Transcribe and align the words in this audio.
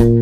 Iya, 0.00 0.16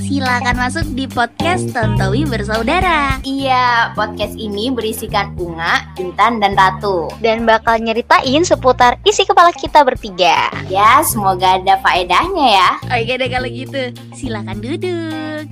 silakan 0.00 0.56
masuk 0.56 0.88
di 0.96 1.04
podcast 1.04 1.68
Tontowi 1.68 2.24
Bersaudara. 2.24 3.20
Iya, 3.20 3.92
podcast 3.92 4.32
ini 4.40 4.72
berisikan 4.72 5.36
Unga, 5.36 5.84
Intan, 6.00 6.40
dan 6.40 6.56
Ratu. 6.56 7.12
Dan 7.20 7.44
bakal 7.44 7.84
nyeritain 7.84 8.40
seputar 8.40 8.96
isi 9.04 9.28
kepala 9.28 9.52
kita 9.52 9.84
bertiga. 9.84 10.48
Ya, 10.72 11.04
semoga 11.04 11.60
ada 11.60 11.76
faedahnya 11.84 12.46
ya. 12.48 12.80
Oke 12.88 13.20
deh 13.20 13.28
kalau 13.28 13.52
gitu, 13.52 13.92
silakan 14.16 14.64
duduk. 14.64 15.44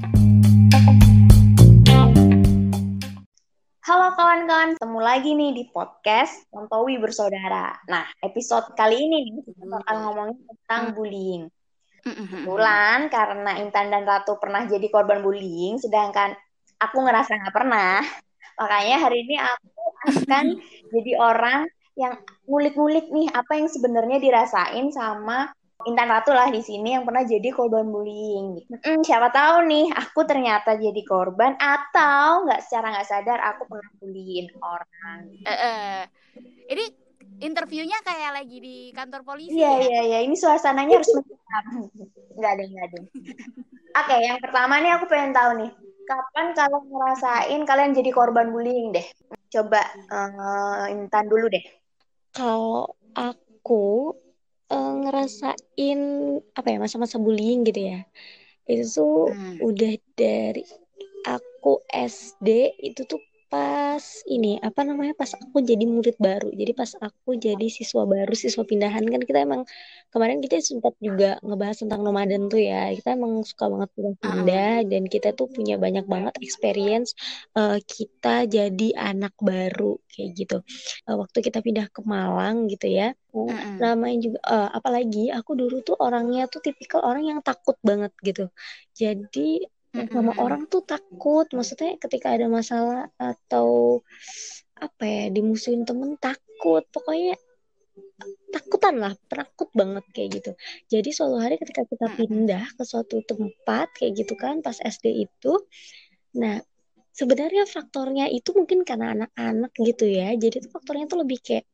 Halo 3.91 4.15
kawan-kawan, 4.15 4.79
ketemu 4.79 5.01
lagi 5.03 5.31
nih 5.35 5.51
di 5.51 5.65
podcast 5.67 6.47
Tontowi 6.55 7.03
Bersaudara. 7.03 7.75
Nah, 7.91 8.07
episode 8.23 8.71
kali 8.79 8.95
ini 8.95 9.17
nih 9.27 9.51
kita 9.51 9.67
bakal 9.67 10.07
ngomongin 10.07 10.39
tentang 10.47 10.95
bullying. 10.95 11.51
Kebetulan 11.99 13.11
karena 13.11 13.59
Intan 13.59 13.91
dan 13.91 14.07
Ratu 14.07 14.39
pernah 14.39 14.63
jadi 14.71 14.87
korban 14.95 15.27
bullying, 15.27 15.83
sedangkan 15.83 16.39
aku 16.79 17.03
ngerasa 17.03 17.35
nggak 17.35 17.51
pernah. 17.51 17.99
Makanya 18.63 18.97
hari 19.11 19.27
ini 19.27 19.43
aku 19.43 19.83
akan 20.07 20.45
jadi 20.95 21.13
orang 21.19 21.67
yang 21.99 22.15
ngulik-ngulik 22.47 23.11
nih 23.11 23.27
apa 23.35 23.59
yang 23.59 23.67
sebenarnya 23.67 24.23
dirasain 24.23 24.87
sama 24.95 25.51
Intan 25.89 26.13
Ratu 26.13 26.37
lah 26.37 26.53
di 26.53 26.61
sini 26.61 26.93
yang 26.93 27.09
pernah 27.09 27.25
jadi 27.25 27.49
korban 27.57 27.89
bullying. 27.89 28.61
Mm, 28.69 29.01
siapa 29.01 29.33
tahu 29.33 29.65
nih 29.65 29.89
aku 29.97 30.21
ternyata 30.29 30.77
jadi 30.77 31.03
korban 31.09 31.57
atau 31.57 32.45
nggak 32.45 32.61
secara 32.65 32.87
nggak 32.93 33.09
sadar 33.09 33.39
aku 33.41 33.63
pernah 33.65 33.91
bullying 33.97 34.49
orang. 34.61 35.21
Eh, 35.49 35.53
eh. 35.53 35.97
Ini 36.71 36.85
interviewnya 37.41 37.99
kayak 38.05 38.31
lagi 38.37 38.57
di 38.61 38.77
kantor 38.93 39.25
polisi 39.25 39.57
Iya 39.57 39.71
ya? 39.73 39.81
iya 39.81 40.01
iya, 40.05 40.19
ini 40.29 40.37
suasananya 40.37 41.01
harus 41.01 41.11
mencekam. 41.17 41.65
Enggak 42.37 42.51
ada 42.57 42.63
enggak 42.69 42.85
ada. 42.93 42.99
Oke, 43.91 44.17
yang 44.23 44.39
pertama 44.39 44.75
nih 44.79 44.93
aku 44.95 45.05
pengen 45.11 45.33
tahu 45.35 45.51
nih, 45.65 45.71
kapan 46.07 46.47
kalian 46.55 46.85
ngerasain 46.87 47.61
kalian 47.67 47.93
jadi 47.97 48.11
korban 48.15 48.53
bullying 48.55 48.95
deh? 48.95 49.07
Coba 49.51 49.83
eh, 49.89 50.95
Intan 50.95 51.27
dulu 51.27 51.51
deh. 51.51 51.65
Kalau 52.31 52.95
aku 53.17 54.15
eh, 54.73 54.91
ngerasain 55.03 56.01
apa 56.59 56.69
ya 56.73 56.77
masa-masa 56.85 57.17
bullying 57.25 57.59
gitu 57.69 57.81
ya, 57.91 57.99
itu 58.71 58.85
tuh 58.97 59.11
Hmm. 59.31 59.57
udah 59.69 59.93
dari 60.21 60.61
aku 61.27 61.69
SD 61.91 62.49
itu 62.89 63.01
tuh 63.11 63.21
pas 63.51 64.05
ini 64.31 64.63
apa 64.63 64.81
namanya 64.87 65.13
pas 65.19 65.35
aku 65.35 65.59
jadi 65.71 65.85
murid 65.85 66.17
baru. 66.23 66.49
Jadi 66.55 66.73
pas 66.81 66.91
aku 67.07 67.31
jadi 67.35 67.67
siswa 67.67 68.03
baru 68.07 68.33
siswa 68.33 68.63
pindahan 68.63 69.03
kan 69.13 69.21
kita 69.29 69.39
emang 69.43 69.63
kemarin 70.15 70.39
kita 70.39 70.63
sempat 70.63 70.95
juga 71.03 71.37
ngebahas 71.43 71.77
tentang 71.83 72.01
nomaden 72.07 72.47
tuh 72.47 72.63
ya. 72.63 72.95
Kita 72.95 73.19
emang 73.19 73.43
suka 73.43 73.67
banget 73.73 73.91
pindah-pindah 73.99 74.75
dan 74.91 75.03
kita 75.11 75.29
tuh 75.39 75.51
punya 75.51 75.75
banyak 75.83 76.07
banget 76.07 76.35
experience 76.47 77.19
eh, 77.59 77.79
kita 77.83 78.47
jadi 78.47 78.89
anak 78.97 79.35
baru 79.43 79.99
kayak 80.15 80.31
gitu. 80.39 80.57
Eh, 81.11 81.17
waktu 81.19 81.39
kita 81.43 81.59
pindah 81.67 81.87
ke 81.91 82.01
Malang 82.07 82.71
gitu 82.71 82.87
ya 82.87 83.13
namanya 83.83 84.19
juga 84.27 84.39
eh, 84.55 84.69
apalagi 84.79 85.21
aku 85.39 85.53
dulu 85.61 85.77
tuh 85.87 85.97
orangnya 85.99 86.47
tuh 86.53 86.61
tipikal 86.67 87.01
orang 87.09 87.25
yang 87.31 87.41
takut 87.43 87.77
banget 87.89 88.13
gitu. 88.27 88.45
Jadi 89.01 89.65
sama 89.91 90.33
orang 90.39 90.67
tuh 90.71 90.83
takut. 90.87 91.47
Maksudnya 91.51 91.99
ketika 91.99 92.35
ada 92.35 92.47
masalah 92.47 93.11
atau 93.19 94.01
apa 94.79 95.05
ya 95.05 95.25
dimusuhin 95.35 95.83
temen 95.83 96.17
takut. 96.17 96.87
Pokoknya 96.91 97.35
takutan 98.53 99.01
lah 99.01 99.13
penakut 99.29 99.69
banget 99.73 100.05
kayak 100.13 100.29
gitu. 100.41 100.51
Jadi 100.89 101.11
suatu 101.11 101.37
hari 101.41 101.57
ketika 101.59 101.83
kita 101.87 102.07
pindah 102.17 102.65
ke 102.77 102.83
suatu 102.85 103.21
tempat 103.25 103.93
kayak 103.97 104.25
gitu 104.25 104.35
kan 104.37 104.61
pas 104.65 104.77
SD 104.77 105.27
itu 105.29 105.53
nah 106.31 106.63
sebenarnya 107.11 107.67
faktornya 107.67 108.31
itu 108.31 108.55
mungkin 108.55 108.87
karena 108.87 109.15
anak-anak 109.17 109.73
gitu 109.79 110.07
ya. 110.07 110.33
Jadi 110.37 110.65
tuh 110.65 110.71
faktornya 110.71 111.11
tuh 111.11 111.27
lebih 111.27 111.39
kayak 111.43 111.67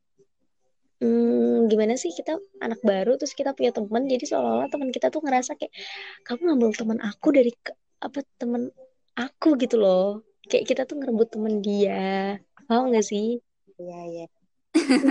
hmm, 1.01 1.69
gimana 1.69 1.93
sih 1.99 2.11
kita 2.13 2.37
anak 2.61 2.81
baru 2.81 3.15
terus 3.19 3.33
kita 3.37 3.53
punya 3.53 3.71
teman 3.73 4.09
jadi 4.09 4.23
seolah-olah 4.25 4.69
teman 4.69 4.89
kita 4.89 5.13
tuh 5.13 5.21
ngerasa 5.21 5.53
kayak 5.57 5.73
kamu 6.25 6.41
ngambil 6.53 6.69
teman 6.73 6.99
aku 7.01 7.27
dari 7.33 7.51
apa 8.01 8.19
teman 8.37 8.69
aku 9.17 9.57
gitu 9.61 9.75
loh. 9.81 10.21
Kayak 10.47 10.65
kita 10.69 10.81
tuh 10.87 10.95
ngerebut 11.01 11.27
teman 11.33 11.59
dia. 11.59 12.37
Paham 12.69 12.93
gak 12.93 13.05
sih? 13.05 13.41
Iya 13.77 13.99
iya. 14.09 14.25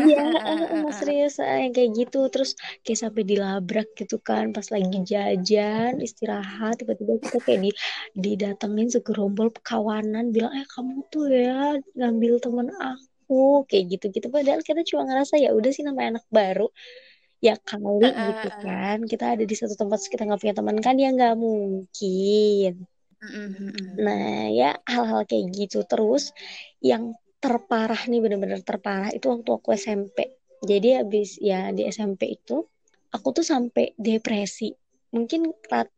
iya 0.07 0.23
eh, 0.87 0.93
serius 0.95 1.43
yang 1.43 1.75
kayak 1.75 1.91
gitu. 1.99 2.21
Terus 2.33 2.55
kayak 2.87 2.99
sampai 3.03 3.23
dilabrak 3.27 3.89
gitu 3.99 4.17
kan 4.23 4.55
pas 4.55 4.67
lagi 4.71 5.03
jajan 5.03 5.99
istirahat 5.99 6.79
tiba-tiba 6.81 7.19
kita 7.19 7.39
kayak 7.43 7.61
di 7.67 7.71
didatengin 8.15 8.89
segerombol 8.95 9.51
kawanan 9.61 10.31
bilang 10.31 10.55
eh 10.55 10.67
kamu 10.71 11.03
tuh 11.11 11.27
ya 11.29 11.77
ngambil 11.99 12.39
teman 12.39 12.69
aku 12.79 13.67
kayak 13.69 13.85
gitu-gitu. 13.99 14.27
Padahal 14.31 14.63
kita 14.63 14.87
cuma 14.87 15.03
ngerasa 15.11 15.35
ya 15.43 15.51
udah 15.53 15.71
sih 15.75 15.83
namanya 15.83 16.23
anak 16.23 16.27
baru 16.31 16.71
ya 17.45 17.55
kali 17.61 18.07
eh, 18.09 18.15
gitu 18.33 18.49
kan 18.65 18.99
kita 19.05 19.25
ada 19.37 19.45
di 19.45 19.55
satu 19.57 19.75
tempat 19.77 19.97
terus 20.01 20.11
kita 20.13 20.23
nggak 20.27 20.41
punya 20.43 20.55
teman 20.57 20.79
kan 20.81 20.95
ya 20.97 21.09
nggak 21.17 21.35
mungkin. 21.37 22.73
Nah 24.05 24.49
ya 24.53 24.77
hal-hal 24.93 25.21
kayak 25.29 25.47
gitu 25.57 25.79
terus 25.91 26.33
yang 26.81 27.13
terparah 27.43 28.01
nih 28.11 28.21
bener-bener 28.25 28.61
terparah 28.65 29.11
itu 29.13 29.27
waktu 29.29 29.51
aku 29.53 29.69
SMP 29.77 30.17
jadi 30.65 31.05
habis 31.05 31.37
ya 31.41 31.71
di 31.77 31.85
SMP 31.89 32.23
itu 32.37 32.65
aku 33.15 33.29
tuh 33.37 33.45
sampai 33.47 33.93
depresi. 33.97 34.73
Mungkin 35.15 35.41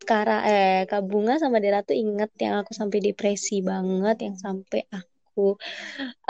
Kara, 0.09 0.37
eh, 0.47 0.87
Kak 0.91 1.03
Bunga 1.09 1.35
sama 1.43 1.59
Dera 1.63 1.81
tuh 1.83 1.97
inget 1.97 2.31
yang 2.39 2.55
aku 2.63 2.73
sampai 2.77 2.99
depresi 3.03 3.65
banget 3.65 4.17
yang 4.27 4.37
sampai 4.39 4.81
aku 4.95 5.18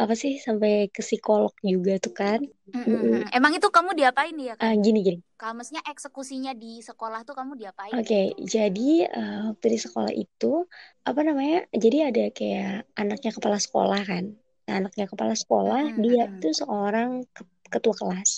apa 0.03 0.15
sih 0.23 0.33
sampai 0.47 0.71
ke 0.95 1.01
psikolog 1.07 1.53
juga 1.73 1.93
tuh 2.05 2.13
kan 2.21 2.41
Mm-mm. 2.77 2.93
mm-mm. 2.93 3.29
Emang 3.37 3.53
itu 3.57 3.69
kamu 3.77 3.91
diapain 3.99 4.37
ya 4.49 4.55
kan? 4.63 4.77
gini 4.85 5.01
gini 5.07 5.23
Kalau 5.41 5.55
maksudnya 5.59 5.85
eksekusinya 5.93 6.53
di 6.63 6.73
sekolah 6.89 7.21
tuh 7.29 7.35
kamu 7.39 7.53
diapain? 7.61 8.01
Oke, 8.01 8.17
jadi 8.55 8.81
eh, 9.17 9.33
waktu 9.49 9.67
di 9.75 9.79
sekolah 9.85 10.13
itu 10.23 10.47
apa 11.09 11.21
namanya? 11.29 11.57
Jadi 11.85 11.97
ada 12.09 12.23
kayak 12.37 12.69
anaknya 13.01 13.31
kepala 13.37 13.59
sekolah 13.67 14.01
kan. 14.11 14.25
Nah, 14.67 14.75
anaknya 14.81 15.05
kepala 15.13 15.35
sekolah 15.43 15.81
Mm-mm, 15.83 16.05
dia 16.05 16.23
mm-mm. 16.23 16.39
tuh 16.41 16.53
seorang 16.61 17.09
ke- 17.35 17.49
ketua 17.73 17.95
kelas. 18.01 18.31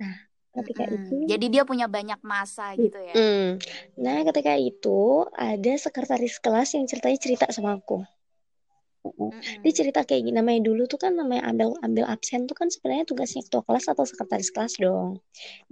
Nah, 0.00 0.14
ketika 0.56 0.84
Mm-mm. 0.86 0.96
itu, 0.96 1.14
Jadi 1.30 1.46
dia 1.52 1.62
punya 1.68 1.86
banyak 1.96 2.20
masa 2.32 2.64
gitu 2.82 2.98
ya? 3.10 3.16
mm, 3.16 3.48
nah 4.04 4.18
ketika 4.28 4.52
itu 4.70 4.88
ada 5.48 5.72
sekretaris 5.84 6.34
kelas 6.44 6.68
yang 6.76 6.84
ceritanya 6.90 7.18
cerita 7.24 7.46
sama 7.56 7.70
aku. 7.78 7.96
Mm-mm. 9.08 9.30
Dia 9.62 9.72
Mm-mm. 9.72 9.78
cerita 9.78 10.00
kayak 10.08 10.20
gini, 10.26 10.34
namanya 10.40 10.60
dulu 10.68 10.82
tuh 10.92 10.98
kan 11.04 11.12
namanya 11.20 11.42
ambil 11.50 11.68
ambil 11.86 12.04
absen 12.14 12.40
tuh 12.48 12.56
kan 12.60 12.68
sebenarnya 12.74 13.04
tugasnya 13.10 13.40
ketua 13.46 13.62
kelas 13.66 13.84
atau 13.92 14.04
sekretaris 14.10 14.50
kelas 14.54 14.72
dong. 14.82 15.08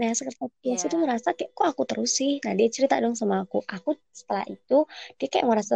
Nah, 0.01 0.11
sekretaris 0.19 0.55
kelas 0.65 0.83
itu 0.87 0.95
Iya. 0.95 1.03
ngerasa 1.03 1.29
kayak 1.39 1.51
kok 1.57 1.67
aku 1.73 1.83
terus 1.91 2.11
sih. 2.19 2.33
Nah, 2.45 2.53
dia 2.59 2.69
cerita 2.77 2.95
dong 3.05 3.15
sama 3.21 3.35
aku. 3.45 3.59
Aku 3.77 3.91
setelah 4.15 4.45
itu 4.55 4.75
dia 5.19 5.29
kayak 5.33 5.47
merasa 5.51 5.75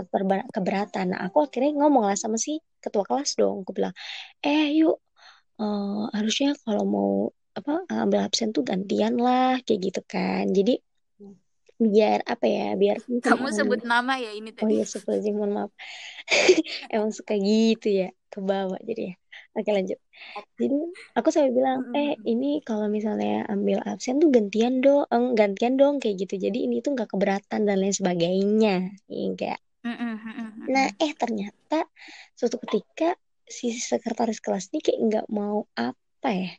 keberatan. 0.54 1.06
Nah, 1.14 1.20
aku 1.26 1.38
akhirnya 1.46 1.70
ngomong 1.80 2.04
lah 2.08 2.16
sama 2.18 2.36
si 2.40 2.60
ketua 2.84 3.04
kelas 3.08 3.30
dong. 3.40 3.62
Aku 3.64 3.72
bilang, 3.76 3.94
"Eh, 4.46 4.64
yuk 4.78 4.96
eh, 5.60 6.02
harusnya 6.16 6.48
kalau 6.66 6.84
mau 6.94 7.10
apa 7.58 7.72
ambil 8.04 8.20
absen 8.26 8.48
tuh 8.56 8.62
gantian 8.70 9.14
lah 9.26 9.60
kayak 9.66 9.80
gitu 9.92 10.00
kan." 10.12 10.44
Jadi 10.58 10.72
biar 11.84 12.18
apa 12.32 12.46
ya, 12.56 12.62
biar 12.82 12.96
Kamu 13.24 13.48
sebut 13.56 13.80
nama 13.84 14.14
ya 14.20 14.30
ini 14.36 14.50
Oh 14.62 14.68
tadi. 14.68 14.74
iya, 14.74 14.82
astagfirullahaladzim, 14.84 15.34
mohon 15.40 15.52
maaf. 15.56 15.70
Emang 16.94 17.10
suka 17.18 17.32
gitu 17.48 17.86
ya, 18.00 18.06
ke 18.32 18.38
bawah 18.50 18.78
jadi 18.88 19.00
ya. 19.10 19.14
Oke 19.56 19.70
lanjut. 19.76 19.98
Jadi 20.60 20.76
aku 21.18 21.28
sampai 21.34 21.52
bilang, 21.58 21.78
eh 21.98 22.10
ini 22.32 22.46
kalau 22.68 22.86
misalnya 22.96 23.30
ambil 23.54 23.78
absen 23.90 24.14
tuh 24.22 24.28
gantian 24.36 24.74
dong, 24.84 25.02
eh, 25.14 25.24
gantian 25.40 25.74
dong 25.80 25.94
kayak 26.02 26.16
gitu. 26.22 26.34
Jadi 26.46 26.58
ini 26.66 26.76
tuh 26.84 26.90
nggak 26.96 27.10
keberatan 27.12 27.60
dan 27.68 27.76
lain 27.82 27.94
sebagainya. 28.00 28.70
Enggak. 29.10 29.58
Mm-mm, 29.84 30.20
Nah, 30.72 30.86
eh 31.04 31.12
ternyata 31.22 31.78
suatu 32.38 32.56
ketika 32.64 33.08
si 33.56 33.66
sekretaris 33.90 34.38
kelas 34.44 34.64
ini 34.70 34.78
kayak 34.84 35.00
nggak 35.08 35.26
mau 35.38 35.58
apa 35.88 36.28
ya? 36.40 36.50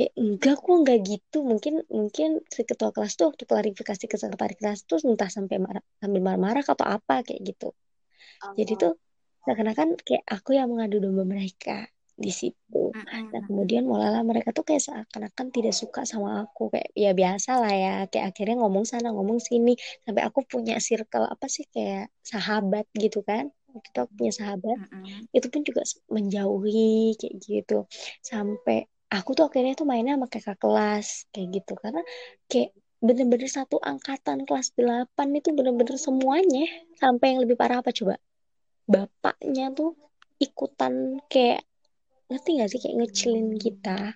Kayak 0.00 0.12
enggak 0.16 0.56
kok 0.64 0.76
nggak 0.80 0.98
gitu. 1.04 1.38
Mungkin 1.44 1.74
mungkin 1.92 2.40
si 2.48 2.64
ketua 2.64 2.88
kelas 2.88 3.20
tuh 3.20 3.28
waktu 3.28 3.44
klarifikasi 3.44 4.00
ke 4.08 4.16
sekretaris 4.16 4.56
kelas 4.56 4.78
tuh 4.88 4.96
entah 5.04 5.28
sampai 5.28 5.60
marah, 5.60 5.84
sambil 6.00 6.24
marah-marah 6.24 6.64
atau 6.64 6.88
apa 6.88 7.20
kayak 7.20 7.40
gitu. 7.52 7.76
Jadi 8.56 8.72
tuh 8.80 8.92
seakan-akan 9.44 10.00
kayak 10.00 10.24
aku 10.24 10.56
yang 10.56 10.72
mengadu 10.72 11.04
domba 11.04 11.28
mereka 11.28 11.84
di 12.16 12.32
situ. 12.32 12.96
Nah, 13.32 13.40
kemudian 13.44 13.84
mulailah 13.84 14.24
mereka 14.24 14.56
tuh 14.56 14.64
kayak 14.64 14.80
seakan-akan 14.80 15.46
tidak 15.52 15.76
suka 15.76 16.08
sama 16.08 16.44
aku. 16.44 16.72
Kayak 16.72 16.88
ya 16.96 17.10
biasa 17.12 17.50
lah 17.60 17.74
ya. 17.76 17.94
Kayak 18.08 18.24
akhirnya 18.32 18.56
ngomong 18.64 18.84
sana, 18.88 19.12
ngomong 19.12 19.36
sini. 19.40 19.76
Sampai 20.04 20.22
aku 20.24 20.44
punya 20.48 20.80
circle 20.80 21.28
apa 21.28 21.46
sih 21.46 21.68
kayak 21.68 22.08
sahabat 22.24 22.88
gitu 22.96 23.20
kan. 23.20 23.52
Aku 23.94 24.08
punya 24.16 24.32
sahabat. 24.32 24.76
Itu 25.36 25.46
pun 25.52 25.60
juga 25.62 25.84
menjauhi 26.08 27.20
kayak 27.20 27.34
gitu. 27.44 27.84
Sampai 28.24 28.88
aku 29.10 29.34
tuh 29.34 29.50
akhirnya 29.50 29.74
tuh 29.74 29.84
mainnya 29.84 30.14
sama 30.14 30.30
kakak 30.30 30.58
kelas 30.62 31.26
kayak 31.34 31.48
gitu. 31.60 31.74
Karena 31.76 32.02
kayak 32.46 32.70
bener-bener 33.02 33.50
satu 33.50 33.82
angkatan 33.82 34.46
kelas 34.46 34.72
8 34.78 35.10
itu 35.34 35.50
bener-bener 35.50 35.98
semuanya 35.98 36.64
sampai 36.96 37.34
yang 37.34 37.40
lebih 37.42 37.58
parah 37.58 37.82
apa 37.82 37.90
coba? 37.90 38.16
Bapaknya 38.86 39.74
tuh 39.74 39.98
ikutan 40.38 41.18
kayak 41.26 41.66
ngerti 42.30 42.50
gak 42.62 42.70
sih? 42.70 42.78
Kayak 42.78 42.96
ngecilin 43.04 43.48
kita. 43.58 44.14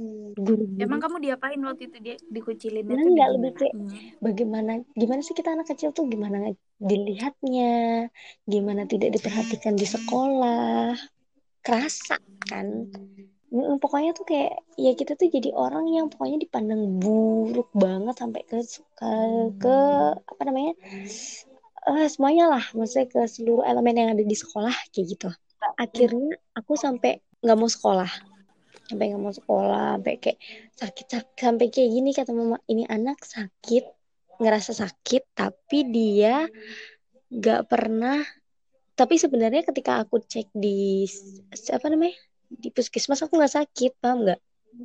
Guru, 0.00 0.64
guru 0.64 0.64
emang 0.80 0.96
kamu 0.96 1.16
diapain 1.20 1.60
waktu 1.60 1.92
itu? 1.92 1.96
Dia 2.00 2.16
dikucilin 2.32 2.88
nah, 2.88 3.04
nggak 3.04 3.30
lebih 3.36 3.52
kayak 3.52 3.74
bagaimana 4.24 4.80
gimana 4.96 5.20
sih 5.20 5.36
kita 5.36 5.52
anak 5.52 5.68
kecil 5.68 5.92
tuh? 5.92 6.08
Gimana 6.08 6.56
dilihatnya? 6.80 8.08
Gimana 8.48 8.88
tidak 8.88 9.12
diperhatikan 9.20 9.76
di 9.76 9.84
sekolah? 9.84 10.96
Kerasa 11.60 12.16
kan 12.48 12.88
pokoknya 13.50 14.14
tuh 14.14 14.22
kayak 14.22 14.62
ya 14.78 14.94
kita 14.94 15.18
tuh 15.18 15.26
jadi 15.26 15.50
orang 15.50 15.90
yang 15.90 16.06
pokoknya 16.06 16.38
dipandang 16.38 17.02
buruk 17.02 17.66
banget 17.74 18.14
sampai 18.14 18.46
ke 18.46 18.62
ke, 18.94 19.10
ke 19.58 19.76
apa 20.14 20.42
namanya? 20.46 20.78
Uh, 21.80 22.06
semuanya 22.06 22.46
lah 22.46 22.64
maksudnya 22.76 23.10
ke 23.10 23.20
seluruh 23.26 23.66
elemen 23.66 23.96
yang 23.96 24.10
ada 24.14 24.22
di 24.22 24.36
sekolah 24.38 24.74
kayak 24.94 25.06
gitu. 25.18 25.28
Akhirnya 25.74 26.38
aku 26.54 26.78
sampai 26.78 27.18
nggak 27.42 27.58
mau 27.58 27.66
sekolah. 27.66 28.10
Sampai 28.86 29.04
nggak 29.10 29.22
mau 29.22 29.34
sekolah 29.34 29.98
sampai 29.98 30.14
kayak 30.22 30.38
sakit 30.78 31.06
sakit 31.10 31.38
sampai 31.42 31.66
kayak 31.74 31.90
gini 31.90 32.10
kata 32.14 32.30
mama 32.30 32.58
ini 32.70 32.86
anak 32.86 33.18
sakit 33.26 33.84
ngerasa 34.40 34.72
sakit 34.72 35.34
tapi 35.34 35.90
dia 35.90 36.46
nggak 37.30 37.66
pernah 37.66 38.22
tapi 38.94 39.16
sebenarnya 39.16 39.64
ketika 39.64 40.02
aku 40.02 40.20
cek 40.20 40.52
di 40.52 41.08
apa 41.72 41.86
namanya 41.88 42.16
di 42.50 42.68
puskesmas 42.74 43.22
aku 43.22 43.38
nggak 43.38 43.54
sakit 43.62 43.92
paham 44.02 44.26
nggak? 44.26 44.40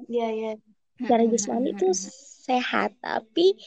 Iya 0.06 0.28
iya. 0.30 0.52
Secara 0.96 1.28
jasmani 1.28 1.76
itu 1.76 1.92
sehat 2.46 2.96
tapi 3.02 3.58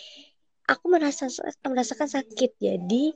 aku 0.64 0.84
merasa 0.86 1.26
merasakan 1.66 2.08
sakit. 2.08 2.56
Jadi 2.62 3.12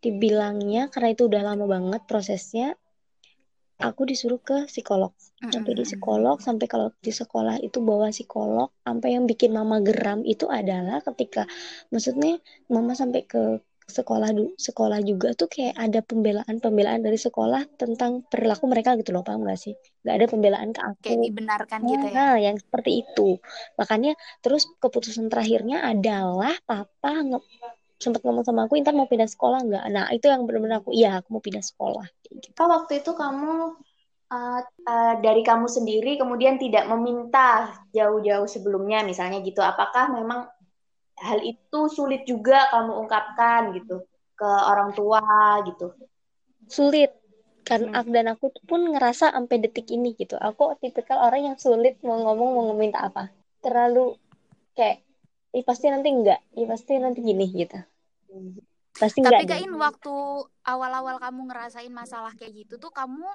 dibilangnya 0.00 0.92
karena 0.92 1.12
itu 1.12 1.26
udah 1.28 1.42
lama 1.44 1.64
banget 1.64 2.04
prosesnya 2.04 2.76
aku 3.80 4.04
disuruh 4.04 4.38
ke 4.38 4.68
psikolog. 4.68 5.16
Sampai 5.40 5.72
di 5.72 5.88
psikolog 5.88 6.36
sampai 6.38 6.68
kalau 6.68 6.92
di 7.00 7.10
sekolah 7.10 7.56
itu 7.64 7.80
bawa 7.80 8.12
psikolog 8.12 8.68
sampai 8.84 9.16
yang 9.16 9.24
bikin 9.24 9.56
mama 9.56 9.80
geram 9.80 10.20
itu 10.28 10.44
adalah 10.46 11.00
ketika 11.00 11.48
maksudnya 11.88 12.36
mama 12.68 12.92
sampai 12.92 13.24
ke 13.24 13.64
sekolah 13.90 14.30
sekolah 14.54 15.02
juga 15.02 15.34
tuh 15.34 15.50
kayak 15.50 15.74
ada 15.74 16.00
pembelaan 16.00 16.56
pembelaan 16.62 17.02
dari 17.02 17.18
sekolah 17.18 17.66
tentang 17.74 18.22
perilaku 18.30 18.70
mereka 18.70 18.94
gitu 18.96 19.10
loh 19.10 19.26
paham 19.26 19.44
gak 19.44 19.58
sih? 19.58 19.74
Nggak 20.06 20.14
ada 20.14 20.26
pembelaan 20.30 20.68
ke 20.70 20.80
aku. 20.80 21.02
kayak 21.02 21.20
dibenarkan 21.26 21.78
nah, 21.82 21.90
gitu 21.90 22.06
ya? 22.06 22.14
Nah 22.14 22.34
yang 22.38 22.56
seperti 22.56 22.90
itu. 23.02 23.28
Makanya 23.76 24.12
terus 24.40 24.70
keputusan 24.78 25.26
terakhirnya 25.28 25.82
adalah 25.82 26.54
papa 26.64 27.12
nge 27.26 27.38
sempat 28.00 28.24
ngomong 28.24 28.48
sama 28.48 28.64
aku 28.64 28.80
Intan 28.80 28.96
mau 28.96 29.04
pindah 29.04 29.28
sekolah 29.28 29.60
nggak? 29.60 29.84
Nah 29.92 30.08
itu 30.08 30.26
yang 30.32 30.48
benar-benar 30.48 30.80
aku 30.80 30.96
iya 30.96 31.20
aku 31.20 31.36
mau 31.36 31.42
pindah 31.44 31.60
sekolah. 31.60 32.08
Gitu. 32.24 32.48
waktu 32.56 33.04
itu 33.04 33.12
kamu 33.12 33.76
uh, 34.32 34.60
uh, 34.64 35.14
dari 35.20 35.42
kamu 35.44 35.68
sendiri 35.68 36.16
kemudian 36.16 36.56
tidak 36.56 36.88
meminta 36.88 37.76
jauh-jauh 37.92 38.48
sebelumnya 38.48 39.04
misalnya 39.04 39.44
gitu. 39.44 39.60
Apakah 39.60 40.08
memang 40.16 40.48
hal 41.20 41.38
itu 41.44 41.80
sulit 41.92 42.24
juga 42.24 42.68
kamu 42.72 43.06
ungkapkan 43.06 43.76
gitu 43.76 44.04
ke 44.34 44.48
orang 44.48 44.96
tua 44.96 45.20
gitu 45.68 45.92
sulit 46.66 47.12
kan 47.64 47.86
hmm. 47.86 48.08
dan 48.08 48.32
aku 48.32 48.50
pun 48.64 48.88
ngerasa 48.88 49.36
sampai 49.36 49.60
detik 49.60 49.86
ini 49.92 50.16
gitu 50.16 50.40
aku 50.40 50.74
tipikal 50.80 51.20
orang 51.20 51.52
yang 51.52 51.56
sulit 51.60 52.00
mau 52.00 52.16
ngomong 52.18 52.50
mau 52.56 52.64
meminta 52.72 53.04
apa 53.04 53.28
terlalu 53.60 54.16
kayak 54.74 55.04
Ih, 55.50 55.66
pasti 55.66 55.90
nanti 55.90 56.08
enggak 56.14 56.40
Ih, 56.54 56.66
pasti 56.70 56.94
nanti 56.96 57.20
gini 57.20 57.46
gitu 57.50 57.78
pasti 58.96 59.18
tapi 59.20 59.44
enggak 59.44 59.60
kain 59.60 59.74
waktu 59.76 60.14
awal-awal 60.62 61.18
kamu 61.18 61.50
ngerasain 61.50 61.92
masalah 61.92 62.32
kayak 62.38 62.64
gitu 62.64 62.78
tuh 62.78 62.94
kamu 62.94 63.26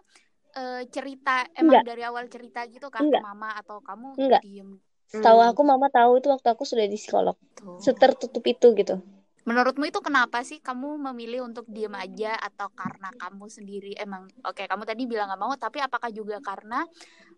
uh, 0.55 0.81
cerita 0.89 1.43
emang 1.53 1.83
enggak. 1.83 1.85
dari 1.85 2.03
awal 2.07 2.25
cerita 2.31 2.63
gitu 2.71 2.87
kan 2.87 3.05
enggak. 3.05 3.21
ke 3.21 3.27
mama 3.27 3.49
atau 3.59 3.83
kamu 3.83 4.07
enggak. 4.15 4.41
diem 4.41 4.79
Tahu 5.13 5.39
hmm. 5.41 5.49
aku 5.53 5.61
mama 5.61 5.87
tahu 5.93 6.17
itu 6.17 6.27
waktu 6.33 6.47
aku 6.49 6.63
sudah 6.65 6.85
di 6.89 6.97
psikolog. 6.97 7.37
Tuh. 7.53 7.77
Setertutup 7.77 8.43
itu 8.45 8.73
gitu. 8.73 8.97
Menurutmu 9.45 9.85
itu 9.85 10.01
kenapa 10.01 10.41
sih 10.41 10.57
kamu 10.57 10.97
memilih 10.97 11.45
untuk 11.45 11.69
diem 11.69 11.93
aja 11.93 12.33
atau 12.33 12.65
karena 12.73 13.13
kamu 13.13 13.45
sendiri 13.45 13.93
emang 13.93 14.25
oke 14.41 14.57
okay, 14.57 14.65
kamu 14.65 14.89
tadi 14.89 15.05
bilang 15.05 15.29
gak 15.29 15.37
mau 15.37 15.53
tapi 15.53 15.77
apakah 15.85 16.09
juga 16.09 16.41
karena 16.41 16.81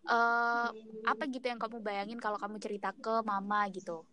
uh, 0.08 0.72
apa 1.04 1.24
gitu 1.28 1.52
yang 1.52 1.60
kamu 1.60 1.84
bayangin 1.84 2.16
kalau 2.16 2.40
kamu 2.40 2.64
cerita 2.64 2.96
ke 2.96 3.20
mama 3.28 3.68
gitu 3.76 4.08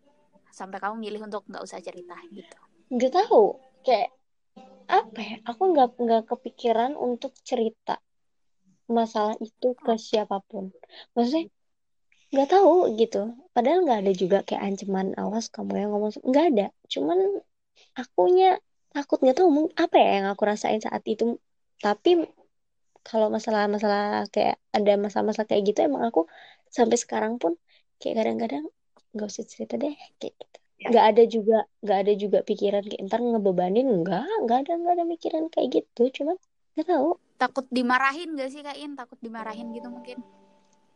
sampai 0.51 0.83
kamu 0.83 0.99
milih 0.99 1.31
untuk 1.31 1.47
nggak 1.47 1.63
usah 1.63 1.79
cerita 1.79 2.19
gitu? 2.35 2.59
Gak 2.99 3.15
tahu 3.15 3.63
kayak 3.87 4.11
apa 4.91 5.21
ya 5.23 5.37
aku 5.47 5.63
nggak 5.73 5.91
nggak 5.95 6.23
kepikiran 6.29 6.93
untuk 6.99 7.33
cerita 7.47 8.03
masalah 8.85 9.39
itu 9.41 9.73
ke 9.73 9.97
siapa 9.97 10.45
pun 10.45 10.69
maksudnya 11.17 11.49
nggak 12.35 12.51
tahu 12.51 12.99
gitu. 12.99 13.39
Padahal 13.55 13.87
nggak 13.87 14.01
ada 14.03 14.13
juga 14.13 14.39
kayak 14.43 14.63
ancaman 14.67 15.15
awas 15.15 15.47
kamu 15.55 15.87
yang 15.87 15.91
ngomong 15.95 16.13
nggak 16.19 16.47
ada. 16.51 16.67
Cuman 16.91 17.19
akunya 17.95 18.59
takut 18.91 19.23
nggak 19.23 19.39
tahu 19.39 19.71
apa 19.79 19.97
ya 20.03 20.09
yang 20.19 20.27
aku 20.35 20.43
rasain 20.43 20.83
saat 20.83 21.07
itu. 21.07 21.39
Tapi 21.79 22.27
kalau 23.07 23.31
masalah-masalah 23.31 24.27
kayak 24.35 24.59
ada 24.75 24.93
masalah-masalah 24.99 25.47
kayak 25.47 25.63
gitu 25.71 25.87
emang 25.87 26.11
aku 26.11 26.27
sampai 26.75 26.99
sekarang 26.99 27.39
pun 27.39 27.55
kayak 28.03 28.19
kadang-kadang 28.19 28.65
nggak 29.15 29.29
usah 29.31 29.47
cerita 29.47 29.79
deh 29.79 29.95
kayak 30.19 30.35
gitu. 30.35 30.59
Ya. 30.75 30.91
nggak 30.91 31.05
ada 31.15 31.23
juga 31.31 31.59
nggak 31.87 31.99
ada 32.03 32.13
juga 32.19 32.39
pikiran 32.43 32.83
kayak 32.83 33.03
ntar 33.07 33.23
ngebebanin? 33.23 33.87
Nggak 34.03 34.27
nggak 34.43 34.59
ada 34.67 34.73
nggak 34.75 34.95
ada 34.99 35.05
pikiran 35.07 35.45
kayak 35.55 35.69
gitu. 35.71 36.03
Cuman 36.11 36.37
nggak 36.75 36.87
tahu. 36.91 37.15
Takut 37.39 37.67
dimarahin 37.71 38.35
gak 38.35 38.51
sih 38.51 38.63
kain 38.63 38.95
takut 38.99 39.19
dimarahin 39.23 39.71
gitu 39.75 39.91
mungkin 39.91 40.23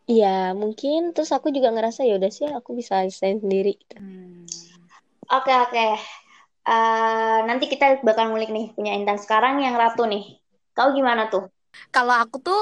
Iya, 0.08 0.56
mungkin 0.56 1.12
terus 1.12 1.28
aku 1.36 1.52
juga 1.52 1.68
ngerasa 1.68 2.00
ya 2.08 2.16
udah 2.16 2.32
sih 2.32 2.48
aku 2.48 2.72
bisa 2.72 3.04
desain 3.04 3.44
sendiri 3.44 3.76
gitu. 3.76 4.00
Hmm. 4.00 4.48
Oke, 5.28 5.52
oke. 5.52 5.86
Uh, 6.64 7.44
nanti 7.44 7.68
kita 7.68 8.00
bakal 8.00 8.32
ngulik 8.32 8.48
nih 8.48 8.72
punya 8.72 8.96
Intan 8.96 9.20
sekarang 9.20 9.60
yang 9.60 9.76
Ratu 9.76 10.08
nih. 10.08 10.40
Kau 10.72 10.96
gimana 10.96 11.28
tuh? 11.28 11.52
Kalau 11.92 12.16
aku 12.16 12.40
tuh 12.40 12.60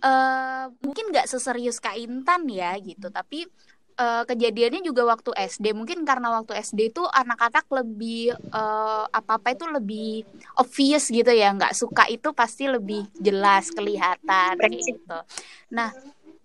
uh, 0.00 0.72
mungkin 0.80 1.12
nggak 1.12 1.28
seserius 1.28 1.76
Kak 1.76 2.00
Intan 2.00 2.48
ya 2.48 2.72
gitu, 2.80 3.12
tapi 3.12 3.44
uh, 4.00 4.24
kejadiannya 4.24 4.80
juga 4.80 5.04
waktu 5.04 5.36
SD. 5.36 5.76
Mungkin 5.76 6.08
karena 6.08 6.32
waktu 6.40 6.56
SD 6.56 6.96
itu 6.96 7.04
anak-anak 7.04 7.68
lebih 7.68 8.32
uh, 8.48 9.04
apa-apa 9.12 9.52
itu 9.52 9.68
lebih 9.68 10.24
obvious 10.56 11.12
gitu 11.12 11.28
ya, 11.28 11.52
nggak 11.52 11.76
suka 11.76 12.08
itu 12.08 12.32
pasti 12.32 12.64
lebih 12.64 13.04
jelas 13.20 13.68
kelihatan 13.74 14.56
gitu. 14.72 15.18
Nah, 15.74 15.92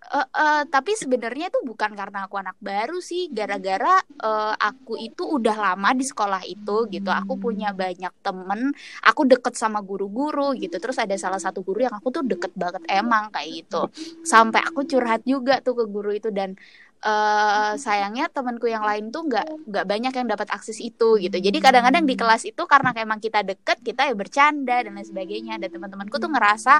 Uh, 0.03 0.27
uh, 0.35 0.61
tapi 0.67 0.99
sebenarnya 0.99 1.47
itu 1.47 1.63
bukan 1.63 1.95
karena 1.95 2.27
aku 2.27 2.35
anak 2.35 2.59
baru 2.59 2.99
sih, 2.99 3.31
gara-gara 3.31 4.03
uh, 4.19 4.51
aku 4.59 4.99
itu 4.99 5.23
udah 5.23 5.55
lama 5.55 5.89
di 5.95 6.03
sekolah 6.03 6.43
itu 6.43 6.91
gitu. 6.91 7.07
Aku 7.07 7.39
punya 7.39 7.71
banyak 7.71 8.11
temen, 8.19 8.75
aku 8.99 9.23
deket 9.23 9.55
sama 9.55 9.79
guru-guru 9.79 10.51
gitu. 10.59 10.75
Terus 10.75 10.99
ada 10.99 11.15
salah 11.15 11.39
satu 11.39 11.63
guru 11.63 11.87
yang 11.87 11.95
aku 11.95 12.11
tuh 12.11 12.23
deket 12.27 12.51
banget 12.53 12.83
emang 12.91 13.31
kayak 13.31 13.63
gitu. 13.63 13.87
Sampai 14.27 14.59
aku 14.65 14.83
curhat 14.83 15.23
juga 15.23 15.63
tuh 15.63 15.79
ke 15.79 15.85
guru 15.87 16.11
itu 16.11 16.29
dan 16.35 16.59
uh, 17.03 17.75
sayangnya 17.75 18.31
temanku 18.31 18.65
yang 18.65 18.81
lain 18.81 19.11
tuh 19.13 19.27
nggak 19.27 19.69
nggak 19.69 19.85
banyak 19.85 20.13
yang 20.15 20.27
dapat 20.27 20.47
akses 20.49 20.79
itu 20.79 21.19
gitu. 21.19 21.37
Jadi 21.37 21.57
kadang-kadang 21.59 22.07
di 22.07 22.15
kelas 22.17 22.47
itu 22.47 22.63
karena 22.65 22.95
emang 22.97 23.19
kita 23.19 23.43
deket 23.43 23.83
kita 23.83 24.09
ya 24.09 24.15
bercanda 24.15 24.81
dan 24.81 24.95
lain 24.95 25.05
sebagainya. 25.05 25.59
Dan 25.59 25.69
teman-temanku 25.69 26.15
tuh 26.17 26.31
ngerasa 26.31 26.79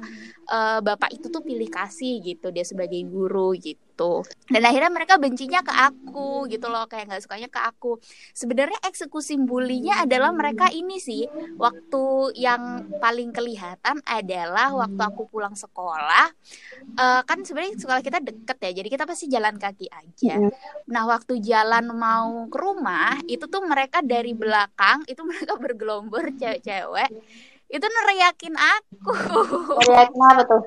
uh, 0.49 0.79
bapak 0.81 1.13
itu 1.19 1.27
tuh 1.29 1.43
pilih 1.43 1.69
kasih 1.69 2.23
gitu 2.23 2.49
dia 2.49 2.65
sebagai 2.65 2.99
guru 3.05 3.53
gitu 3.59 3.83
gitu. 3.93 4.25
Dan 4.49 4.65
akhirnya 4.65 4.89
mereka 4.89 5.21
bencinya 5.21 5.61
ke 5.61 5.69
aku 5.69 6.49
gitu 6.49 6.65
loh 6.65 6.89
kayak 6.89 7.13
nggak 7.13 7.21
sukanya 7.21 7.49
ke 7.53 7.61
aku. 7.61 8.01
Sebenarnya 8.33 8.81
eksekusi 8.89 9.37
bulinya 9.37 10.01
adalah 10.01 10.33
mereka 10.33 10.73
ini 10.73 10.97
sih. 10.97 11.29
Waktu 11.61 12.33
yang 12.33 12.89
paling 12.97 13.29
kelihatan 13.29 14.01
adalah 14.01 14.73
waktu 14.73 15.01
aku 15.05 15.29
pulang 15.29 15.53
sekolah. 15.53 16.33
Uh, 16.97 17.21
kan 17.23 17.45
sebenarnya 17.45 17.77
sekolah 17.77 18.01
kita 18.01 18.19
deket 18.19 18.57
ya 18.59 18.71
jadi 18.81 18.89
kita 18.89 19.05
pasti 19.05 19.29
jalan 19.29 19.61
kaki 19.61 19.87
aja. 19.93 20.49
Nah 20.89 21.03
waktu 21.05 21.37
jalan 21.37 21.93
mau 21.93 22.49
ke 22.49 22.57
rumah 22.57 23.21
itu 23.29 23.45
tuh 23.45 23.61
mereka 23.61 24.01
dari 24.01 24.33
belakang 24.33 25.05
itu 25.05 25.21
mereka 25.29 25.53
bergelombor 25.61 26.33
cewek-cewek 26.33 27.13
itu 27.73 27.87
neriakin 27.89 28.53
aku. 28.53 29.13
Neriakin 29.81 30.21
apa 30.21 30.41
tuh? 30.45 30.61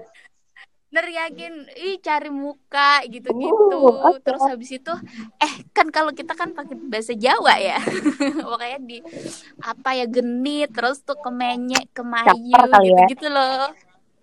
Neriakin 0.96 1.54
ih 1.76 2.00
cari 2.00 2.32
muka 2.32 3.04
gitu-gitu. 3.04 3.80
Okay. 3.92 4.24
terus 4.24 4.42
habis 4.48 4.70
itu 4.72 4.92
eh 5.36 5.54
kan 5.76 5.92
kalau 5.92 6.16
kita 6.16 6.32
kan 6.32 6.56
pakai 6.56 6.76
bahasa 6.88 7.12
Jawa 7.12 7.60
ya. 7.60 7.76
Makanya 8.50 8.80
di 8.80 8.98
apa 9.60 9.90
ya 9.92 10.06
genit 10.08 10.72
terus 10.72 11.04
tuh 11.04 11.20
kemenyek 11.20 11.92
kemayu 11.92 12.56
gitu-gitu 12.80 13.28
ya? 13.28 13.34
loh. 13.36 13.68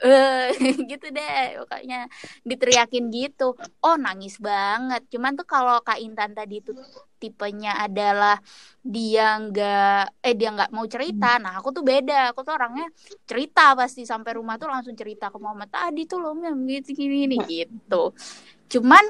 Eh 0.02 0.50
gitu 0.92 1.06
deh 1.14 1.62
pokoknya 1.62 2.10
diteriakin 2.42 3.14
gitu. 3.14 3.54
Oh 3.86 3.96
nangis 3.96 4.42
banget. 4.42 5.06
Cuman 5.14 5.38
tuh 5.38 5.46
kalau 5.46 5.78
kak 5.86 6.02
Intan 6.02 6.34
tadi 6.34 6.60
tuh 6.60 6.76
tipenya 7.24 7.80
adalah 7.80 8.36
dia 8.84 9.40
nggak 9.40 10.20
eh 10.20 10.36
dia 10.36 10.50
nggak 10.52 10.72
mau 10.76 10.84
cerita. 10.92 11.40
Nah 11.40 11.64
aku 11.64 11.72
tuh 11.72 11.84
beda. 11.88 12.36
Aku 12.36 12.44
tuh 12.44 12.52
orangnya 12.60 12.92
cerita 13.24 13.72
pasti 13.80 14.04
sampai 14.04 14.36
rumah 14.36 14.60
tuh 14.60 14.68
langsung 14.68 14.92
cerita 14.92 15.32
ke 15.32 15.40
mama 15.40 15.64
tadi 15.72 16.04
tuh 16.04 16.20
loh 16.20 16.36
gitu 16.36 16.92
gini, 16.92 17.24
gini 17.24 17.38
gitu. 17.48 18.12
Cuman 18.68 19.04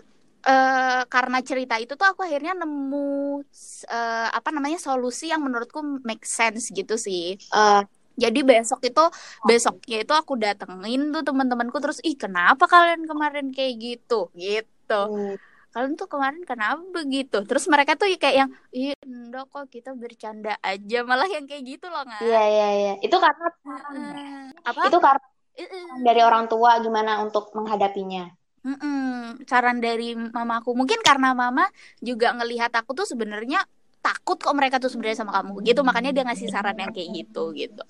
uh, 0.46 1.02
karena 1.10 1.40
cerita 1.42 1.76
itu 1.82 1.98
tuh 1.98 2.08
aku 2.08 2.22
akhirnya 2.22 2.54
nemu 2.54 3.42
uh, 3.90 4.30
apa 4.30 4.50
namanya 4.54 4.78
solusi 4.78 5.34
yang 5.34 5.42
menurutku 5.42 5.82
make 6.06 6.28
sense 6.28 6.70
gitu 6.70 7.00
sih. 7.00 7.40
Uh, 7.50 7.82
jadi 8.14 8.46
besok 8.46 8.86
itu 8.86 9.04
besoknya 9.42 10.06
itu 10.06 10.14
aku 10.14 10.38
datengin 10.38 11.10
tuh 11.10 11.26
teman-temanku 11.26 11.82
terus 11.82 11.98
ih 12.06 12.14
kenapa 12.14 12.70
kalian 12.70 13.10
kemarin 13.10 13.50
kayak 13.50 13.74
gitu? 13.82 14.30
Gitu. 14.38 15.02
Hmm. 15.10 15.36
Kalian 15.74 15.98
tuh 15.98 16.06
kemarin 16.06 16.46
kenapa 16.46 16.80
begitu? 16.94 17.42
Terus 17.50 17.66
mereka 17.66 17.98
tuh 17.98 18.06
kayak 18.14 18.36
yang 18.46 18.50
ih 18.70 18.94
enggak 19.02 19.50
kok 19.50 19.66
kita 19.74 19.98
bercanda 19.98 20.54
aja. 20.62 21.02
Malah 21.02 21.26
yang 21.26 21.50
kayak 21.50 21.66
gitu 21.66 21.90
loh 21.90 22.06
nggak 22.06 22.22
iya 22.22 22.44
iya 22.46 22.68
iya. 22.78 22.94
Itu 23.02 23.18
karena 23.18 23.48
uh, 23.50 24.48
apa? 24.62 24.82
Itu 24.86 25.02
karena 25.02 25.26
uh, 25.26 25.98
dari 26.06 26.22
orang 26.22 26.46
tua 26.46 26.78
gimana 26.78 27.26
untuk 27.26 27.50
menghadapinya. 27.58 28.30
Mm-mm, 28.64 29.44
saran 29.44 29.84
dari 29.84 30.16
mamaku. 30.16 30.72
Mungkin 30.72 31.04
karena 31.04 31.36
mama 31.36 31.68
juga 32.00 32.32
ngelihat 32.32 32.72
aku 32.72 32.96
tuh 32.96 33.04
sebenarnya 33.04 33.60
takut 34.04 34.36
kok 34.36 34.52
mereka 34.52 34.80
tuh 34.80 34.88
sebenarnya 34.88 35.26
sama 35.26 35.36
kamu. 35.36 35.64
Gitu 35.68 35.82
makanya 35.84 36.12
dia 36.16 36.24
ngasih 36.24 36.48
saran 36.48 36.80
yang 36.80 36.92
kayak 36.96 37.10
gitu 37.12 37.52
gitu. 37.58 37.84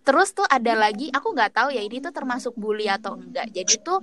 Terus 0.00 0.32
tuh 0.32 0.48
ada 0.48 0.72
lagi 0.72 1.12
aku 1.12 1.36
nggak 1.36 1.52
tahu 1.52 1.68
ya 1.74 1.84
ini 1.84 2.00
tuh 2.00 2.12
termasuk 2.16 2.56
bully 2.56 2.88
atau 2.88 3.20
enggak. 3.20 3.52
Jadi 3.52 3.74
tuh 3.84 4.00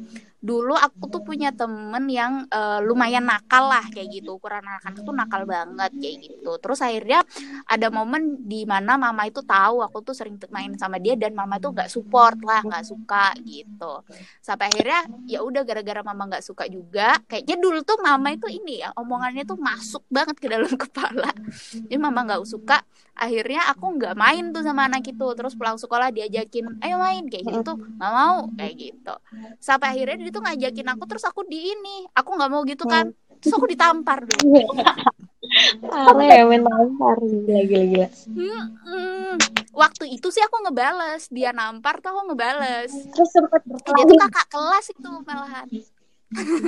dulu 0.48 0.72
aku 0.80 1.12
tuh 1.12 1.22
punya 1.28 1.52
temen 1.52 2.08
yang 2.08 2.48
uh, 2.48 2.80
lumayan 2.80 3.28
nakal 3.28 3.68
lah 3.68 3.84
kayak 3.92 4.08
gitu. 4.16 4.40
Ukuran 4.40 4.64
anak-anak 4.64 5.04
tuh 5.04 5.12
nakal 5.12 5.44
banget 5.44 5.92
kayak 6.00 6.18
gitu. 6.24 6.52
Terus 6.64 6.80
akhirnya 6.80 7.20
ada 7.68 7.92
momen 7.92 8.48
di 8.48 8.64
mana 8.64 8.96
mama 8.96 9.28
itu 9.28 9.44
tahu 9.44 9.84
aku 9.84 10.00
tuh 10.08 10.16
sering 10.16 10.40
main 10.48 10.72
sama 10.80 11.04
dia 11.04 11.20
dan 11.20 11.36
mama 11.36 11.60
tuh 11.60 11.76
nggak 11.76 11.92
support 11.92 12.40
lah 12.48 12.64
nggak 12.64 12.86
suka 12.88 13.36
gitu. 13.44 14.08
Sampai 14.40 14.72
akhirnya 14.72 15.04
ya 15.28 15.44
udah 15.44 15.68
gara-gara 15.68 16.00
mama 16.00 16.32
nggak 16.32 16.46
suka 16.48 16.64
juga 16.72 17.20
kayaknya 17.28 17.60
dulu 17.60 17.84
tuh 17.84 18.00
mama 18.00 18.32
itu 18.32 18.48
ini 18.48 18.80
ya 18.88 18.96
omongannya 18.96 19.44
tuh 19.44 19.60
masuk 19.60 20.08
banget 20.08 20.40
ke 20.40 20.48
dalam 20.48 20.72
kepala. 20.88 21.36
Jadi 21.76 21.98
mama 22.00 22.24
nggak 22.24 22.48
suka 22.48 22.80
akhirnya 23.18 23.66
aku 23.74 23.98
nggak 24.00 24.16
main 24.16 24.56
tuh 24.56 24.64
sama 24.64 24.88
anak 24.88 25.04
itu. 25.12 25.28
Terus 25.36 25.60
pulang 25.60 25.76
sekolah 25.76 26.08
diajakin 26.16 26.80
ayo 26.80 26.96
main 27.04 27.28
kayak 27.28 27.44
gitu. 27.44 27.76
Nggak 28.00 28.14
mau 28.16 28.48
kayak 28.56 28.76
gitu. 28.80 29.16
Sampai 29.60 29.98
akhirnya 29.98 30.16
dia 30.24 30.37
tuh 30.38 30.42
ngajakin 30.46 30.88
aku 30.94 31.04
terus 31.10 31.26
aku 31.26 31.42
di 31.50 31.74
ini 31.74 32.06
aku 32.14 32.30
nggak 32.38 32.52
mau 32.54 32.62
gitu 32.62 32.86
kan 32.86 33.10
terus 33.42 33.54
aku 33.58 33.66
ditampar 33.66 34.22
dulu 34.22 34.62
Parah 35.82 36.28
ya 36.28 36.44
main 36.44 36.64
tampar 36.64 37.18
gila 37.24 37.62
gila 37.64 37.86
gila. 37.88 38.08
Hmm, 38.28 38.64
hmm. 38.84 39.34
Waktu 39.72 40.06
itu 40.18 40.28
sih 40.34 40.44
aku 40.44 40.60
ngebales, 40.68 41.30
dia 41.32 41.56
nampar 41.56 42.04
tuh 42.04 42.12
aku 42.12 42.34
ngebales. 42.34 42.92
Terus 43.16 43.30
sempat 43.32 43.62
Dia 43.64 44.04
tuh 44.04 44.18
kakak 44.28 44.48
kelas 44.52 44.86
itu 44.92 45.10
malahan. 45.24 45.68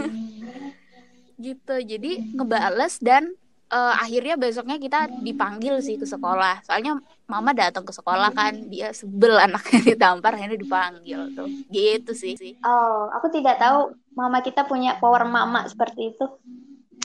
gitu, 1.45 1.75
jadi 1.75 2.11
ngebales 2.35 3.03
dan 3.03 3.35
uh, 3.69 3.93
akhirnya 4.01 4.35
besoknya 4.35 4.77
kita 4.81 5.09
dipanggil 5.21 5.79
sih 5.79 5.95
ke 5.95 6.05
sekolah. 6.05 6.65
Soalnya 6.65 6.97
mama 7.29 7.53
datang 7.53 7.85
ke 7.85 7.93
sekolah 7.93 8.33
kan 8.33 8.69
dia 8.69 8.91
sebel 8.91 9.37
anaknya 9.37 9.79
ditampar 9.93 10.35
akhirnya 10.35 10.59
dipanggil 10.59 11.33
tuh. 11.37 11.49
Gitu 11.69 12.11
sih. 12.13 12.35
Oh 12.65 13.07
aku 13.13 13.29
tidak 13.33 13.61
tahu 13.61 13.93
mama 14.17 14.41
kita 14.41 14.65
punya 14.65 14.97
power 14.97 15.23
mama 15.25 15.65
seperti 15.69 16.13
itu. 16.17 16.25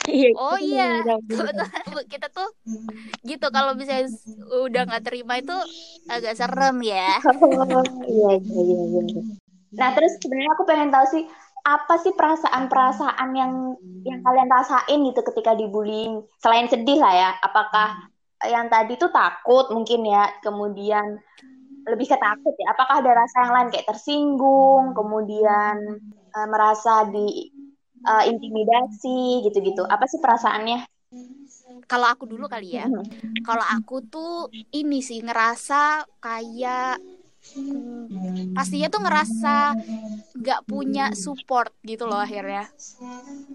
Iya, 0.04 0.36
oh 0.36 0.58
iya, 0.60 1.00
kita 2.12 2.28
tuh 2.28 2.44
gitu 3.24 3.46
kalau 3.48 3.72
bisa 3.72 4.04
udah 4.52 4.84
nggak 4.84 5.00
terima 5.00 5.40
itu 5.40 5.56
agak 6.12 6.36
serem 6.36 6.76
ya. 6.84 7.16
iya, 8.04 8.30
iya, 8.36 8.62
iya, 8.68 9.00
iya. 9.00 9.22
Nah 9.74 9.88
terus 9.96 10.12
sebenarnya 10.20 10.52
aku 10.52 10.64
pengen 10.68 10.92
tahu 10.92 11.06
sih 11.08 11.24
apa 11.64 11.96
sih 11.96 12.12
perasaan-perasaan 12.12 13.30
yang 13.32 13.52
yang 14.04 14.20
kalian 14.20 14.52
rasain 14.52 15.00
gitu 15.00 15.20
ketika 15.32 15.56
dibullying? 15.56 16.20
Selain 16.36 16.68
sedih 16.68 17.00
lah 17.00 17.12
ya 17.16 17.30
apakah 17.40 18.12
yang 18.44 18.68
tadi 18.68 19.00
tuh 19.00 19.08
takut 19.08 19.72
mungkin 19.72 20.04
ya 20.04 20.28
kemudian 20.44 21.16
lebih 21.88 22.06
ke 22.12 22.16
takut 22.20 22.52
ya? 22.60 22.76
Apakah 22.76 23.00
ada 23.00 23.12
rasa 23.16 23.48
yang 23.48 23.52
lain 23.56 23.68
kayak 23.72 23.88
tersinggung 23.88 24.92
kemudian 24.92 25.76
uh, 26.36 26.46
merasa 26.52 27.08
di 27.08 27.48
uh, 28.04 28.24
intimidasi 28.28 29.48
gitu-gitu? 29.48 29.88
Apa 29.88 30.04
sih 30.04 30.20
perasaannya? 30.20 30.84
Kalau 31.88 32.06
aku 32.12 32.28
dulu 32.28 32.44
kali 32.44 32.76
ya 32.76 32.88
mm-hmm. 32.88 33.44
kalau 33.44 33.64
aku 33.64 34.04
tuh 34.04 34.52
ini 34.52 35.00
sih 35.04 35.20
ngerasa 35.20 36.04
kayak 36.20 37.00
hmm, 37.00 37.23
pastinya 38.54 38.88
tuh 38.90 39.02
ngerasa 39.04 39.54
nggak 40.34 40.60
punya 40.66 41.12
support 41.14 41.70
gitu 41.84 42.08
loh 42.08 42.18
akhirnya. 42.20 42.66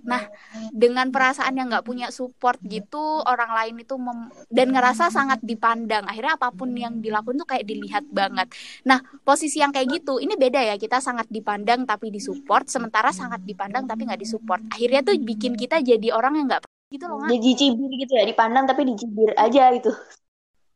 Nah, 0.05 0.29
dengan 0.71 1.09
perasaan 1.09 1.57
yang 1.57 1.67
nggak 1.73 1.85
punya 1.85 2.07
support 2.13 2.61
gitu, 2.63 3.21
orang 3.25 3.51
lain 3.51 3.75
itu 3.83 3.95
mem 3.99 4.29
dan 4.49 4.71
ngerasa 4.71 5.11
sangat 5.11 5.41
dipandang. 5.43 6.05
Akhirnya 6.07 6.37
apa 6.39 6.53
pun 6.53 6.71
yang 6.73 7.01
dilakukan 7.03 7.41
tuh 7.41 7.49
kayak 7.49 7.65
dilihat 7.67 8.05
banget. 8.09 8.47
Nah, 8.87 9.01
posisi 9.25 9.59
yang 9.59 9.73
kayak 9.75 10.01
gitu, 10.01 10.21
ini 10.21 10.37
beda 10.39 10.61
ya. 10.63 10.75
Kita 10.79 11.03
sangat 11.03 11.27
dipandang 11.27 11.83
tapi 11.83 12.13
disupport, 12.13 12.65
sementara 12.69 13.11
sangat 13.11 13.43
dipandang 13.43 13.85
tapi 13.89 14.07
nggak 14.07 14.21
disupport. 14.21 14.61
Akhirnya 14.71 15.01
tuh 15.03 15.17
bikin 15.19 15.57
kita 15.57 15.81
jadi 15.83 16.15
orang 16.15 16.39
yang 16.39 16.47
nggak 16.49 16.63
gitu 16.89 17.05
loh. 17.05 17.21
Jadi 17.29 17.49
cibir 17.53 17.91
gitu 18.01 18.13
ya, 18.17 18.25
dipandang 18.25 18.65
tapi 18.65 18.81
dicibir 18.85 19.29
aja 19.37 19.69
gitu. 19.77 19.93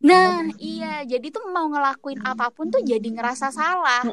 Nah, 0.04 0.44
iya, 0.60 1.08
jadi 1.08 1.32
tuh 1.32 1.48
mau 1.48 1.72
ngelakuin 1.72 2.20
apa 2.28 2.52
pun 2.52 2.68
tuh 2.68 2.84
jadi 2.84 3.08
ngerasa 3.08 3.56
salah. 3.56 4.04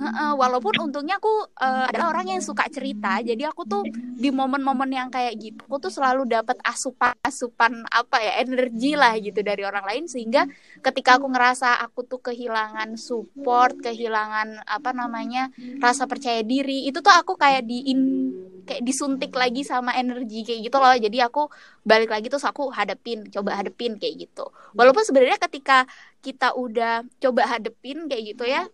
Uh, 0.00 0.32
walaupun 0.32 0.72
untungnya 0.80 1.20
aku 1.20 1.28
uh, 1.60 1.84
adalah 1.92 2.16
orang 2.16 2.32
yang 2.32 2.40
suka 2.40 2.64
cerita, 2.72 3.20
jadi 3.20 3.52
aku 3.52 3.68
tuh 3.68 3.84
di 3.92 4.32
momen-momen 4.32 4.88
yang 4.88 5.12
kayak 5.12 5.36
gitu, 5.36 5.60
aku 5.68 5.76
tuh 5.76 5.92
selalu 5.92 6.24
dapat 6.24 6.56
asupan-asupan 6.64 7.84
apa 7.84 8.16
ya 8.16 8.40
energi 8.40 8.96
lah 8.96 9.12
gitu 9.20 9.44
dari 9.44 9.60
orang 9.60 9.84
lain. 9.84 10.04
Sehingga 10.08 10.48
ketika 10.80 11.20
aku 11.20 11.28
ngerasa 11.28 11.84
aku 11.84 12.08
tuh 12.08 12.16
kehilangan 12.24 12.96
support, 12.96 13.76
kehilangan 13.84 14.64
apa 14.64 14.90
namanya 14.96 15.52
rasa 15.84 16.08
percaya 16.08 16.40
diri, 16.40 16.88
itu 16.88 17.04
tuh 17.04 17.12
aku 17.12 17.36
kayak 17.36 17.68
di 17.68 17.84
kayak 18.64 18.80
disuntik 18.80 19.36
lagi 19.36 19.68
sama 19.68 19.92
energi 20.00 20.48
kayak 20.48 20.72
gitu 20.72 20.76
loh. 20.80 20.96
Jadi 20.96 21.18
aku 21.20 21.52
balik 21.84 22.08
lagi 22.08 22.32
terus 22.32 22.48
aku 22.48 22.72
hadepin 22.72 23.28
coba 23.28 23.60
hadepin 23.60 24.00
kayak 24.00 24.24
gitu. 24.24 24.48
Walaupun 24.72 25.04
sebenarnya 25.04 25.36
ketika 25.36 25.84
kita 26.24 26.56
udah 26.56 27.04
coba 27.20 27.48
hadepin 27.48 28.08
kayak 28.08 28.36
gitu 28.36 28.44
ya 28.48 28.64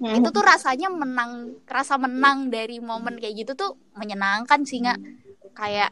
hmm. 0.00 0.20
itu 0.22 0.28
tuh 0.32 0.44
rasanya 0.44 0.88
menang 0.92 1.60
rasa 1.66 1.96
menang 1.96 2.48
dari 2.52 2.80
momen 2.80 3.18
kayak 3.20 3.46
gitu 3.46 3.52
tuh 3.56 3.70
menyenangkan 3.96 4.62
sih 4.64 4.84
nggak 4.84 5.00
kayak 5.56 5.90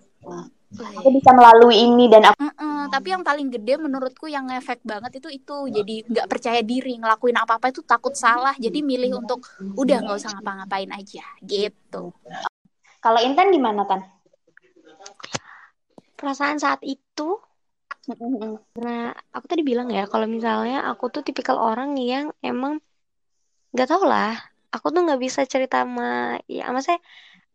aku 0.75 1.09
bisa 1.15 1.31
melalui 1.31 1.87
ini 1.87 2.11
dan 2.11 2.35
aku 2.35 2.39
mm 2.43 2.53
-mm, 2.59 2.75
tapi 2.91 3.15
yang 3.15 3.23
paling 3.23 3.49
gede 3.51 3.75
menurutku 3.79 4.27
yang 4.27 4.51
efek 4.51 4.83
banget 4.83 5.19
itu 5.23 5.29
itu. 5.31 5.57
Jadi 5.71 6.07
nggak 6.07 6.27
percaya 6.27 6.61
diri 6.63 6.99
ngelakuin 6.99 7.39
apa 7.39 7.59
apa 7.59 7.71
itu 7.71 7.83
takut 7.83 8.15
salah. 8.15 8.55
Jadi 8.59 8.83
milih 8.83 9.23
untuk 9.23 9.43
udah 9.75 9.97
nggak 10.03 10.19
usah 10.19 10.31
ngapa-ngapain 10.39 10.91
aja 10.95 11.25
gitu. 11.43 12.15
Kalau 13.03 13.21
Intan 13.21 13.53
gimana 13.53 13.85
Tan? 13.85 14.01
Perasaan 16.15 16.59
saat 16.63 16.81
itu 16.83 17.39
karena 18.05 19.17
aku 19.33 19.47
tadi 19.49 19.65
bilang 19.65 19.89
ya 19.89 20.05
kalau 20.05 20.29
misalnya 20.29 20.85
aku 20.93 21.09
tuh 21.09 21.25
tipikal 21.25 21.57
orang 21.57 21.97
yang 21.97 22.37
emang 22.45 22.77
nggak 23.75 23.89
tau 23.91 24.05
lah. 24.07 24.39
Aku 24.75 24.91
tuh 24.95 25.03
nggak 25.07 25.21
bisa 25.23 25.41
cerita 25.47 25.83
sama 25.83 26.39
ya 26.51 26.71
sama 26.71 26.81
saya 26.83 26.99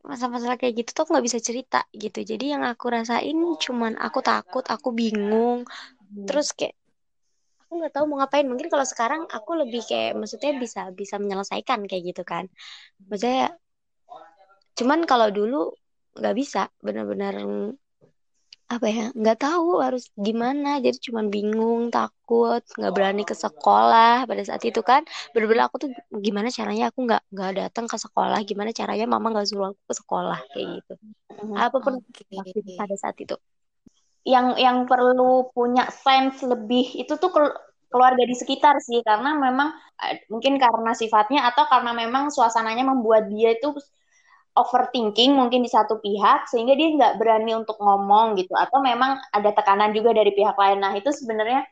masalah-masalah 0.03 0.55
kayak 0.55 0.83
gitu 0.83 0.91
tuh 0.95 1.05
nggak 1.11 1.25
bisa 1.27 1.39
cerita 1.39 1.83
gitu. 1.95 2.19
Jadi 2.23 2.55
yang 2.55 2.63
aku 2.63 2.85
rasain 2.91 3.35
cuman 3.59 3.95
aku 3.99 4.19
takut 4.23 4.63
aku 4.67 4.91
bingung. 4.91 5.63
Terus 6.27 6.51
kayak 6.55 6.75
aku 7.67 7.71
nggak 7.79 7.93
tahu 7.95 8.05
mau 8.07 8.23
ngapain. 8.23 8.47
Mungkin 8.47 8.67
kalau 8.71 8.85
sekarang 8.88 9.21
aku 9.27 9.51
lebih 9.59 9.83
kayak 9.88 10.15
maksudnya 10.19 10.51
bisa 10.55 10.91
bisa 10.95 11.15
menyelesaikan 11.19 11.83
kayak 11.88 12.03
gitu 12.15 12.23
kan. 12.27 12.47
Maksudnya 13.07 13.55
cuman 14.79 15.03
kalau 15.03 15.27
dulu 15.31 15.75
nggak 16.15 16.35
bisa 16.35 16.71
benar-benar 16.79 17.35
apa 18.69 18.85
ya 18.85 19.09
nggak 19.17 19.38
tahu 19.41 19.81
harus 19.81 20.13
gimana. 20.13 20.77
Jadi 20.77 21.09
cuman 21.09 21.33
bingung 21.33 21.89
takut 21.89 22.61
nggak 22.77 22.93
berani 22.93 23.25
ke 23.25 23.33
sekolah 23.33 24.29
pada 24.29 24.43
saat 24.45 24.61
itu 24.61 24.85
kan. 24.85 25.01
Benar-benar 25.33 25.73
aku 25.73 25.89
tuh 25.89 25.89
gimana 26.21 26.53
caranya 26.53 26.93
aku 26.93 27.09
nggak 27.09 27.33
nggak 27.33 27.51
datang 27.57 27.89
ke 27.89 27.97
sekolah. 27.97 28.38
Gimana 28.45 28.69
caranya 28.69 29.09
mama 29.09 29.33
nggak 29.33 29.49
suruh 29.49 29.73
aku 29.73 29.81
ke 29.89 29.95
sekolah 29.97 30.39
kayak 30.53 30.67
gitu. 30.77 30.93
Hmm, 31.33 31.57
apa 31.57 31.77
pun 31.81 31.97
okay. 31.97 32.77
pada 32.77 32.93
saat 32.93 33.17
itu. 33.17 33.33
Yang 34.21 34.61
yang 34.61 34.77
perlu 34.85 35.49
punya 35.49 35.89
sense 35.89 36.45
lebih 36.45 36.93
itu 36.93 37.17
tuh 37.17 37.33
keluarga 37.89 38.21
di 38.21 38.38
sekitar 38.38 38.77
sih. 38.85 39.01
Karena 39.01 39.33
memang 39.33 39.73
eh, 40.05 40.21
mungkin 40.29 40.61
karena 40.61 40.93
sifatnya 40.93 41.49
atau 41.49 41.65
karena 41.65 41.97
memang 41.97 42.29
suasananya 42.29 42.85
membuat 42.85 43.33
dia 43.33 43.57
itu 43.57 43.73
overthinking 44.57 45.37
mungkin 45.37 45.61
di 45.61 45.71
satu 45.71 46.01
pihak 46.01 46.49
sehingga 46.49 46.73
dia 46.73 46.93
nggak 46.95 47.15
berani 47.21 47.53
untuk 47.57 47.77
ngomong 47.77 48.37
gitu 48.37 48.53
atau 48.57 48.81
memang 48.81 49.21
ada 49.33 49.53
tekanan 49.53 49.93
juga 49.93 50.13
dari 50.13 50.33
pihak 50.33 50.57
lain 50.57 50.81
nah 50.81 50.93
itu 50.93 51.09
sebenarnya 51.13 51.63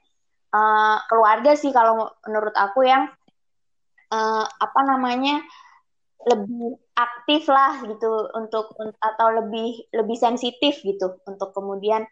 uh, 0.53 0.97
keluarga 1.09 1.57
sih 1.57 1.73
kalau 1.73 2.09
menurut 2.25 2.53
aku 2.53 2.85
yang 2.85 3.09
uh, 4.13 4.45
apa 4.45 4.79
namanya 4.85 5.41
lebih 6.27 6.75
aktif 6.97 7.47
lah 7.47 7.79
gitu 7.87 8.27
untuk 8.35 8.73
atau 8.99 9.27
lebih 9.31 9.87
lebih 9.95 10.17
sensitif 10.17 10.81
gitu 10.83 11.21
untuk 11.23 11.55
kemudian 11.55 12.03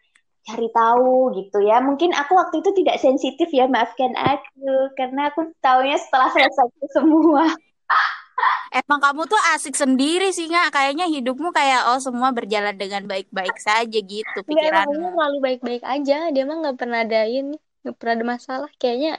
cari 0.46 0.68
tahu 0.70 1.34
gitu 1.34 1.58
ya. 1.60 1.82
Mungkin 1.82 2.14
aku 2.14 2.38
waktu 2.38 2.62
itu 2.62 2.70
tidak 2.82 3.02
sensitif 3.02 3.50
ya, 3.50 3.66
maafkan 3.66 4.14
aku 4.14 4.94
karena 4.94 5.34
aku 5.34 5.50
taunya 5.58 5.98
setelah 5.98 6.30
selesai 6.30 6.70
semua. 6.94 7.50
Emang 8.76 9.00
kamu 9.00 9.24
tuh 9.24 9.40
asik 9.56 9.72
sendiri 9.72 10.28
sih 10.36 10.52
nggak? 10.52 10.68
Kayaknya 10.68 11.06
hidupmu 11.08 11.48
kayak 11.48 11.88
oh 11.88 12.00
semua 12.02 12.28
berjalan 12.36 12.76
dengan 12.76 13.08
baik-baik 13.08 13.56
saja 13.56 13.98
gitu 14.04 14.38
pikiranmu. 14.44 14.92
Enggak, 14.92 15.12
selalu 15.16 15.38
baik-baik 15.40 15.84
aja. 15.88 16.28
Dia 16.28 16.44
mah 16.44 16.56
nggak 16.60 16.76
pernah 16.76 17.00
ada 17.00 17.24
ini, 17.24 17.56
nggak 17.84 17.96
pernah 17.96 18.14
ada 18.20 18.26
masalah. 18.36 18.70
Kayaknya 18.76 19.16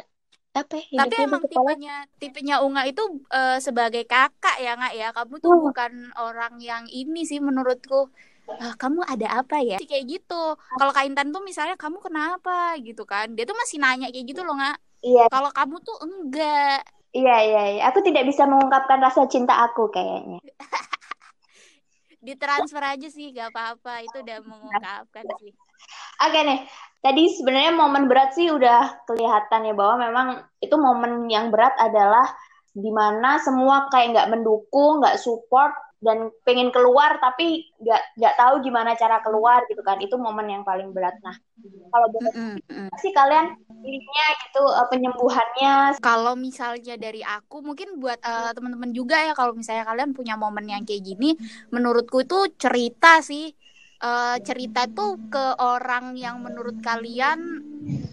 apa 0.54 0.76
ya, 0.90 1.06
Tapi 1.06 1.16
emang 1.22 1.42
tipenya 1.46 1.96
tipenya 2.18 2.56
Unga 2.66 2.86
itu 2.90 3.02
uh, 3.30 3.58
sebagai 3.62 4.06
kakak 4.06 4.58
ya 4.62 4.78
nggak 4.78 4.94
ya? 4.94 5.08
Kamu 5.14 5.34
tuh 5.42 5.54
oh. 5.54 5.62
bukan 5.70 6.14
orang 6.18 6.62
yang 6.62 6.86
ini 6.90 7.26
sih 7.26 7.42
menurutku 7.42 8.10
ah, 8.48 8.74
kamu 8.80 9.04
ada 9.04 9.44
apa 9.44 9.60
ya 9.60 9.78
kayak 9.78 10.06
gitu 10.08 10.56
kalau 10.56 10.92
Kak 10.96 11.04
Intan 11.04 11.36
tuh 11.36 11.44
misalnya 11.44 11.76
kamu 11.76 12.00
kenapa 12.00 12.80
gitu 12.80 13.04
kan 13.04 13.36
dia 13.36 13.44
tuh 13.44 13.58
masih 13.60 13.78
nanya 13.84 14.08
kayak 14.08 14.24
gitu 14.24 14.42
loh 14.48 14.56
nggak 14.56 14.78
iya 15.04 15.28
kalau 15.28 15.52
kamu 15.52 15.76
tuh 15.84 15.98
enggak 16.00 16.80
iya 17.18 17.38
iya, 17.42 17.64
iya. 17.74 17.82
aku 17.90 18.06
tidak 18.06 18.30
bisa 18.30 18.46
mengungkapkan 18.46 19.02
rasa 19.02 19.26
cinta 19.26 19.58
aku 19.66 19.90
kayaknya. 19.90 20.38
Ditransfer 22.28 22.84
aja 22.84 23.08
sih 23.10 23.34
gak 23.34 23.56
apa-apa. 23.56 24.04
Itu 24.06 24.22
udah 24.22 24.38
mengungkapkan 24.46 25.26
sih. 25.42 25.52
Oke 26.22 26.40
nih. 26.44 26.60
Tadi 27.02 27.24
sebenarnya 27.40 27.74
momen 27.78 28.10
berat 28.10 28.36
sih 28.36 28.50
udah 28.50 29.06
kelihatan 29.08 29.70
ya 29.70 29.74
bahwa 29.78 29.96
memang 30.02 30.28
itu 30.60 30.76
momen 30.76 31.30
yang 31.32 31.54
berat 31.54 31.78
adalah 31.78 32.26
di 32.78 32.92
mana 32.94 33.42
semua 33.42 33.90
kayak 33.90 34.14
nggak 34.14 34.30
mendukung 34.38 35.02
nggak 35.02 35.18
support 35.18 35.74
dan 35.98 36.30
pengen 36.46 36.70
keluar 36.70 37.18
tapi 37.18 37.66
nggak 37.82 38.22
nggak 38.22 38.36
tahu 38.38 38.62
gimana 38.62 38.94
cara 38.94 39.18
keluar 39.26 39.66
gitu 39.66 39.82
kan. 39.82 39.98
Itu 39.98 40.22
momen 40.22 40.50
yang 40.50 40.64
paling 40.66 40.94
berat. 40.94 41.18
Nah 41.26 41.34
kalau 41.90 42.08
boleh 42.14 42.34
mm 42.34 42.58
sih 42.98 43.14
kalian 43.14 43.54
pilihnya 43.68 44.26
gitu 44.48 44.64
uh, 44.66 44.88
penyembuhannya. 44.90 46.02
Kalau 46.02 46.34
misalnya 46.34 46.98
dari 46.98 47.22
aku 47.22 47.62
mungkin 47.62 48.02
buat 48.02 48.18
uh, 48.26 48.54
teman-teman 48.58 48.90
juga 48.90 49.22
ya 49.22 49.38
kalau 49.38 49.54
misalnya 49.54 49.86
kalian 49.86 50.18
punya 50.18 50.34
momen 50.34 50.66
yang 50.66 50.82
kayak 50.82 51.06
gini 51.06 51.38
menurutku 51.70 52.26
itu 52.26 52.54
cerita 52.58 53.22
sih. 53.22 53.54
Uh, 53.98 54.38
cerita 54.46 54.86
tuh 54.86 55.18
ke 55.26 55.58
orang 55.58 56.14
yang 56.14 56.38
menurut 56.46 56.78
kalian 56.86 57.66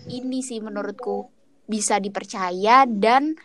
ini 0.08 0.40
sih 0.40 0.60
menurutku. 0.64 1.28
Bisa 1.64 1.96
dipercaya 1.96 2.84
dan 2.84 3.36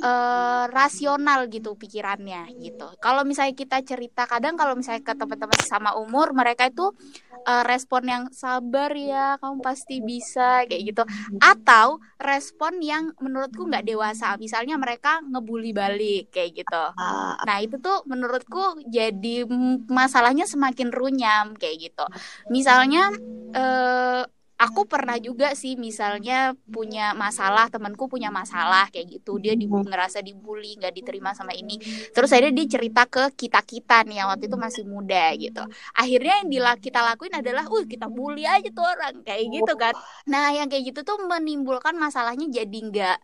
uh, 0.00 0.64
rasional 0.72 1.46
gitu 1.48 1.76
pikirannya 1.76 2.50
gitu. 2.60 2.88
Kalau 2.98 3.22
misalnya 3.24 3.54
kita 3.56 3.80
cerita 3.84 4.24
kadang 4.26 4.56
kalau 4.56 4.74
misalnya 4.74 5.04
ke 5.04 5.14
teman-teman 5.14 5.60
sama 5.64 5.96
umur 5.96 6.32
mereka 6.32 6.68
itu 6.68 6.92
uh, 7.46 7.64
respon 7.64 8.02
yang 8.08 8.24
sabar 8.32 8.92
ya, 8.96 9.36
kamu 9.40 9.60
pasti 9.60 10.00
bisa 10.04 10.64
kayak 10.66 10.82
gitu. 10.92 11.02
Atau 11.40 12.00
respon 12.20 12.80
yang 12.80 13.12
menurutku 13.20 13.68
nggak 13.68 13.86
dewasa. 13.86 14.36
Misalnya 14.36 14.76
mereka 14.76 15.20
ngebully 15.24 15.72
balik 15.72 16.32
kayak 16.32 16.64
gitu. 16.64 16.84
Nah, 17.46 17.56
itu 17.62 17.76
tuh 17.80 18.04
menurutku 18.08 18.84
jadi 18.88 19.44
masalahnya 19.88 20.44
semakin 20.44 20.92
runyam 20.92 21.56
kayak 21.56 21.90
gitu. 21.90 22.04
Misalnya 22.48 23.12
uh, 23.54 24.24
aku 24.60 24.84
pernah 24.84 25.16
juga 25.16 25.56
sih 25.56 25.80
misalnya 25.80 26.52
punya 26.68 27.16
masalah 27.16 27.72
temanku 27.72 28.12
punya 28.12 28.28
masalah 28.28 28.92
kayak 28.92 29.16
gitu. 29.16 29.40
Dia 29.40 29.56
di, 29.56 29.64
ngerasa 29.64 30.20
dibully 30.20 30.76
nggak 30.76 30.92
diterima 31.00 31.32
sama 31.32 31.56
ini. 31.56 31.80
Terus 32.12 32.28
akhirnya 32.28 32.60
dia 32.60 32.66
cerita 32.76 33.08
ke 33.08 33.32
kita 33.32 33.64
kita 33.64 34.04
nih 34.04 34.20
yang 34.20 34.28
waktu 34.28 34.52
itu 34.52 34.58
masih 34.60 34.84
muda 34.84 35.32
gitu. 35.40 35.64
Akhirnya 35.96 36.44
yang 36.44 36.76
kita 36.76 37.00
lakuin 37.00 37.32
adalah 37.40 37.64
uh 37.64 37.84
kita 37.88 38.06
bully 38.12 38.44
aja 38.44 38.68
tuh 38.68 38.84
orang 38.84 39.24
kayak 39.24 39.48
gitu 39.48 39.72
kan. 39.80 39.96
Nah 40.28 40.52
yang 40.52 40.68
kayak 40.68 40.92
gitu 40.92 41.00
tuh 41.08 41.16
menimbulkan 41.24 41.96
masalahnya 41.96 42.44
jadi 42.52 42.78
nggak 42.84 43.18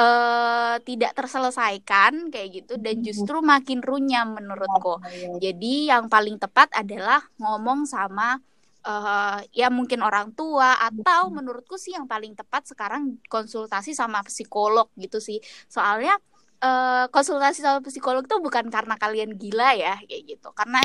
uh, 0.00 0.80
tidak 0.80 1.12
terselesaikan 1.12 2.32
kayak 2.32 2.64
gitu. 2.64 2.80
Dan 2.80 3.04
justru 3.04 3.44
makin 3.44 3.84
runyam 3.84 4.32
menurutku. 4.32 4.96
Jadi 5.44 5.92
yang 5.92 6.08
paling 6.08 6.40
tepat 6.40 6.72
adalah 6.72 7.20
ngomong 7.36 7.84
sama 7.84 8.40
uh, 8.86 9.38
ya 9.52 9.68
mungkin 9.68 10.00
orang 10.00 10.32
tua 10.32 10.76
atau 10.80 11.28
menurutku 11.32 11.76
sih 11.76 11.96
yang 11.96 12.06
paling 12.08 12.32
tepat 12.36 12.68
sekarang 12.68 13.20
konsultasi 13.28 13.92
sama 13.92 14.24
psikolog 14.24 14.88
gitu 14.96 15.18
sih. 15.18 15.40
Soalnya 15.68 16.16
uh, 16.64 17.06
konsultasi 17.12 17.60
sama 17.64 17.80
psikolog 17.84 18.24
itu 18.24 18.36
bukan 18.40 18.68
karena 18.72 18.94
kalian 18.96 19.36
gila 19.36 19.76
ya 19.76 19.96
kayak 20.04 20.22
gitu. 20.36 20.48
Karena 20.52 20.80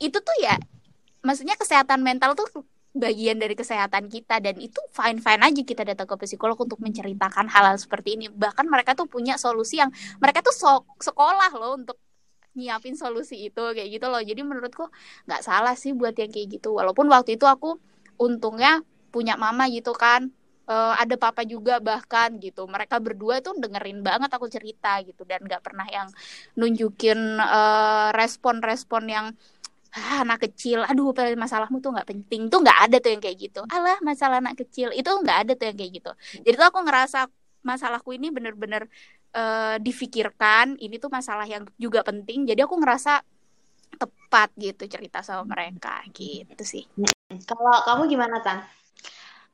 itu 0.00 0.18
tuh 0.18 0.36
ya 0.42 0.56
maksudnya 1.22 1.54
kesehatan 1.54 2.02
mental 2.02 2.34
tuh 2.34 2.48
bagian 2.92 3.40
dari 3.40 3.56
kesehatan 3.56 4.12
kita 4.12 4.36
dan 4.44 4.60
itu 4.60 4.76
fine 4.92 5.16
fine 5.16 5.40
aja 5.40 5.62
kita 5.64 5.80
datang 5.80 6.04
ke 6.04 6.28
psikolog 6.28 6.60
untuk 6.60 6.76
menceritakan 6.76 7.48
hal-hal 7.48 7.80
seperti 7.80 8.20
ini. 8.20 8.26
Bahkan 8.28 8.68
mereka 8.68 8.92
tuh 8.92 9.08
punya 9.08 9.40
solusi 9.40 9.80
yang 9.80 9.88
mereka 10.20 10.44
tuh 10.44 10.52
so 10.52 10.84
sekolah 11.00 11.50
loh 11.56 11.80
untuk 11.80 11.96
nyiapin 12.58 12.94
solusi 12.98 13.48
itu 13.48 13.62
kayak 13.76 13.88
gitu 14.00 14.06
loh. 14.08 14.20
Jadi 14.22 14.40
menurutku 14.44 14.88
nggak 15.28 15.42
salah 15.44 15.74
sih 15.78 15.92
buat 15.96 16.14
yang 16.16 16.30
kayak 16.32 16.60
gitu. 16.60 16.76
Walaupun 16.76 17.08
waktu 17.08 17.36
itu 17.40 17.46
aku 17.48 17.80
untungnya 18.20 18.84
punya 19.12 19.36
mama 19.36 19.68
gitu 19.68 19.92
kan 19.92 20.32
uh, 20.68 20.94
ada 20.96 21.14
papa 21.18 21.42
juga 21.44 21.78
bahkan 21.82 22.36
gitu. 22.38 22.64
Mereka 22.68 22.98
berdua 23.02 23.40
tuh 23.44 23.56
dengerin 23.58 24.00
banget 24.04 24.30
aku 24.32 24.46
cerita 24.48 25.00
gitu 25.04 25.22
dan 25.26 25.42
nggak 25.44 25.62
pernah 25.64 25.86
yang 25.88 26.08
nunjukin 26.56 27.18
uh, 27.40 28.10
respon-respon 28.14 29.02
yang 29.08 29.26
ah, 29.92 30.24
anak 30.24 30.48
kecil 30.48 30.80
aduh 30.88 31.12
masalahmu 31.36 31.82
tuh 31.84 31.92
nggak 31.94 32.08
penting. 32.08 32.48
Tuh 32.48 32.60
nggak 32.64 32.78
ada 32.90 32.96
tuh 33.02 33.10
yang 33.12 33.22
kayak 33.22 33.38
gitu. 33.40 33.60
Alah 33.68 33.98
masalah 34.04 34.38
anak 34.40 34.56
kecil. 34.60 34.88
Itu 34.94 35.10
nggak 35.12 35.38
ada 35.48 35.52
tuh 35.58 35.66
yang 35.72 35.76
kayak 35.78 35.92
gitu. 36.02 36.10
Jadi 36.46 36.54
tuh 36.56 36.68
aku 36.68 36.80
ngerasa 36.84 37.28
masalahku 37.62 38.10
ini 38.14 38.28
bener-bener 38.34 38.90
uh, 39.36 39.76
difikirkan 39.80 40.76
ini 40.78 40.96
tuh 40.96 41.12
masalah 41.12 41.44
yang 41.48 41.64
juga 41.76 42.04
penting 42.04 42.48
jadi 42.48 42.64
aku 42.64 42.76
ngerasa 42.80 43.24
tepat 43.96 44.48
gitu 44.56 44.88
cerita 44.88 45.20
sama 45.20 45.44
mereka 45.52 46.00
gitu 46.16 46.64
sih. 46.64 46.84
Kalau 47.44 47.76
kamu 47.84 48.08
gimana 48.08 48.40
tan? 48.40 48.64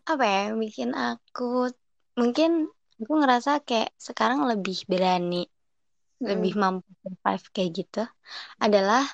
Apa 0.06 0.24
ya 0.24 0.42
bikin 0.54 0.94
aku 0.94 1.68
mungkin 2.14 2.70
aku 2.98 3.12
ngerasa 3.18 3.62
kayak 3.62 3.94
sekarang 3.98 4.46
lebih 4.46 4.82
berani 4.90 5.46
hmm. 6.18 6.26
lebih 6.26 6.52
mampu 6.58 6.90
survive 7.02 7.46
kayak 7.54 7.70
gitu 7.74 8.02
adalah 8.58 9.06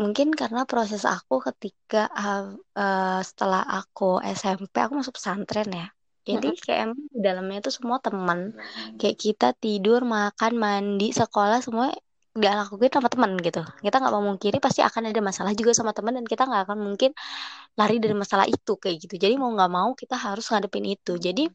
mungkin 0.00 0.32
karena 0.32 0.64
proses 0.64 1.04
aku 1.04 1.44
ketika 1.44 2.08
uh, 2.08 2.56
uh, 2.72 3.20
setelah 3.20 3.60
aku 3.68 4.16
SMP 4.24 4.80
aku 4.80 4.96
masuk 4.96 5.20
pesantren 5.20 5.68
ya 5.68 5.86
jadi 6.38 6.48
kayak 6.54 6.80
emang 6.86 7.00
di 7.10 7.20
dalamnya 7.22 7.58
tuh 7.64 7.74
semua 7.74 7.98
teman. 7.98 8.54
Kayak 9.00 9.16
kita 9.16 9.48
tidur, 9.56 10.06
makan, 10.06 10.52
mandi, 10.54 11.10
sekolah 11.10 11.58
semua 11.64 11.90
nggak 12.30 12.52
lakuin 12.54 12.92
sama 12.94 13.08
teman 13.10 13.30
gitu. 13.42 13.62
Kita 13.82 13.96
nggak 13.98 14.12
mau 14.14 14.22
mungkiri 14.22 14.62
pasti 14.62 14.80
akan 14.86 15.10
ada 15.10 15.18
masalah 15.18 15.52
juga 15.58 15.74
sama 15.74 15.90
teman 15.90 16.14
dan 16.14 16.26
kita 16.26 16.46
nggak 16.46 16.62
akan 16.70 16.78
mungkin 16.78 17.10
lari 17.74 17.98
dari 17.98 18.14
masalah 18.14 18.46
itu 18.46 18.78
kayak 18.78 18.96
gitu. 19.02 19.14
Jadi 19.18 19.34
mau 19.34 19.50
nggak 19.50 19.70
mau 19.70 19.90
kita 19.98 20.14
harus 20.14 20.46
ngadepin 20.46 20.86
itu. 20.86 21.18
Jadi 21.18 21.50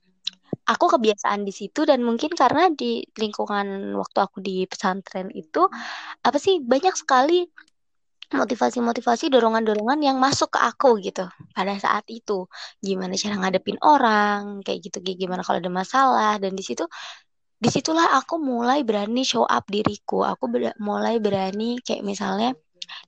aku 0.65 0.85
kebiasaan 0.97 1.45
di 1.45 1.53
situ 1.53 1.85
dan 1.85 2.01
mungkin 2.01 2.33
karena 2.33 2.73
di 2.73 3.05
lingkungan 3.15 3.93
waktu 3.95 4.19
aku 4.19 4.41
di 4.41 4.65
pesantren 4.65 5.29
itu 5.31 5.69
apa 6.25 6.37
sih 6.41 6.57
banyak 6.59 6.95
sekali 6.97 7.45
motivasi-motivasi 8.33 9.29
dorongan-dorongan 9.29 9.99
yang 10.01 10.17
masuk 10.17 10.57
ke 10.57 10.59
aku 10.61 10.97
gitu 11.03 11.29
pada 11.53 11.77
saat 11.77 12.05
itu. 12.09 12.49
Gimana 12.81 13.13
cara 13.19 13.35
ngadepin 13.41 13.77
orang 13.85 14.65
kayak 14.65 14.79
gitu 14.89 14.97
gimana 15.03 15.45
kalau 15.45 15.61
ada 15.61 15.71
masalah. 15.71 16.31
Dan 16.41 16.57
di 16.57 16.63
situ 16.65 16.85
di 17.55 17.69
situlah 17.71 18.17
aku 18.19 18.41
mulai 18.41 18.81
berani 18.87 19.21
show 19.21 19.45
up 19.45 19.69
diriku. 19.69 20.25
Aku 20.25 20.49
ber 20.49 20.73
mulai 20.81 21.21
berani 21.21 21.77
kayak 21.85 22.01
misalnya 22.01 22.57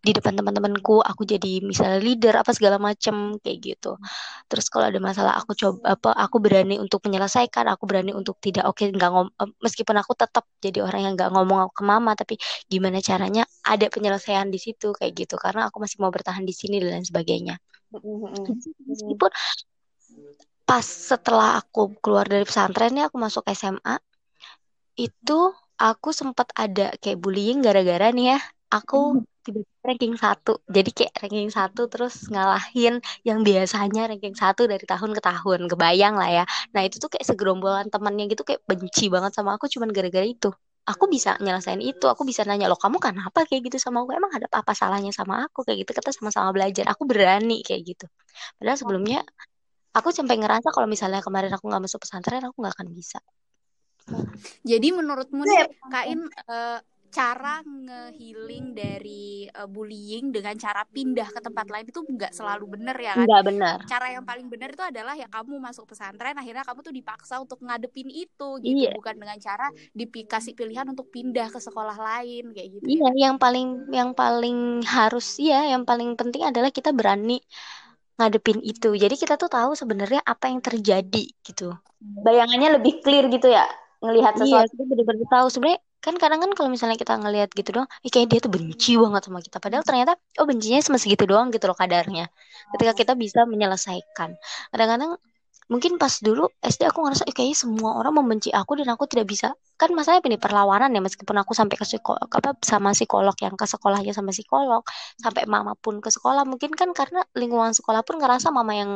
di 0.01 0.11
depan 0.13 0.33
teman-temanku 0.37 1.01
aku 1.03 1.25
jadi 1.27 1.61
misalnya 1.63 1.99
leader 2.01 2.33
apa 2.39 2.51
segala 2.53 2.77
macem 2.77 3.37
kayak 3.41 3.57
gitu. 3.61 3.97
Terus 4.49 4.65
kalau 4.71 4.89
ada 4.89 4.99
masalah 5.01 5.33
aku 5.39 5.53
coba 5.57 5.97
apa 5.97 6.09
aku 6.15 6.37
berani 6.41 6.77
untuk 6.81 7.03
menyelesaikan 7.05 7.67
aku 7.71 7.83
berani 7.89 8.11
untuk 8.13 8.37
tidak 8.39 8.65
oke 8.69 8.79
okay, 8.81 8.93
nggak 8.93 9.09
ngom 9.09 9.27
meskipun 9.61 9.95
aku 9.99 10.13
tetap 10.15 10.45
jadi 10.61 10.85
orang 10.85 11.01
yang 11.11 11.13
nggak 11.17 11.31
ngomong 11.33 11.71
ke 11.73 11.81
mama 11.85 12.13
tapi 12.13 12.35
gimana 12.69 12.99
caranya 13.03 13.43
ada 13.65 13.87
penyelesaian 13.91 14.47
di 14.49 14.59
situ 14.61 14.93
kayak 14.95 15.13
gitu. 15.13 15.35
Karena 15.39 15.69
aku 15.69 15.81
masih 15.83 16.01
mau 16.01 16.11
bertahan 16.13 16.43
di 16.43 16.53
sini 16.55 16.81
dan 16.81 17.03
sebagainya. 17.03 17.57
Meskipun 18.87 19.31
pas 20.67 20.83
setelah 20.83 21.63
aku 21.63 21.95
keluar 22.03 22.27
dari 22.27 22.43
pesantren 22.43 22.91
ya 22.91 23.07
aku 23.07 23.15
masuk 23.15 23.47
SMA 23.55 23.95
itu 24.99 25.39
aku 25.79 26.09
sempat 26.11 26.51
ada 26.57 26.91
kayak 26.99 27.21
bullying 27.21 27.63
gara-gara 27.63 28.11
nih 28.11 28.35
ya 28.35 28.39
aku 28.67 29.19
hmm. 29.19 29.23
tiba-tiba 29.43 29.83
ranking 29.87 30.15
satu. 30.19 30.53
Jadi 30.67 30.89
kayak 30.91 31.13
ranking 31.23 31.51
satu 31.51 31.87
terus 31.87 32.27
ngalahin 32.27 32.99
yang 33.23 33.39
biasanya 33.47 34.11
ranking 34.11 34.35
satu 34.35 34.67
dari 34.67 34.83
tahun 34.83 35.11
ke 35.15 35.21
tahun. 35.23 35.59
Kebayang 35.71 36.15
lah 36.19 36.29
ya. 36.29 36.43
Nah 36.75 36.81
itu 36.83 36.99
tuh 36.99 37.07
kayak 37.07 37.23
segerombolan 37.23 37.87
temannya 37.87 38.27
gitu 38.27 38.43
kayak 38.43 38.61
benci 38.67 39.07
banget 39.07 39.31
sama 39.35 39.55
aku 39.55 39.71
cuman 39.71 39.89
gara-gara 39.95 40.27
itu. 40.27 40.51
Aku 40.87 41.07
bisa 41.11 41.35
nyelesain 41.43 41.79
itu. 41.83 42.07
Aku 42.07 42.23
bisa 42.27 42.43
nanya 42.47 42.67
lo 42.71 42.79
kamu 42.79 42.99
kenapa 42.99 43.43
kayak 43.47 43.71
gitu 43.71 43.77
sama 43.79 44.03
aku? 44.03 44.15
Emang 44.15 44.31
ada 44.31 44.47
apa, 44.51 44.63
-apa 44.63 44.73
salahnya 44.75 45.11
sama 45.15 45.47
aku? 45.47 45.63
Kayak 45.67 45.87
gitu 45.87 45.91
kita 45.99 46.11
sama-sama 46.15 46.51
belajar. 46.55 46.87
Aku 46.91 47.03
berani 47.07 47.63
kayak 47.63 47.81
gitu. 47.95 48.05
Padahal 48.59 48.79
sebelumnya 48.79 49.19
aku 49.95 50.13
sampai 50.15 50.39
ngerasa 50.39 50.71
kalau 50.71 50.87
misalnya 50.87 51.19
kemarin 51.23 51.51
aku 51.51 51.67
nggak 51.67 51.83
masuk 51.83 51.99
pesantren 52.03 52.43
aku 52.43 52.55
nggak 52.63 52.75
akan 52.75 52.87
bisa. 52.95 53.19
Jadi 54.63 54.87
menurutmu 54.95 55.43
nih 55.43 55.67
Kain 55.91 56.31
uh, 56.47 56.79
cara 57.07 57.63
ngehealing 57.65 58.75
dari 58.75 59.47
uh, 59.49 59.65
bullying 59.65 60.29
dengan 60.29 60.53
cara 60.59 60.83
pindah 60.83 61.27
ke 61.31 61.39
tempat 61.39 61.67
lain 61.71 61.87
itu 61.87 62.01
nggak 62.03 62.31
selalu 62.35 62.77
benar 62.77 62.97
ya 62.99 63.13
kan? 63.15 63.25
Nggak 63.25 63.43
benar. 63.47 63.77
Cara 63.87 64.07
yang 64.11 64.25
paling 64.27 64.47
benar 64.51 64.69
itu 64.75 64.83
adalah 64.83 65.13
ya 65.15 65.27
kamu 65.31 65.57
masuk 65.57 65.87
pesantren 65.87 66.35
akhirnya 66.35 66.67
kamu 66.67 66.79
tuh 66.83 66.93
dipaksa 66.93 67.39
untuk 67.39 67.63
ngadepin 67.63 68.11
itu 68.11 68.49
gitu 68.61 68.87
iya. 68.87 68.91
bukan 68.93 69.15
dengan 69.15 69.37
cara 69.39 69.67
dikasih 69.95 70.53
pilihan 70.53 70.87
untuk 70.87 71.07
pindah 71.09 71.47
ke 71.49 71.59
sekolah 71.59 71.97
lain 71.97 72.51
kayak 72.51 72.69
gitu. 72.79 72.85
Iya, 72.85 73.09
ya? 73.15 73.31
yang 73.31 73.35
paling 73.39 73.89
yang 73.89 74.11
paling 74.11 74.83
harus 74.83 75.39
ya, 75.39 75.67
yang 75.67 75.87
paling 75.87 76.13
penting 76.19 76.43
adalah 76.43 76.69
kita 76.69 76.91
berani 76.91 77.39
ngadepin 78.17 78.59
itu. 78.65 78.93
Jadi 78.97 79.15
kita 79.15 79.37
tuh 79.37 79.49
tahu 79.49 79.77
sebenarnya 79.77 80.21
apa 80.25 80.49
yang 80.49 80.59
terjadi 80.59 81.25
gitu. 81.45 81.73
Bayangannya 81.97 82.81
lebih 82.81 83.01
clear 83.01 83.29
gitu 83.29 83.49
ya 83.49 83.65
ngelihat 84.01 84.33
iya, 84.37 84.41
sesuatu. 84.41 84.73
Iya, 84.77 84.85
benar-benar 84.85 85.27
tahu 85.29 85.47
sebenarnya 85.49 85.81
kan 86.03 86.15
kadang 86.21 86.39
kan 86.43 86.51
kalau 86.57 86.69
misalnya 86.71 86.97
kita 86.99 87.13
ngelihat 87.19 87.49
gitu 87.51 87.69
doang, 87.75 87.89
eh, 88.05 88.11
kayak 88.13 88.27
dia 88.31 88.39
tuh 88.45 88.51
benci 88.53 88.95
banget 88.95 89.21
sama 89.27 89.39
kita. 89.43 89.57
Padahal 89.63 89.83
ternyata 89.83 90.13
oh 90.39 90.45
bencinya 90.49 90.79
cuma 90.85 90.97
segitu 91.01 91.23
doang 91.27 91.47
gitu 91.53 91.65
loh 91.69 91.77
kadarnya. 91.77 92.29
Ketika 92.75 92.93
kita 92.95 93.13
bisa 93.17 93.43
menyelesaikan. 93.49 94.29
Kadang-kadang 94.71 95.17
mungkin 95.67 95.99
pas 95.99 96.13
dulu 96.23 96.47
SD 96.63 96.87
aku 96.87 96.99
ngerasa 97.03 97.23
eh, 97.27 97.35
kayaknya 97.35 97.57
semua 97.59 97.99
orang 97.99 98.15
membenci 98.23 98.49
aku 98.55 98.79
dan 98.79 98.87
aku 98.95 99.03
tidak 99.11 99.27
bisa 99.27 99.51
kan 99.75 99.91
masalahnya 99.91 100.23
ini 100.31 100.39
perlawanan 100.39 100.89
ya 100.95 101.01
meskipun 101.03 101.35
aku 101.43 101.51
sampai 101.51 101.75
ke 101.75 101.83
psikolog 101.83 102.23
apa 102.23 102.55
sama 102.63 102.95
psikolog 102.95 103.35
yang 103.43 103.55
ke 103.59 103.65
sekolahnya 103.67 104.15
sama 104.15 104.31
psikolog 104.31 104.81
sampai 105.19 105.43
mama 105.43 105.75
pun 105.75 105.99
ke 105.99 106.07
sekolah 106.07 106.47
mungkin 106.47 106.71
kan 106.71 106.95
karena 106.95 107.19
lingkungan 107.35 107.75
sekolah 107.75 108.01
pun 108.07 108.15
ngerasa 108.15 108.47
mama 108.55 108.73
yang 108.79 108.91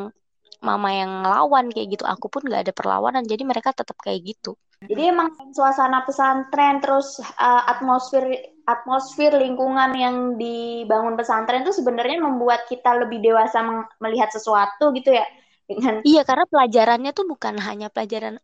mama 0.64 0.90
yang 0.96 1.12
ngelawan 1.28 1.68
kayak 1.76 1.88
gitu 2.00 2.04
aku 2.08 2.32
pun 2.32 2.42
nggak 2.48 2.62
ada 2.70 2.74
perlawanan 2.74 3.24
jadi 3.28 3.44
mereka 3.44 3.76
tetap 3.76 4.00
kayak 4.00 4.24
gitu 4.24 4.56
jadi 4.82 5.14
emang 5.14 5.30
suasana 5.54 6.02
pesantren 6.02 6.82
terus 6.82 7.22
uh, 7.38 7.64
atmosfer 7.70 8.26
atmosfer 8.66 9.30
lingkungan 9.38 9.94
yang 9.94 10.16
dibangun 10.42 11.14
pesantren 11.14 11.62
itu 11.62 11.74
sebenarnya 11.76 12.18
membuat 12.18 12.66
kita 12.66 12.98
lebih 12.98 13.22
dewasa 13.22 13.62
melihat 14.02 14.34
sesuatu 14.34 14.90
gitu 14.98 15.14
ya 15.14 15.26
dengan 15.70 16.02
iya 16.02 16.26
karena 16.26 16.50
pelajarannya 16.50 17.12
tuh 17.14 17.30
bukan 17.30 17.62
hanya 17.62 17.94
pelajaran 17.94 18.42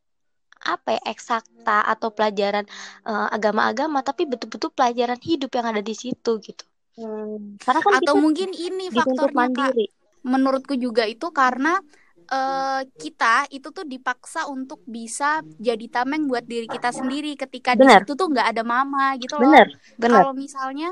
apa 0.57 0.97
ya 0.97 1.01
eksakta 1.13 1.85
atau 1.85 2.09
pelajaran 2.09 2.65
uh, 3.05 3.29
agama-agama 3.29 4.01
tapi 4.01 4.25
betul-betul 4.25 4.73
pelajaran 4.73 5.17
hidup 5.21 5.53
yang 5.53 5.69
ada 5.69 5.81
di 5.81 5.93
situ 5.93 6.41
gitu 6.41 6.65
hmm. 6.97 7.61
karena 7.61 7.81
kan 7.81 7.93
atau 8.01 8.15
mungkin 8.17 8.53
ini 8.53 8.89
faktornya 8.89 9.33
mandiri. 9.37 9.89
kak 9.89 9.95
menurutku 10.25 10.73
juga 10.75 11.05
itu 11.05 11.29
karena 11.29 11.77
uh, 12.31 12.81
kita 12.99 13.47
itu 13.51 13.67
tuh 13.71 13.85
dipaksa 13.87 14.47
untuk 14.47 14.83
bisa 14.87 15.41
jadi 15.59 15.85
tameng 15.87 16.27
buat 16.27 16.43
diri 16.43 16.67
kita 16.67 16.91
sendiri 16.91 17.35
ketika 17.39 17.75
bener. 17.75 18.03
di 18.03 18.07
situ 18.07 18.13
tuh 18.15 18.27
nggak 18.31 18.47
ada 18.55 18.63
mama 18.63 19.15
gitu 19.19 19.39
loh. 19.39 19.47
Bener, 19.47 19.67
bener. 19.99 20.21
Kalau 20.23 20.31
misalnya 20.35 20.89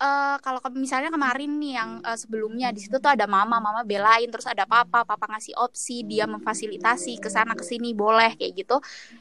uh, 0.00 0.36
kalau 0.40 0.58
misalnya 0.74 1.12
kemarin 1.12 1.60
nih 1.60 1.72
yang 1.76 1.90
uh, 2.02 2.16
sebelumnya 2.16 2.72
di 2.72 2.80
situ 2.80 2.96
tuh 2.96 3.12
ada 3.12 3.28
mama, 3.28 3.60
mama 3.60 3.84
belain, 3.84 4.26
terus 4.32 4.48
ada 4.48 4.64
papa, 4.64 5.04
papa 5.04 5.28
ngasih 5.36 5.54
opsi, 5.60 6.02
dia 6.08 6.24
memfasilitasi 6.24 7.20
ke 7.20 7.28
sana 7.28 7.52
ke 7.52 7.62
sini 7.62 7.92
boleh 7.92 8.34
kayak 8.40 8.64
gitu. 8.64 8.76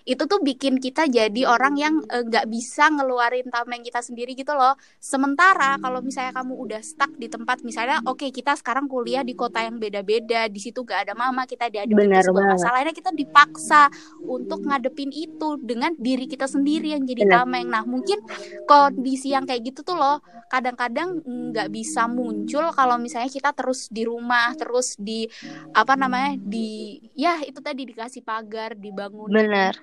Itu 0.07 0.25
tuh 0.25 0.39
bikin 0.39 0.79
kita 0.79 1.05
jadi 1.11 1.45
orang 1.45 1.75
yang 1.75 1.99
eh, 2.07 2.23
nggak 2.23 2.45
uh, 2.47 2.49
bisa 2.49 2.87
ngeluarin 2.89 3.51
tameng 3.51 3.83
kita 3.83 3.99
sendiri 3.99 4.33
gitu 4.33 4.55
loh. 4.55 4.79
Sementara 4.97 5.75
kalau 5.77 5.99
misalnya 5.99 6.33
kamu 6.33 6.55
udah 6.55 6.81
stuck 6.81 7.11
di 7.19 7.27
tempat 7.27 7.61
misalnya 7.61 7.99
oke 8.07 8.23
okay, 8.23 8.29
kita 8.31 8.55
sekarang 8.55 8.87
kuliah 8.87 9.21
di 9.21 9.35
kota 9.35 9.61
yang 9.61 9.77
beda-beda, 9.77 10.47
di 10.47 10.59
situ 10.63 10.87
gak 10.87 11.09
ada 11.09 11.13
mama, 11.13 11.43
kita 11.43 11.67
dihadapin 11.67 12.09
sebuah 12.09 12.55
masalahnya 12.55 12.93
kita 12.95 13.11
dipaksa 13.11 13.91
untuk 14.23 14.63
ngadepin 14.63 15.11
itu 15.11 15.59
dengan 15.59 15.91
diri 15.99 16.25
kita 16.29 16.47
sendiri 16.47 16.95
yang 16.95 17.03
jadi 17.03 17.27
Bener. 17.27 17.35
tameng. 17.43 17.67
Nah, 17.67 17.83
mungkin 17.83 18.23
kondisi 18.63 19.35
yang 19.35 19.43
kayak 19.43 19.73
gitu 19.73 19.81
tuh 19.83 19.97
loh 19.99 20.21
kadang 20.49 20.68
kadang-kadang 20.69 21.25
nggak 21.25 21.73
bisa 21.73 22.05
muncul 22.05 22.69
kalau 22.77 23.01
misalnya 23.01 23.34
kita 23.34 23.49
terus 23.58 23.89
di 23.89 24.05
rumah 24.05 24.53
terus 24.53 24.93
di 25.01 25.25
apa 25.73 25.97
namanya 25.97 26.38
di 26.38 27.01
ya 27.17 27.41
itu 27.41 27.58
tadi 27.58 27.89
dikasih 27.89 28.21
pagar 28.21 28.77
dibangun 28.77 29.34
benar. 29.34 29.73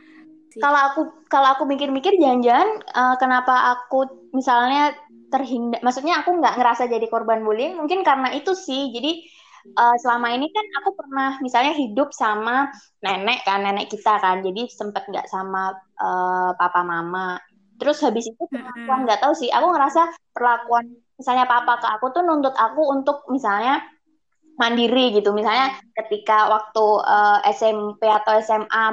Kalau 0.57 0.81
aku 0.89 1.01
kalau 1.29 1.53
aku 1.53 1.69
mikir-mikir 1.69 2.17
jangan-jangan 2.17 2.81
uh, 2.97 3.17
kenapa 3.21 3.77
aku 3.77 4.31
misalnya 4.33 4.95
terhindar 5.29 5.83
maksudnya 5.85 6.23
aku 6.25 6.33
nggak 6.39 6.57
ngerasa 6.57 6.89
jadi 6.89 7.05
korban 7.13 7.45
bullying 7.45 7.77
mungkin 7.77 8.01
karena 8.07 8.33
itu 8.33 8.57
sih. 8.57 8.89
Jadi 8.95 9.27
uh, 9.77 9.97
selama 10.01 10.33
ini 10.33 10.49
kan 10.49 10.65
aku 10.81 10.97
pernah 10.97 11.37
misalnya 11.45 11.77
hidup 11.77 12.09
sama 12.15 12.73
nenek 13.05 13.45
kan 13.45 13.69
nenek 13.69 13.93
kita 13.93 14.17
kan. 14.17 14.41
Jadi 14.41 14.71
sempet 14.71 15.05
nggak 15.11 15.29
sama 15.29 15.77
uh, 16.01 16.57
papa 16.57 16.81
mama 16.81 17.37
terus 17.77 18.01
habis 18.03 18.29
itu 18.29 18.43
perlakuan 18.49 19.05
nggak 19.05 19.21
tahu 19.23 19.33
sih. 19.37 19.49
Aku 19.53 19.73
ngerasa 19.73 20.03
perlakuan 20.33 20.91
misalnya 21.17 21.49
papa 21.49 21.81
ke 21.81 21.87
aku 21.89 22.07
tuh 22.13 22.23
nuntut 22.25 22.53
aku 22.57 22.83
untuk 22.93 23.25
misalnya 23.33 23.81
mandiri 24.57 25.17
gitu. 25.17 25.33
Misalnya 25.37 25.77
ketika 25.93 26.49
waktu 26.49 26.85
uh, 27.05 27.39
eh, 27.45 27.53
SMP 27.53 28.09
atau 28.09 28.37
SMA 28.41 28.85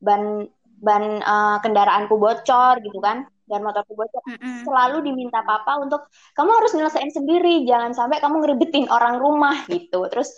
ban 0.00 0.48
ban 0.80 1.04
uh, 1.20 1.56
kendaraanku 1.60 2.16
bocor 2.16 2.80
gitu 2.80 2.98
kan 3.04 3.28
dan 3.50 3.60
motorku 3.60 3.92
bocor 3.98 4.22
mm-hmm. 4.24 4.64
selalu 4.64 5.04
diminta 5.04 5.42
papa 5.44 5.76
untuk 5.82 6.08
kamu 6.38 6.50
harus 6.54 6.72
nyelesain 6.72 7.10
sendiri 7.12 7.66
jangan 7.68 7.92
sampai 7.92 8.22
kamu 8.22 8.40
ngeribetin 8.40 8.86
orang 8.88 9.18
rumah 9.20 9.66
gitu. 9.68 10.06
Terus 10.08 10.32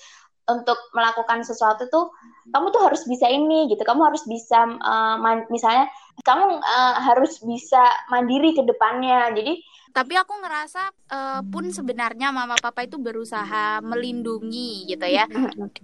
untuk 0.50 0.78
melakukan 0.90 1.46
sesuatu 1.46 1.86
tuh 1.86 2.10
kamu 2.50 2.74
tuh 2.74 2.82
harus 2.82 3.02
bisa 3.06 3.30
ini 3.30 3.70
gitu. 3.70 3.82
Kamu 3.86 4.02
harus 4.02 4.26
bisa 4.26 4.66
uh, 4.66 5.16
misalnya 5.46 5.86
kamu 6.26 6.58
uh, 6.58 6.94
harus 6.98 7.38
bisa 7.42 7.82
mandiri 8.10 8.52
ke 8.54 8.66
depannya. 8.66 9.30
Jadi 9.30 9.62
tapi 9.92 10.16
aku 10.16 10.32
ngerasa 10.40 10.82
uh, 11.12 11.40
pun 11.52 11.68
sebenarnya 11.68 12.32
mama 12.32 12.56
papa 12.56 12.88
itu 12.88 12.96
berusaha 12.96 13.84
melindungi 13.84 14.88
gitu 14.88 15.04
ya. 15.04 15.28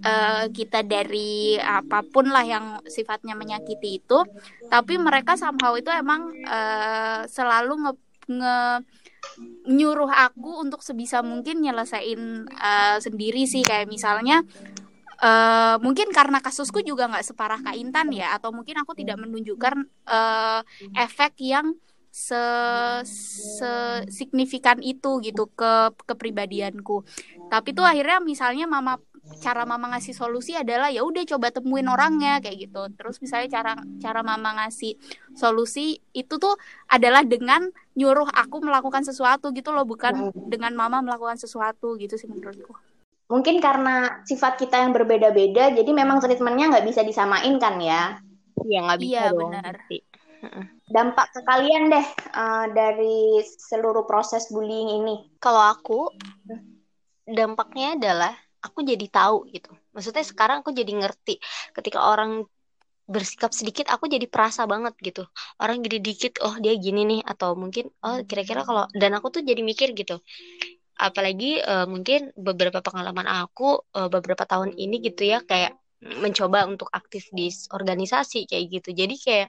Uh, 0.01 0.49
kita 0.57 0.81
dari 0.81 1.61
apa 1.61 2.01
pun 2.09 2.33
lah 2.33 2.43
yang 2.43 2.81
sifatnya 2.89 3.37
menyakiti 3.37 4.01
itu. 4.01 4.25
Tapi 4.67 4.97
mereka 4.97 5.37
somehow 5.37 5.77
itu 5.77 5.93
emang 5.93 6.33
uh, 6.49 7.29
selalu 7.29 7.85
nge, 7.85 7.93
nge 8.33 8.59
nyuruh 9.69 10.09
aku 10.09 10.63
untuk 10.63 10.81
sebisa 10.81 11.21
mungkin 11.21 11.61
nyelesain 11.61 12.49
uh, 12.49 12.97
sendiri 13.03 13.45
sih. 13.45 13.63
Kayak 13.63 13.91
misalnya 13.91 14.43
uh, 15.23 15.77
mungkin 15.83 16.11
karena 16.15 16.39
kasusku 16.39 16.83
juga 16.83 17.11
nggak 17.11 17.27
separah 17.27 17.61
Kak 17.63 17.77
Intan 17.77 18.11
ya 18.15 18.35
atau 18.35 18.55
mungkin 18.55 18.79
aku 18.83 18.95
tidak 18.95 19.19
menunjukkan 19.19 19.87
uh, 20.07 20.61
efek 20.95 21.39
yang 21.43 21.75
se, 22.09 22.43
se 23.05 23.73
signifikan 24.11 24.81
itu 24.83 25.23
gitu 25.23 25.47
ke 25.53 25.93
kepribadianku 26.09 27.05
tapi 27.53 27.71
tuh 27.77 27.87
akhirnya 27.87 28.19
misalnya 28.19 28.67
mama 28.67 28.99
cara 29.39 29.63
mama 29.69 29.93
ngasih 29.95 30.17
solusi 30.17 30.57
adalah 30.57 30.91
ya 30.91 31.05
udah 31.07 31.23
coba 31.29 31.53
temuin 31.53 31.87
orangnya 31.87 32.41
kayak 32.41 32.69
gitu. 32.69 32.83
Terus 32.97 33.21
misalnya 33.23 33.49
cara 33.61 33.73
cara 34.03 34.21
mama 34.25 34.65
ngasih 34.65 34.99
solusi 35.37 36.01
itu 36.17 36.35
tuh 36.41 36.57
adalah 36.91 37.23
dengan 37.23 37.69
nyuruh 37.95 38.29
aku 38.33 38.65
melakukan 38.65 39.07
sesuatu 39.07 39.55
gitu 39.55 39.71
loh 39.71 39.85
bukan 39.85 40.35
dengan 40.51 40.75
mama 40.75 41.05
melakukan 41.05 41.39
sesuatu 41.39 41.95
gitu 42.01 42.19
sih 42.19 42.27
menurutku. 42.27 42.75
Mungkin 43.29 43.61
karena 43.61 44.25
sifat 44.25 44.57
kita 44.57 44.81
yang 44.81 44.97
berbeda-beda 44.97 45.77
jadi 45.77 45.91
memang 45.93 46.19
treatmentnya 46.25 46.73
nggak 46.73 46.87
bisa 46.89 47.05
disamain 47.05 47.61
kan 47.61 47.77
ya? 47.79 48.17
Iya 48.65 48.79
nggak 48.89 48.99
bisa 48.99 49.13
iya, 49.13 49.25
dong 49.31 49.53
benar. 49.55 49.77
dampak 50.89 51.35
ke 51.35 51.41
kalian 51.43 51.91
deh 51.91 52.07
uh, 52.31 52.71
dari 52.71 53.43
seluruh 53.45 54.07
proses 54.07 54.49
bullying 54.49 55.03
ini. 55.03 55.17
Kalau 55.43 55.61
aku 55.61 56.09
dampaknya 57.29 57.99
adalah 57.99 58.33
aku 58.63 58.83
jadi 58.83 59.07
tahu 59.09 59.49
gitu. 59.55 59.71
Maksudnya 59.95 60.25
sekarang 60.27 60.63
aku 60.63 60.71
jadi 60.75 60.93
ngerti. 60.95 61.39
Ketika 61.75 62.03
orang 62.03 62.47
bersikap 63.09 63.57
sedikit 63.57 63.89
aku 63.89 64.05
jadi 64.11 64.29
perasa 64.29 64.69
banget 64.69 64.93
gitu. 65.01 65.25
Orang 65.57 65.81
gede 65.81 65.99
dikit 66.05 66.33
oh 66.45 66.55
dia 66.61 66.75
gini 66.77 67.07
nih. 67.09 67.21
Atau 67.25 67.55
mungkin 67.55 67.91
oh 68.05 68.23
kira-kira 68.27 68.63
kalau 68.67 68.85
dan 68.95 69.15
aku 69.17 69.41
tuh 69.41 69.43
jadi 69.47 69.63
mikir 69.63 69.95
gitu. 69.97 70.21
Apalagi 70.99 71.63
uh, 71.63 71.87
mungkin 71.87 72.35
beberapa 72.35 72.83
pengalaman 72.83 73.27
aku 73.31 73.87
uh, 73.95 74.11
beberapa 74.11 74.43
tahun 74.43 74.75
ini 74.75 74.99
gitu 75.07 75.23
ya 75.31 75.41
kayak 75.47 75.79
mencoba 75.99 76.67
untuk 76.67 76.91
aktif 76.95 77.31
di 77.31 77.51
organisasi 77.71 78.47
kayak 78.51 78.65
gitu. 78.83 78.91
Jadi 78.95 79.15
kayak 79.19 79.49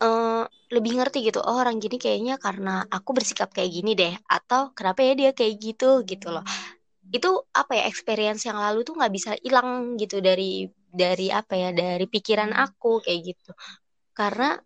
uh, 0.00 0.44
lebih 0.72 0.98
ngerti 0.98 1.24
gitu 1.28 1.40
oh 1.44 1.60
orang 1.62 1.76
gini 1.78 1.96
kayaknya 2.00 2.36
karena 2.40 2.84
aku 2.88 3.12
bersikap 3.16 3.52
kayak 3.52 3.70
gini 3.70 3.92
deh 3.96 4.12
atau 4.28 4.72
kenapa 4.72 5.04
ya 5.04 5.12
dia 5.14 5.30
kayak 5.36 5.54
gitu? 5.60 6.00
Gitu 6.04 6.32
loh 6.32 6.44
itu 7.14 7.30
apa 7.54 7.72
ya 7.78 7.84
experience 7.86 8.42
yang 8.48 8.58
lalu 8.58 8.82
tuh 8.82 8.98
nggak 8.98 9.12
bisa 9.14 9.30
hilang 9.42 9.94
gitu 10.00 10.18
dari 10.18 10.66
dari 10.90 11.28
apa 11.30 11.54
ya 11.54 11.70
dari 11.70 12.06
pikiran 12.08 12.50
aku 12.56 13.04
kayak 13.04 13.34
gitu. 13.34 13.50
Karena 14.16 14.56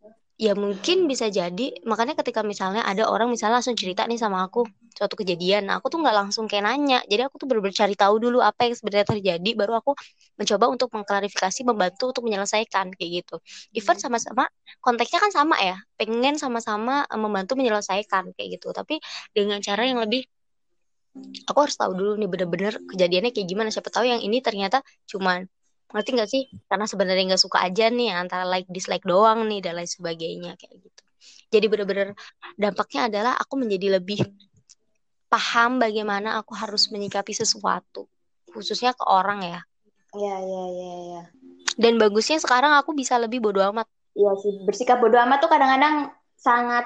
ya 0.41 0.57
mungkin 0.57 1.05
bisa 1.05 1.29
jadi 1.29 1.85
makanya 1.85 2.17
ketika 2.17 2.41
misalnya 2.41 2.81
ada 2.89 3.05
orang 3.13 3.29
misalnya 3.29 3.61
langsung 3.61 3.77
cerita 3.77 4.09
nih 4.09 4.17
sama 4.17 4.49
aku 4.49 4.65
suatu 4.97 5.13
kejadian 5.21 5.69
nah, 5.69 5.77
aku 5.77 5.93
tuh 5.93 6.01
nggak 6.01 6.17
langsung 6.17 6.49
kayak 6.49 6.65
nanya. 6.65 7.05
Jadi 7.05 7.29
aku 7.29 7.37
tuh 7.37 7.47
bener-bener 7.51 7.77
cari 7.77 7.93
tahu 7.93 8.17
dulu 8.17 8.41
apa 8.41 8.65
yang 8.65 8.73
sebenarnya 8.73 9.07
terjadi 9.13 9.51
baru 9.53 9.85
aku 9.85 9.93
mencoba 10.41 10.65
untuk 10.73 10.89
mengklarifikasi 10.97 11.61
membantu 11.69 12.17
untuk 12.17 12.25
menyelesaikan 12.25 12.97
kayak 12.97 13.11
gitu. 13.21 13.37
Even 13.77 14.01
hmm. 14.01 14.03
sama-sama 14.09 14.49
konteksnya 14.81 15.21
kan 15.21 15.29
sama 15.29 15.61
ya 15.61 15.77
pengen 16.01 16.41
sama-sama 16.41 17.05
eh, 17.05 17.21
membantu 17.21 17.61
menyelesaikan 17.61 18.33
kayak 18.33 18.49
gitu. 18.57 18.73
Tapi 18.73 18.97
dengan 19.37 19.61
cara 19.61 19.85
yang 19.85 20.01
lebih 20.01 20.25
aku 21.47 21.59
harus 21.67 21.77
tahu 21.77 21.93
dulu 21.97 22.13
nih 22.17 22.29
bener-bener 22.31 22.75
kejadiannya 22.87 23.31
kayak 23.35 23.49
gimana. 23.49 23.69
Siapa 23.73 23.91
tahu 23.91 24.07
yang 24.07 24.23
ini 24.23 24.39
ternyata 24.41 24.83
cuman 25.11 25.47
ngerti 25.91 26.11
nggak 26.15 26.31
sih? 26.31 26.43
Karena 26.71 26.87
sebenarnya 26.87 27.35
nggak 27.35 27.43
suka 27.43 27.59
aja 27.67 27.91
nih 27.91 28.15
antara 28.15 28.47
like 28.47 28.69
dislike 28.71 29.03
doang 29.03 29.47
nih 29.51 29.61
dan 29.63 29.79
lain 29.79 29.91
sebagainya 29.91 30.55
kayak 30.55 30.75
gitu. 30.79 31.03
Jadi 31.51 31.67
bener-bener 31.67 32.09
dampaknya 32.55 33.11
adalah 33.11 33.33
aku 33.35 33.59
menjadi 33.59 33.99
lebih 33.99 34.23
paham 35.31 35.79
bagaimana 35.79 36.39
aku 36.43 36.55
harus 36.55 36.91
menyikapi 36.91 37.35
sesuatu 37.35 38.07
khususnya 38.51 38.95
ke 38.95 39.05
orang 39.07 39.43
ya. 39.47 39.61
Iya 40.11 40.37
iya 40.43 40.65
iya 40.75 40.95
ya. 41.07 41.23
dan 41.79 41.95
bagusnya 42.03 42.43
sekarang 42.43 42.75
aku 42.75 42.91
bisa 42.99 43.15
lebih 43.15 43.39
bodoh 43.39 43.63
amat. 43.71 43.87
Iya 44.19 44.35
sih 44.43 44.59
bersikap 44.67 44.99
bodoh 44.99 45.23
amat 45.23 45.39
tuh 45.39 45.51
kadang-kadang 45.51 46.11
sangat 46.35 46.83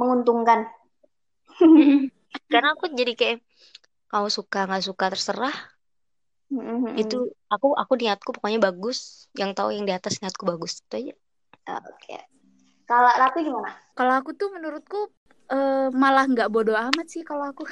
menguntungkan. 0.00 0.64
Karena 2.52 2.72
aku 2.72 2.88
jadi 2.90 3.12
kayak 3.14 3.44
kau 4.10 4.26
suka 4.30 4.68
nggak 4.68 4.84
suka 4.84 5.04
terserah 5.12 5.74
Mm-hmm. 6.52 7.00
Itu 7.00 7.32
aku 7.50 7.74
aku 7.74 7.92
niatku 7.98 8.30
pokoknya 8.36 8.60
bagus. 8.60 9.30
Yang 9.34 9.50
tahu 9.56 9.68
yang 9.74 9.84
di 9.88 9.94
atas 9.94 10.20
niatku 10.20 10.44
bagus. 10.44 10.84
Itu 10.84 10.94
aja. 11.00 11.14
Oke. 11.82 11.88
Okay. 11.98 12.22
Kalau 12.84 13.10
Ratu 13.10 13.38
gimana? 13.40 13.72
Kalau 13.96 14.14
aku 14.20 14.30
tuh 14.36 14.52
menurutku 14.52 15.08
uh, 15.48 15.88
malah 15.90 16.28
nggak 16.28 16.52
bodoh 16.52 16.76
amat 16.76 17.06
sih 17.08 17.24
kalau 17.24 17.48
aku. 17.48 17.64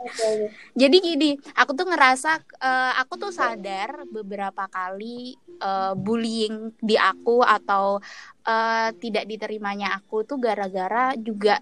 okay. 0.00 0.48
Jadi 0.80 0.96
gini, 1.04 1.30
aku 1.52 1.76
tuh 1.76 1.84
ngerasa 1.84 2.40
uh, 2.56 2.92
aku 3.04 3.20
tuh 3.20 3.32
sadar 3.34 4.08
beberapa 4.08 4.64
kali 4.72 5.36
uh, 5.60 5.92
bullying 5.92 6.72
di 6.80 6.96
aku 6.96 7.44
atau 7.44 8.00
uh, 8.48 8.88
tidak 8.96 9.28
diterimanya 9.28 9.92
aku 9.92 10.24
tuh 10.24 10.40
gara-gara 10.40 11.12
juga 11.20 11.60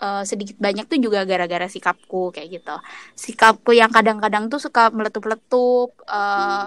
uh, 0.00 0.22
sedikit 0.24 0.56
banyak 0.56 0.88
tuh 0.88 0.98
juga 0.98 1.22
gara-gara 1.28 1.68
sikapku 1.68 2.32
kayak 2.34 2.60
gitu. 2.60 2.76
Sikapku 3.14 3.76
yang 3.76 3.92
kadang-kadang 3.92 4.48
tuh 4.48 4.58
suka 4.58 4.88
meletup-letup 4.90 5.92
uh, 6.08 6.66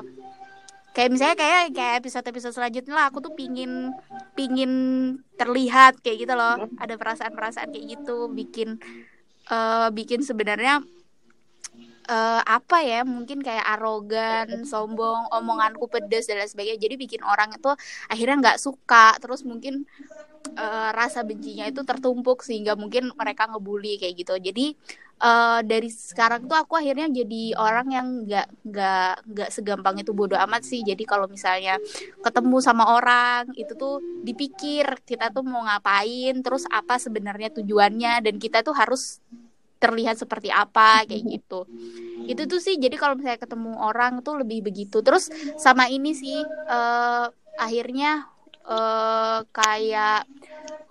kayak 0.94 1.10
misalnya 1.10 1.36
kayak 1.36 1.74
kayak 1.74 1.94
episode-episode 2.06 2.54
selanjutnya 2.54 2.94
lah 2.94 3.06
aku 3.10 3.26
tuh 3.26 3.34
pingin 3.34 3.90
pingin 4.38 4.72
terlihat 5.36 6.00
kayak 6.06 6.30
gitu 6.30 6.34
loh. 6.38 6.70
Ada 6.78 6.96
perasaan-perasaan 6.96 7.74
kayak 7.74 7.86
gitu 7.98 8.30
bikin 8.30 8.78
uh, 9.50 9.90
bikin 9.90 10.22
sebenarnya 10.22 10.86
uh, 12.08 12.42
apa 12.46 12.84
ya 12.84 13.02
mungkin 13.08 13.42
kayak 13.42 13.66
arogan 13.78 14.68
sombong 14.68 15.28
omonganku 15.34 15.90
pedes 15.90 16.30
dan 16.30 16.40
lain 16.42 16.50
sebagainya. 16.50 16.80
Jadi 16.80 16.96
bikin 16.96 17.22
orang 17.26 17.50
itu 17.56 17.72
akhirnya 18.08 18.36
nggak 18.40 18.60
suka. 18.62 19.18
Terus 19.18 19.42
mungkin 19.48 19.90
uh, 20.58 20.90
rasa 20.94 21.22
bencinya 21.26 21.66
itu 21.68 21.82
tertumpuk 21.86 22.42
sehingga 22.46 22.74
mungkin 22.78 23.12
mereka 23.14 23.50
ngebully 23.50 23.98
kayak 24.02 24.16
gitu. 24.24 24.34
Jadi 24.38 24.66
uh, 25.24 25.60
dari 25.64 25.90
sekarang 25.90 26.46
tuh 26.46 26.58
aku 26.58 26.80
akhirnya 26.80 27.08
jadi 27.10 27.56
orang 27.56 27.88
yang 27.92 28.08
nggak 28.28 28.48
nggak 28.66 29.14
nggak 29.30 29.50
segampang 29.54 29.96
itu 30.02 30.12
bodoh 30.12 30.40
amat 30.50 30.64
sih. 30.66 30.82
Jadi 30.82 31.04
kalau 31.08 31.30
misalnya 31.30 31.78
ketemu 32.22 32.58
sama 32.60 32.94
orang 32.96 33.52
itu 33.56 33.74
tuh 33.78 34.04
dipikir 34.24 35.04
kita 35.06 35.30
tuh 35.30 35.44
mau 35.46 35.64
ngapain 35.66 36.40
terus 36.42 36.68
apa 36.70 36.98
sebenarnya 36.98 37.54
tujuannya 37.54 38.24
dan 38.24 38.36
kita 38.40 38.66
tuh 38.66 38.76
harus 38.76 39.20
terlihat 39.84 40.16
seperti 40.16 40.48
apa 40.48 41.04
kayak 41.04 41.24
gitu. 41.28 41.68
Itu 42.24 42.48
tuh 42.48 42.64
sih 42.64 42.80
jadi 42.80 42.96
kalau 42.96 43.20
misalnya 43.20 43.40
ketemu 43.44 43.72
orang 43.84 44.24
tuh 44.24 44.40
lebih 44.40 44.64
begitu. 44.64 45.04
Terus 45.04 45.28
sama 45.60 45.92
ini 45.92 46.16
sih 46.16 46.40
uh, 46.72 47.28
akhirnya 47.60 48.33
uh, 48.68 49.40
kayak 49.52 50.28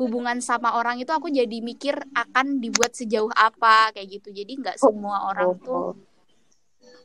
hubungan 0.00 0.40
sama 0.42 0.74
orang 0.76 0.98
itu 0.98 1.12
aku 1.12 1.28
jadi 1.30 1.58
mikir 1.62 1.94
akan 2.12 2.58
dibuat 2.58 2.96
sejauh 2.96 3.30
apa 3.32 3.92
kayak 3.94 4.20
gitu. 4.20 4.28
Jadi 4.32 4.58
nggak 4.60 4.76
semua 4.80 5.30
orang 5.30 5.56
tuh 5.60 5.94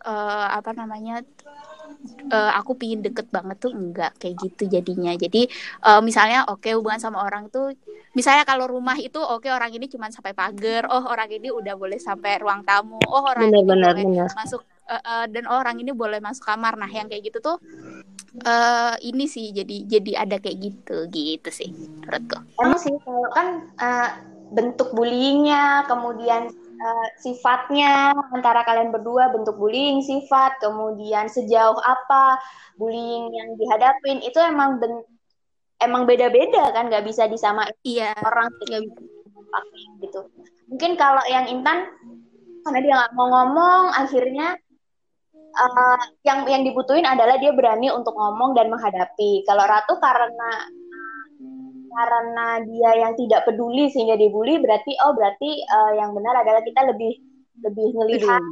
uh, 0.07 0.47
apa 0.55 0.71
namanya 0.73 1.21
uh, 2.31 2.51
aku 2.55 2.75
pingin 2.79 3.03
deket 3.03 3.27
banget 3.31 3.57
tuh 3.59 3.71
enggak 3.75 4.15
kayak 4.19 4.35
gitu 4.43 4.67
jadinya. 4.67 5.13
Jadi 5.15 5.47
uh, 5.83 6.01
misalnya 6.03 6.47
oke 6.47 6.63
okay, 6.63 6.73
hubungan 6.75 6.99
sama 6.99 7.23
orang 7.23 7.51
tuh 7.51 7.75
misalnya 8.15 8.43
kalau 8.47 8.65
rumah 8.65 8.97
itu 8.97 9.19
oke 9.19 9.45
okay, 9.45 9.51
orang 9.53 9.69
ini 9.75 9.85
cuma 9.91 10.09
sampai 10.09 10.33
pagar 10.33 10.89
oh 10.89 11.05
orang 11.05 11.29
ini 11.29 11.53
udah 11.53 11.77
boleh 11.77 12.01
sampai 12.01 12.41
ruang 12.41 12.65
tamu 12.65 12.97
oh 13.05 13.23
orang 13.29 13.45
bener, 13.45 13.61
ini 13.61 13.69
bener, 13.69 13.93
boleh 13.93 14.05
bener. 14.09 14.29
masuk 14.33 14.61
uh, 14.89 14.97
uh, 14.97 15.23
dan 15.29 15.43
oh, 15.45 15.57
orang 15.59 15.77
ini 15.77 15.91
boleh 15.93 16.19
masuk 16.23 16.47
kamar. 16.47 16.79
Nah 16.79 16.89
yang 16.89 17.11
kayak 17.11 17.29
gitu 17.29 17.39
tuh 17.43 17.57
uh, 18.45 18.95
ini 19.01 19.25
sih 19.25 19.55
jadi 19.55 19.87
jadi 19.87 20.11
ada 20.27 20.37
kayak 20.37 20.57
gitu 20.59 21.07
gitu 21.11 21.49
sih 21.49 21.69
menurutku. 21.71 22.37
Emang 22.61 22.79
sih 22.79 22.93
kalau 23.01 23.29
kan 23.33 23.47
uh, 23.79 24.09
bentuk 24.51 24.95
bullyingnya 24.95 25.83
kemudian 25.91 26.47
uh, 26.79 27.07
sifatnya 27.19 28.15
antara 28.31 28.63
kalian 28.63 28.95
berdua 28.95 29.31
bentuk 29.35 29.59
bullying 29.59 29.99
sifat 29.99 30.55
kemudian 30.63 31.27
sejauh 31.27 31.77
apa 31.83 32.39
bullying 32.79 33.27
yang 33.35 33.49
dihadapin 33.59 34.23
itu 34.23 34.39
emang 34.39 34.79
ben 34.79 35.03
emang 35.83 36.07
beda-beda 36.07 36.71
kan 36.71 36.87
nggak 36.87 37.05
bisa 37.05 37.27
disamain 37.27 37.73
iya 37.83 38.15
orang 38.23 38.49
nggak 38.55 38.81
bisa. 38.87 38.99
gitu. 40.03 40.21
Mungkin 40.67 40.99
kalau 40.99 41.23
yang 41.31 41.47
Intan 41.47 41.87
karena 42.67 42.79
dia 42.83 42.93
nggak 42.99 43.13
mau 43.15 43.27
ngomong 43.31 43.95
akhirnya 43.95 44.59
uh, 45.57 45.97
yang 46.21 46.45
yang 46.45 46.61
dibutuhin 46.61 47.03
adalah 47.03 47.41
dia 47.41 47.51
berani 47.51 47.89
untuk 47.89 48.13
ngomong 48.13 48.53
dan 48.53 48.69
menghadapi. 48.69 49.43
Kalau 49.43 49.65
Ratu 49.65 49.97
karena 49.97 50.51
karena 51.97 52.47
dia 52.61 52.91
yang 53.07 53.13
tidak 53.17 53.49
peduli 53.49 53.89
sehingga 53.89 54.13
dibully 54.13 54.61
berarti 54.61 54.93
oh 55.01 55.17
berarti 55.17 55.65
uh, 55.65 55.91
yang 55.97 56.13
benar 56.13 56.45
adalah 56.45 56.61
kita 56.61 56.85
lebih 56.85 57.17
lebih 57.65 57.87
ngelihat 57.97 58.43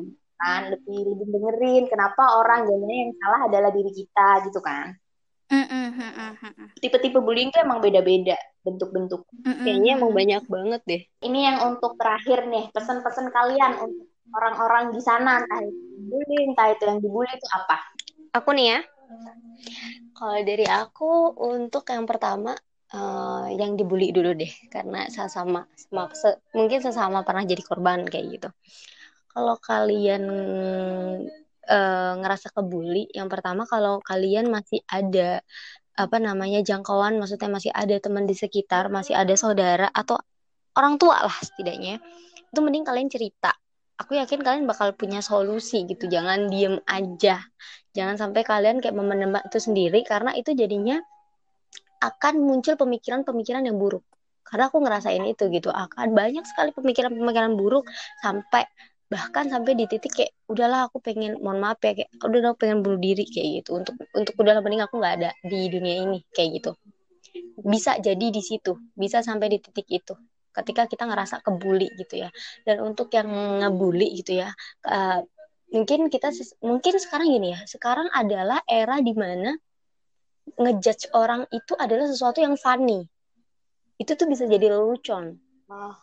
kan? 0.42 0.62
Lebih 0.74 1.00
lebih 1.14 1.28
dengerin 1.30 1.84
kenapa 1.88 2.42
orang 2.42 2.66
jadinya 2.66 2.98
yang 3.06 3.12
salah 3.22 3.42
adalah 3.46 3.70
diri 3.70 3.92
kita 3.94 4.28
gitu 4.50 4.60
kan? 4.66 4.98
Tipe-tipe 6.82 7.22
bullying 7.22 7.54
tuh 7.54 7.62
emang 7.62 7.78
beda-beda 7.78 8.34
bentuk-bentuk. 8.66 9.30
Kayaknya 9.46 10.02
emang 10.02 10.12
banyak 10.18 10.44
banget 10.50 10.82
deh. 10.90 11.02
Ini 11.22 11.40
yang 11.54 11.58
untuk 11.70 12.02
terakhir 12.02 12.50
nih 12.50 12.74
pesan-pesan 12.74 13.30
kalian 13.30 13.72
untuk 13.86 14.10
orang-orang 14.34 14.96
di 14.96 15.02
sana 15.04 15.44
entah 15.44 15.62
itu 15.62 15.84
bullying 16.10 16.56
entah 16.56 16.68
itu 16.74 16.84
yang 16.88 17.00
dibully 17.02 17.30
itu 17.30 17.48
apa. 17.54 17.78
Aku 18.36 18.50
nih 18.56 18.68
ya. 18.78 18.80
Kalau 20.16 20.38
dari 20.42 20.66
aku 20.66 21.36
untuk 21.38 21.86
yang 21.92 22.08
pertama 22.10 22.56
uh, 22.96 23.48
yang 23.54 23.78
dibully 23.78 24.10
dulu 24.10 24.34
deh. 24.34 24.52
Karena 24.72 25.08
sama 25.12 25.68
sama 25.78 26.10
se, 26.16 26.42
mungkin 26.56 26.82
sesama 26.82 27.22
pernah 27.22 27.46
jadi 27.46 27.62
korban 27.62 28.08
kayak 28.08 28.26
gitu. 28.40 28.50
Kalau 29.36 29.60
kalian 29.60 30.24
uh, 31.68 32.14
ngerasa 32.22 32.56
kebuli 32.56 33.12
yang 33.12 33.28
pertama 33.28 33.68
kalau 33.68 34.00
kalian 34.02 34.48
masih 34.48 34.82
ada 34.88 35.44
apa 35.96 36.18
namanya 36.20 36.60
jangkauan 36.60 37.16
maksudnya 37.16 37.48
masih 37.48 37.72
ada 37.72 37.96
teman 38.04 38.28
di 38.28 38.36
sekitar 38.36 38.92
masih 38.92 39.16
ada 39.16 39.32
saudara 39.40 39.88
atau 39.96 40.20
orang 40.76 41.00
tua 41.00 41.24
lah 41.24 41.38
setidaknya 41.40 42.04
itu 42.52 42.60
mending 42.60 42.84
kalian 42.84 43.08
cerita 43.08 43.56
aku 43.96 44.20
yakin 44.20 44.44
kalian 44.44 44.66
bakal 44.68 44.92
punya 44.96 45.24
solusi 45.24 45.88
gitu. 45.88 46.08
Jangan 46.12 46.52
diem 46.52 46.80
aja. 46.88 47.40
Jangan 47.96 48.16
sampai 48.20 48.44
kalian 48.44 48.84
kayak 48.84 48.96
memendam 48.96 49.40
itu 49.40 49.60
sendiri 49.60 50.04
karena 50.04 50.36
itu 50.36 50.52
jadinya 50.52 51.00
akan 52.04 52.44
muncul 52.44 52.76
pemikiran-pemikiran 52.76 53.64
yang 53.64 53.80
buruk. 53.80 54.04
Karena 54.46 54.70
aku 54.70 54.84
ngerasain 54.84 55.24
itu 55.26 55.48
gitu. 55.50 55.72
Akan 55.72 56.12
banyak 56.12 56.44
sekali 56.44 56.76
pemikiran-pemikiran 56.76 57.56
buruk 57.56 57.88
sampai 58.20 58.68
bahkan 59.06 59.48
sampai 59.48 59.78
di 59.78 59.86
titik 59.86 60.12
kayak 60.12 60.34
udahlah 60.50 60.90
aku 60.90 60.98
pengen 60.98 61.38
mohon 61.40 61.62
maaf 61.62 61.78
ya 61.86 61.94
kayak 61.94 62.10
udah 62.26 62.52
aku 62.52 62.68
pengen 62.68 62.84
bunuh 62.84 63.00
diri 63.00 63.24
kayak 63.26 63.64
gitu. 63.64 63.80
Untuk 63.80 63.96
untuk 64.12 64.36
udah 64.44 64.60
mending 64.60 64.84
aku 64.84 65.00
nggak 65.00 65.14
ada 65.24 65.32
di 65.40 65.72
dunia 65.72 66.04
ini 66.04 66.20
kayak 66.36 66.62
gitu. 66.62 66.72
Bisa 67.64 67.98
jadi 67.98 68.28
di 68.28 68.42
situ. 68.44 68.76
Bisa 68.94 69.24
sampai 69.24 69.56
di 69.56 69.58
titik 69.64 69.88
itu 69.88 70.14
ketika 70.62 70.88
kita 70.88 71.04
ngerasa 71.06 71.44
kebuli 71.44 71.92
gitu 72.00 72.24
ya 72.26 72.30
dan 72.64 72.82
untuk 72.82 73.12
yang 73.12 73.28
ngebully 73.62 74.24
gitu 74.24 74.40
ya 74.42 74.50
uh, 74.88 75.20
mungkin 75.76 76.08
kita 76.08 76.32
mungkin 76.64 76.94
sekarang 77.02 77.28
gini 77.28 77.54
ya 77.58 77.60
sekarang 77.68 78.08
adalah 78.16 78.64
era 78.64 79.04
di 79.04 79.12
mana 79.12 79.52
ngejudge 80.56 81.12
orang 81.18 81.44
itu 81.52 81.74
adalah 81.76 82.06
sesuatu 82.08 82.40
yang 82.40 82.56
funny 82.56 83.04
itu 84.00 84.12
tuh 84.16 84.28
bisa 84.30 84.48
jadi 84.48 84.72
lelucon 84.72 85.36
oh. 85.72 85.96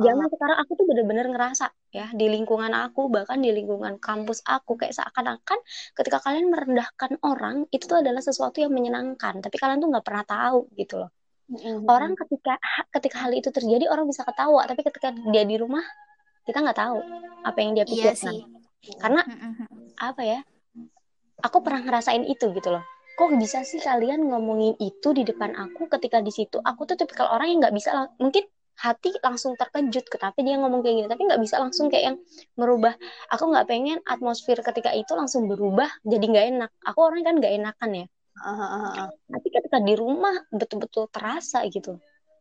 Jangan 0.00 0.32
sekarang 0.32 0.56
aku 0.64 0.72
tuh 0.80 0.86
bener-bener 0.88 1.28
ngerasa 1.28 1.68
ya 1.92 2.08
di 2.16 2.24
lingkungan 2.32 2.72
aku 2.72 3.12
bahkan 3.12 3.36
di 3.36 3.52
lingkungan 3.52 4.00
kampus 4.00 4.40
aku 4.48 4.80
kayak 4.80 4.96
seakan-akan 4.96 5.60
ketika 5.92 6.24
kalian 6.24 6.48
merendahkan 6.48 7.20
orang 7.20 7.68
itu 7.68 7.84
tuh 7.84 8.00
adalah 8.00 8.24
sesuatu 8.24 8.64
yang 8.64 8.72
menyenangkan 8.72 9.44
tapi 9.44 9.56
kalian 9.60 9.80
tuh 9.84 9.92
nggak 9.92 10.06
pernah 10.08 10.24
tahu 10.24 10.72
gitu 10.80 11.04
loh. 11.04 11.12
Mm-hmm. 11.46 11.86
Orang 11.86 12.18
ketika 12.18 12.58
ketika 12.90 13.16
hal 13.22 13.32
itu 13.34 13.48
terjadi 13.54 13.86
orang 13.86 14.10
bisa 14.10 14.26
ketawa 14.26 14.66
tapi 14.66 14.82
ketika 14.82 15.14
dia 15.30 15.46
di 15.46 15.54
rumah 15.54 15.82
kita 16.42 16.58
nggak 16.58 16.78
tahu 16.78 16.98
apa 17.46 17.58
yang 17.62 17.78
dia 17.78 17.86
iya 17.86 18.14
pikirkan. 18.14 18.34
Iya 18.34 18.96
Karena 18.98 19.22
mm-hmm. 19.22 19.66
apa 19.98 20.22
ya? 20.26 20.40
Aku 21.44 21.60
pernah 21.62 21.84
ngerasain 21.84 22.24
itu 22.26 22.50
gitu 22.50 22.74
loh 22.74 22.84
kok 23.16 23.32
bisa 23.40 23.64
sih 23.64 23.80
kalian 23.80 24.28
ngomongin 24.28 24.76
itu 24.76 25.08
di 25.16 25.24
depan 25.24 25.56
aku 25.56 25.88
ketika 25.88 26.20
di 26.20 26.28
situ 26.28 26.60
aku 26.60 26.84
tuh 26.84 27.00
tipikal 27.00 27.32
orang 27.32 27.48
yang 27.48 27.58
nggak 27.64 27.72
bisa 27.72 28.12
mungkin 28.20 28.44
hati 28.76 29.16
langsung 29.24 29.56
terkejut 29.56 30.04
kenapa 30.04 30.36
dia 30.44 30.60
ngomong 30.60 30.84
kayak 30.84 30.94
gini 31.00 31.08
tapi 31.08 31.22
nggak 31.24 31.40
bisa 31.40 31.56
langsung 31.56 31.88
kayak 31.88 32.12
yang 32.12 32.16
merubah 32.60 32.92
aku 33.32 33.48
nggak 33.48 33.66
pengen 33.72 33.98
atmosfer 34.04 34.60
ketika 34.60 34.92
itu 34.92 35.16
langsung 35.16 35.48
berubah 35.48 35.88
jadi 36.04 36.24
nggak 36.28 36.46
enak 36.52 36.70
aku 36.84 36.98
orang 37.00 37.24
kan 37.24 37.34
nggak 37.40 37.52
enakan 37.56 37.90
ya 38.04 38.06
uh, 38.42 38.48
uh, 38.48 38.84
uh. 38.92 39.08
tapi 39.08 39.48
ketika 39.48 39.78
di 39.80 39.94
rumah 39.96 40.34
betul-betul 40.52 41.08
terasa 41.08 41.64
gitu. 41.70 41.96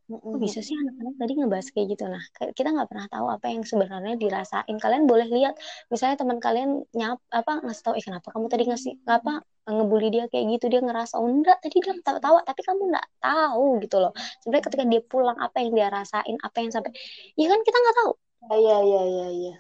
Kok 0.06 0.38
bisa 0.38 0.62
sih 0.62 0.78
anak-anak 0.78 1.18
tadi 1.18 1.34
ngebahas 1.34 1.68
kayak 1.74 1.88
gitu? 1.98 2.06
Nah 2.06 2.22
kita 2.54 2.70
nggak 2.70 2.90
pernah 2.94 3.08
tahu 3.10 3.26
apa 3.26 3.50
yang 3.50 3.66
sebenarnya 3.66 4.14
dirasain. 4.22 4.78
Kalian 4.78 5.10
boleh 5.10 5.26
lihat 5.26 5.58
misalnya 5.90 6.22
teman 6.22 6.38
kalian 6.38 6.86
nyap 6.94 7.18
apa 7.34 7.66
ngasih 7.66 7.82
tahu 7.82 7.94
eh 7.98 8.06
kenapa 8.06 8.30
kamu 8.30 8.46
tadi 8.46 8.64
ngasih 8.70 8.94
apa 9.10 9.42
ngebully 9.66 10.14
dia 10.14 10.30
kayak 10.30 10.46
gitu? 10.62 10.70
Dia 10.70 10.86
ngerasa 10.86 11.18
oh 11.18 11.26
enggak 11.26 11.58
tadi 11.58 11.82
dia 11.82 11.98
tawa-tawa 12.06 12.46
tapi 12.46 12.62
kamu 12.62 12.82
nggak 12.94 13.08
tahu 13.18 13.66
gitu 13.82 13.98
loh. 13.98 14.14
Sebenarnya 14.46 14.64
ketika 14.70 14.84
dia 14.86 15.02
pulang 15.02 15.38
apa 15.42 15.58
yang 15.58 15.74
dia 15.74 15.88
rasain 15.90 16.38
apa 16.38 16.58
yang 16.62 16.70
sampai 16.70 16.94
ya 17.34 17.48
kan 17.50 17.60
kita 17.66 17.78
nggak 17.82 17.96
tahu. 17.98 18.12
Iya 18.54 18.78
iya 18.86 19.02
iya 19.10 19.28
iya. 19.34 19.56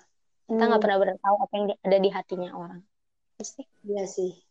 Kita 0.46 0.62
nggak 0.62 0.78
hmm. 0.78 0.84
pernah 0.86 0.98
benar 1.02 1.18
tahu 1.26 1.36
apa 1.42 1.54
yang 1.58 1.66
ada 1.74 1.98
di 1.98 2.10
hatinya 2.14 2.50
orang. 2.54 2.82
Sih. 3.42 3.66
Iya 3.82 4.06
sih 4.06 4.45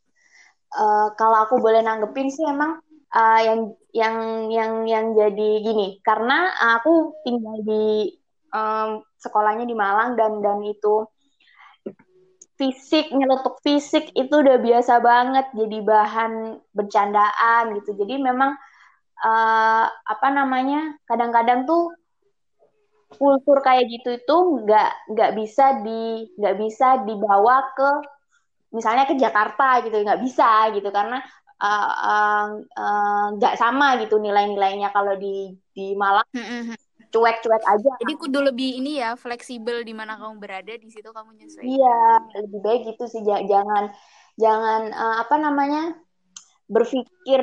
uh, 0.74 1.08
kalau 1.14 1.46
aku 1.46 1.62
boleh 1.62 1.80
nanggepin 1.80 2.28
sih 2.28 2.44
emang 2.44 2.82
uh, 3.14 3.40
yang 3.40 3.60
yang 3.94 4.16
yang 4.50 4.72
yang 4.84 5.06
jadi 5.14 5.50
gini. 5.62 5.98
Karena 6.02 6.50
aku 6.76 7.14
tinggal 7.22 7.62
di 7.62 8.10
um, 8.50 9.00
sekolahnya 9.18 9.64
di 9.64 9.76
Malang 9.78 10.18
dan 10.18 10.42
dan 10.42 10.60
itu 10.66 11.06
fisik 12.54 13.10
nyeletuk 13.10 13.58
fisik 13.62 14.10
itu 14.14 14.34
udah 14.34 14.58
biasa 14.58 14.98
banget. 14.98 15.46
Jadi 15.54 15.78
bahan 15.82 16.32
bercandaan 16.74 17.78
gitu. 17.80 17.94
Jadi 17.94 18.14
memang 18.18 18.54
uh, 19.22 19.86
apa 19.86 20.28
namanya 20.34 20.98
kadang-kadang 21.06 21.66
tuh 21.66 21.94
kultur 23.14 23.62
kayak 23.62 23.86
gitu 23.86 24.18
itu 24.18 24.36
nggak 24.66 24.90
nggak 25.14 25.32
bisa 25.38 25.86
di 25.86 26.26
nggak 26.34 26.56
bisa 26.58 27.06
dibawa 27.06 27.62
ke 27.78 27.90
misalnya 28.74 29.06
ke 29.06 29.14
Jakarta 29.14 29.80
gitu 29.86 30.02
nggak 30.02 30.20
bisa 30.26 30.74
gitu 30.74 30.90
karena 30.90 31.22
nggak 31.54 32.50
uh, 33.30 33.30
uh, 33.38 33.46
uh, 33.46 33.56
sama 33.56 33.96
gitu 34.02 34.18
nilai-nilainya 34.18 34.90
kalau 34.90 35.14
di 35.14 35.54
di 35.70 35.94
Malang 35.94 36.26
cuek-cuek 37.14 37.62
aja. 37.62 37.90
Jadi 38.02 38.14
kudu 38.18 38.42
lebih 38.42 38.82
ini 38.82 38.98
ya 38.98 39.14
fleksibel 39.14 39.86
di 39.86 39.94
mana 39.94 40.18
kamu 40.18 40.42
berada 40.42 40.74
di 40.74 40.90
situ 40.90 41.14
kamu 41.14 41.38
nyesuaikan. 41.38 41.70
Iya, 41.70 42.00
lebih 42.42 42.60
baik 42.60 42.80
gitu 42.90 43.04
sih 43.06 43.22
jangan 43.22 43.94
jangan 44.34 44.90
uh, 44.90 45.16
apa 45.22 45.36
namanya 45.38 45.94
berpikir 46.66 47.42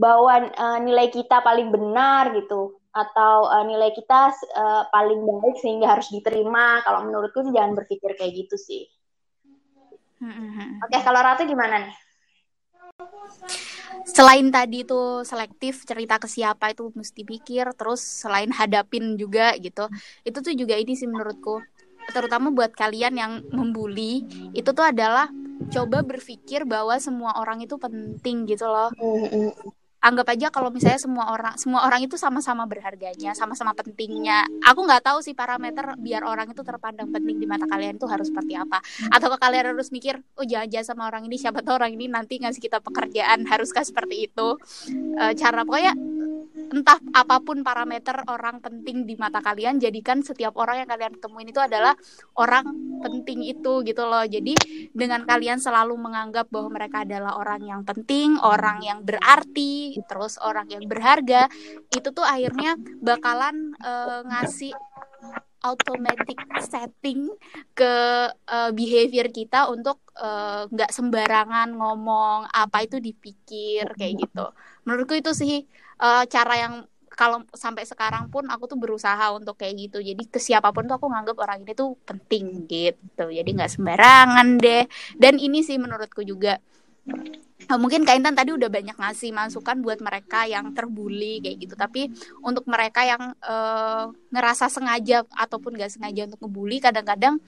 bahwa 0.00 0.48
uh, 0.56 0.78
nilai 0.80 1.12
kita 1.12 1.44
paling 1.44 1.68
benar 1.68 2.32
gitu 2.32 2.80
atau 2.90 3.46
uh, 3.46 3.64
nilai 3.68 3.92
kita 3.92 4.32
uh, 4.56 4.82
paling 4.88 5.20
baik 5.20 5.56
sehingga 5.60 6.00
harus 6.00 6.08
diterima. 6.08 6.80
Kalau 6.80 7.04
menurutku 7.04 7.44
sih 7.44 7.52
jangan 7.52 7.76
berpikir 7.76 8.16
kayak 8.16 8.32
gitu 8.46 8.56
sih. 8.56 8.88
Oke, 10.84 10.92
okay, 10.92 11.00
kalau 11.00 11.20
Ratu 11.24 11.48
gimana 11.48 11.88
nih? 11.88 11.96
selain 14.04 14.48
tadi 14.50 14.82
itu 14.84 15.22
selektif 15.24 15.86
cerita 15.86 16.18
ke 16.18 16.26
siapa 16.28 16.72
itu 16.72 16.90
mesti 16.92 17.22
pikir 17.22 17.72
terus 17.78 18.02
selain 18.02 18.50
hadapin 18.50 19.16
juga 19.16 19.54
gitu. 19.56 19.86
Itu 20.26 20.42
tuh 20.42 20.54
juga 20.56 20.76
ini 20.76 20.98
sih 20.98 21.08
menurutku. 21.08 21.62
Terutama 22.10 22.50
buat 22.50 22.74
kalian 22.74 23.14
yang 23.14 23.32
membuli 23.54 24.24
itu 24.56 24.70
tuh 24.74 24.84
adalah 24.84 25.30
coba 25.70 26.02
berpikir 26.02 26.66
bahwa 26.66 26.98
semua 26.98 27.36
orang 27.38 27.62
itu 27.62 27.78
penting 27.78 28.48
gitu 28.48 28.66
loh 28.66 28.90
anggap 30.00 30.32
aja 30.32 30.48
kalau 30.48 30.72
misalnya 30.72 30.96
semua 30.96 31.28
orang 31.32 31.54
semua 31.60 31.84
orang 31.84 32.00
itu 32.04 32.16
sama-sama 32.16 32.64
berharganya, 32.64 33.36
sama-sama 33.36 33.76
pentingnya. 33.76 34.48
Aku 34.64 34.84
nggak 34.84 35.04
tahu 35.04 35.20
sih 35.20 35.36
parameter 35.36 35.96
biar 36.00 36.24
orang 36.24 36.48
itu 36.48 36.64
terpandang 36.64 37.12
penting 37.12 37.36
di 37.36 37.46
mata 37.46 37.68
kalian 37.68 38.00
itu 38.00 38.08
harus 38.08 38.32
seperti 38.32 38.56
apa. 38.56 38.80
Atau 39.12 39.28
kalian 39.36 39.76
harus 39.76 39.92
mikir, 39.92 40.20
oh 40.40 40.44
jangan-jangan 40.44 40.86
sama 40.96 41.02
orang 41.08 41.28
ini 41.28 41.36
siapa 41.36 41.60
tahu 41.60 41.76
orang 41.76 41.92
ini 41.94 42.08
nanti 42.08 42.40
ngasih 42.40 42.60
kita 42.60 42.80
pekerjaan 42.80 43.44
haruskah 43.44 43.84
seperti 43.84 44.28
itu. 44.28 44.48
E, 45.16 45.24
cara 45.36 45.62
pokoknya 45.68 45.92
entah 46.70 46.98
apa 47.12 47.42
pun 47.42 47.66
parameter 47.66 48.22
orang 48.30 48.62
penting 48.62 49.04
di 49.04 49.18
mata 49.18 49.42
kalian 49.42 49.82
jadikan 49.82 50.22
setiap 50.22 50.54
orang 50.56 50.86
yang 50.86 50.88
kalian 50.88 51.14
temuin 51.18 51.50
itu 51.50 51.58
adalah 51.58 51.94
orang 52.38 52.64
penting 53.02 53.42
itu 53.46 53.82
gitu 53.82 54.02
loh. 54.06 54.22
Jadi 54.22 54.54
dengan 54.94 55.26
kalian 55.26 55.58
selalu 55.58 55.98
menganggap 55.98 56.46
bahwa 56.48 56.80
mereka 56.80 57.02
adalah 57.02 57.36
orang 57.38 57.62
yang 57.66 57.82
penting 57.82 58.38
orang 58.40 58.82
yang 58.84 59.02
berarti 59.02 59.98
terus 60.06 60.38
orang 60.40 60.66
yang 60.70 60.82
berharga 60.86 61.50
itu 61.90 62.08
tuh 62.10 62.24
akhirnya 62.24 62.78
bakalan 63.02 63.74
uh, 63.82 64.22
ngasih 64.26 64.74
automatic 65.60 66.40
setting 66.64 67.28
ke 67.76 67.94
uh, 68.32 68.70
behavior 68.72 69.28
kita 69.28 69.68
untuk 69.68 70.00
nggak 70.72 70.90
uh, 70.90 70.94
sembarangan 70.94 71.72
ngomong 71.76 72.48
apa 72.48 72.84
itu 72.84 73.00
dipikir 73.00 73.92
kayak 73.96 74.28
gitu. 74.28 74.46
Menurutku 74.84 75.16
itu 75.16 75.32
sih 75.36 75.64
uh, 76.00 76.24
cara 76.24 76.54
yang 76.56 76.74
kalau 77.10 77.44
sampai 77.52 77.84
sekarang 77.84 78.32
pun 78.32 78.48
aku 78.48 78.64
tuh 78.64 78.80
berusaha 78.80 79.28
untuk 79.36 79.60
kayak 79.60 79.76
gitu. 79.76 79.98
Jadi 80.00 80.24
ke 80.24 80.40
siapa 80.40 80.72
pun 80.72 80.88
tuh 80.88 80.96
aku 80.96 81.10
nganggap 81.12 81.36
orang 81.36 81.60
ini 81.68 81.76
tuh 81.76 81.92
penting 82.08 82.64
gitu. 82.64 83.28
Jadi 83.28 83.50
nggak 83.60 83.72
sembarangan 83.76 84.56
deh. 84.56 84.88
Dan 85.20 85.36
ini 85.36 85.60
sih 85.60 85.76
menurutku 85.76 86.24
juga 86.24 86.56
mungkin 87.78 88.02
Kak 88.02 88.18
Intan 88.18 88.34
tadi 88.34 88.50
udah 88.50 88.66
banyak 88.66 88.96
ngasih 88.98 89.30
masukan 89.30 89.78
buat 89.78 90.02
mereka 90.02 90.42
yang 90.48 90.74
terbully 90.74 91.38
kayak 91.38 91.56
gitu 91.62 91.74
tapi 91.78 92.10
untuk 92.42 92.66
mereka 92.66 93.06
yang 93.06 93.36
uh, 93.46 94.10
ngerasa 94.34 94.66
sengaja 94.66 95.22
ataupun 95.30 95.78
gak 95.78 95.92
sengaja 95.92 96.26
untuk 96.26 96.42
ngebully 96.42 96.82
kadang-kadang 96.82 97.38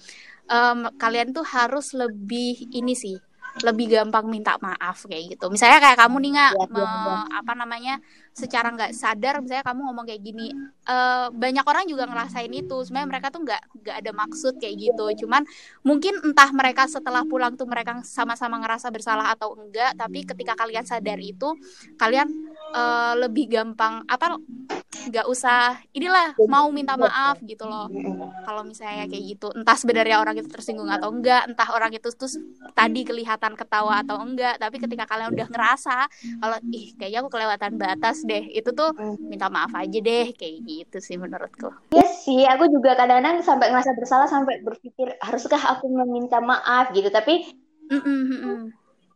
um, 0.47 0.87
kalian 0.95 1.35
tuh 1.35 1.43
harus 1.43 1.91
lebih 1.97 2.71
ini 2.71 2.95
sih 2.95 3.19
lebih 3.61 3.93
gampang 3.93 4.33
minta 4.33 4.57
maaf 4.65 5.05
kayak 5.05 5.37
gitu. 5.37 5.53
Misalnya 5.53 5.77
kayak 5.77 6.01
kamu 6.01 6.17
nih 6.25 6.31
nggak 6.33 6.53
ya, 6.57 6.67
ya, 6.73 7.21
apa 7.37 7.53
namanya 7.53 8.01
secara 8.33 8.73
nggak 8.73 8.97
sadar 8.97 9.45
misalnya 9.45 9.61
kamu 9.61 9.81
ngomong 9.93 10.05
kayak 10.09 10.23
gini 10.25 10.57
uh, 10.89 11.29
banyak 11.29 11.65
orang 11.69 11.85
juga 11.85 12.09
ngerasain 12.09 12.49
itu. 12.49 12.77
Sebenarnya 12.85 13.09
mereka 13.09 13.29
tuh 13.29 13.45
nggak 13.45 13.63
nggak 13.85 13.97
ada 14.03 14.13
maksud 14.17 14.57
kayak 14.57 14.77
gitu. 14.81 15.25
Cuman 15.25 15.45
mungkin 15.85 16.17
entah 16.25 16.51
mereka 16.51 16.89
setelah 16.89 17.23
pulang 17.29 17.55
tuh 17.55 17.69
mereka 17.69 18.01
sama-sama 18.03 18.57
ngerasa 18.65 18.89
bersalah 18.89 19.37
atau 19.37 19.53
enggak 19.61 19.95
tapi 20.01 20.25
ketika 20.25 20.57
kalian 20.57 20.85
sadar 20.89 21.21
itu 21.21 21.53
kalian 22.01 22.29
uh, 22.73 23.15
lebih 23.21 23.53
gampang 23.53 24.01
apa 24.09 24.41
nggak 25.13 25.27
usah 25.29 25.77
inilah 25.93 26.33
mau 26.49 26.73
minta 26.73 26.97
maaf 26.97 27.37
gitu 27.45 27.69
loh. 27.69 27.93
Kalau 28.49 28.65
misalnya 28.65 29.05
kayak 29.07 29.25
gitu 29.37 29.53
entah 29.53 29.77
sebenarnya 29.77 30.17
orang 30.19 30.41
itu 30.41 30.49
tersinggung 30.49 30.89
atau 30.89 31.13
enggak 31.13 31.45
entah 31.53 31.69
orang 31.77 31.93
itu 31.93 32.09
terus 32.17 32.41
tadi 32.73 33.05
kelihatan 33.05 33.53
ketawa 33.59 34.01
atau 34.01 34.17
enggak 34.25 34.57
tapi 34.57 34.81
ketika 34.81 35.05
kalian 35.05 35.37
udah 35.37 35.49
ngerasa 35.53 35.97
kalau 36.41 36.59
ih 36.73 36.97
kayaknya 36.97 37.21
aku 37.21 37.31
kelewatan 37.31 37.73
batas 37.77 38.22
deh 38.25 38.49
itu 38.51 38.71
tuh 38.73 38.95
minta 39.19 39.47
maaf 39.53 39.73
aja 39.75 39.99
deh 39.99 40.33
kayak 40.35 40.57
gitu 40.65 40.99
sih 40.99 41.17
menurutku. 41.19 41.71
Iya 41.93 42.07
sih 42.09 42.43
aku 42.47 42.71
juga 42.71 42.95
kadang-kadang 42.97 43.43
sampai 43.43 43.71
ngerasa 43.71 43.93
bersalah 43.99 44.29
sampai 44.31 44.63
berpikir 44.63 45.15
haruskah 45.21 45.61
aku 45.79 45.91
meminta 45.91 46.39
maaf? 46.39 46.91
gitu. 46.97 47.09
Tapi 47.11 47.51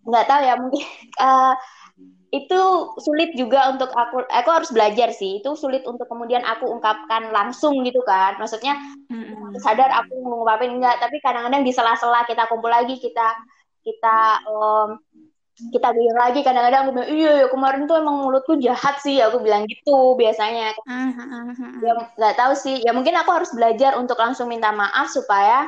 nggak 0.07 0.27
tahu 0.29 0.41
ya 0.43 0.55
mungkin 0.59 0.85
uh, 1.19 1.55
itu 2.35 2.61
sulit 3.01 3.33
juga 3.39 3.73
untuk 3.73 3.89
aku 3.95 4.27
aku 4.29 4.51
harus 4.51 4.71
belajar 4.75 5.15
sih. 5.15 5.41
Itu 5.41 5.55
sulit 5.55 5.87
untuk 5.87 6.11
kemudian 6.11 6.43
aku 6.43 6.69
ungkapkan 6.69 7.31
langsung 7.31 7.81
gitu 7.87 8.03
kan. 8.05 8.37
Maksudnya 8.37 8.77
mm-hmm. 9.09 9.57
sadar 9.63 9.89
aku 10.05 10.15
ngungkapin 10.21 10.77
enggak 10.77 10.99
tapi 11.01 11.23
kadang-kadang 11.23 11.63
di 11.63 11.73
sela-sela 11.73 12.27
kita 12.27 12.51
kumpul 12.51 12.69
lagi 12.69 12.99
kita 12.99 13.33
kita 13.87 14.43
um, 14.51 14.99
kita 15.57 15.89
bilang 15.97 16.19
lagi 16.21 16.41
kadang-kadang 16.45 16.81
aku 16.85 16.93
bilang 16.93 17.11
iya 17.11 17.33
ya, 17.45 17.47
kemarin 17.49 17.89
tuh 17.89 17.97
emang 17.97 18.17
mulutku 18.29 18.61
jahat 18.61 19.01
sih 19.01 19.17
aku 19.25 19.41
bilang 19.41 19.65
gitu 19.65 20.13
biasanya 20.21 20.77
uh-huh. 20.85 21.81
ya 21.81 21.93
nggak 22.21 22.37
tahu 22.37 22.53
sih 22.53 22.85
ya 22.85 22.93
mungkin 22.93 23.17
aku 23.17 23.31
harus 23.33 23.51
belajar 23.57 23.97
untuk 23.97 24.21
langsung 24.21 24.53
minta 24.53 24.69
maaf 24.77 25.09
supaya 25.09 25.65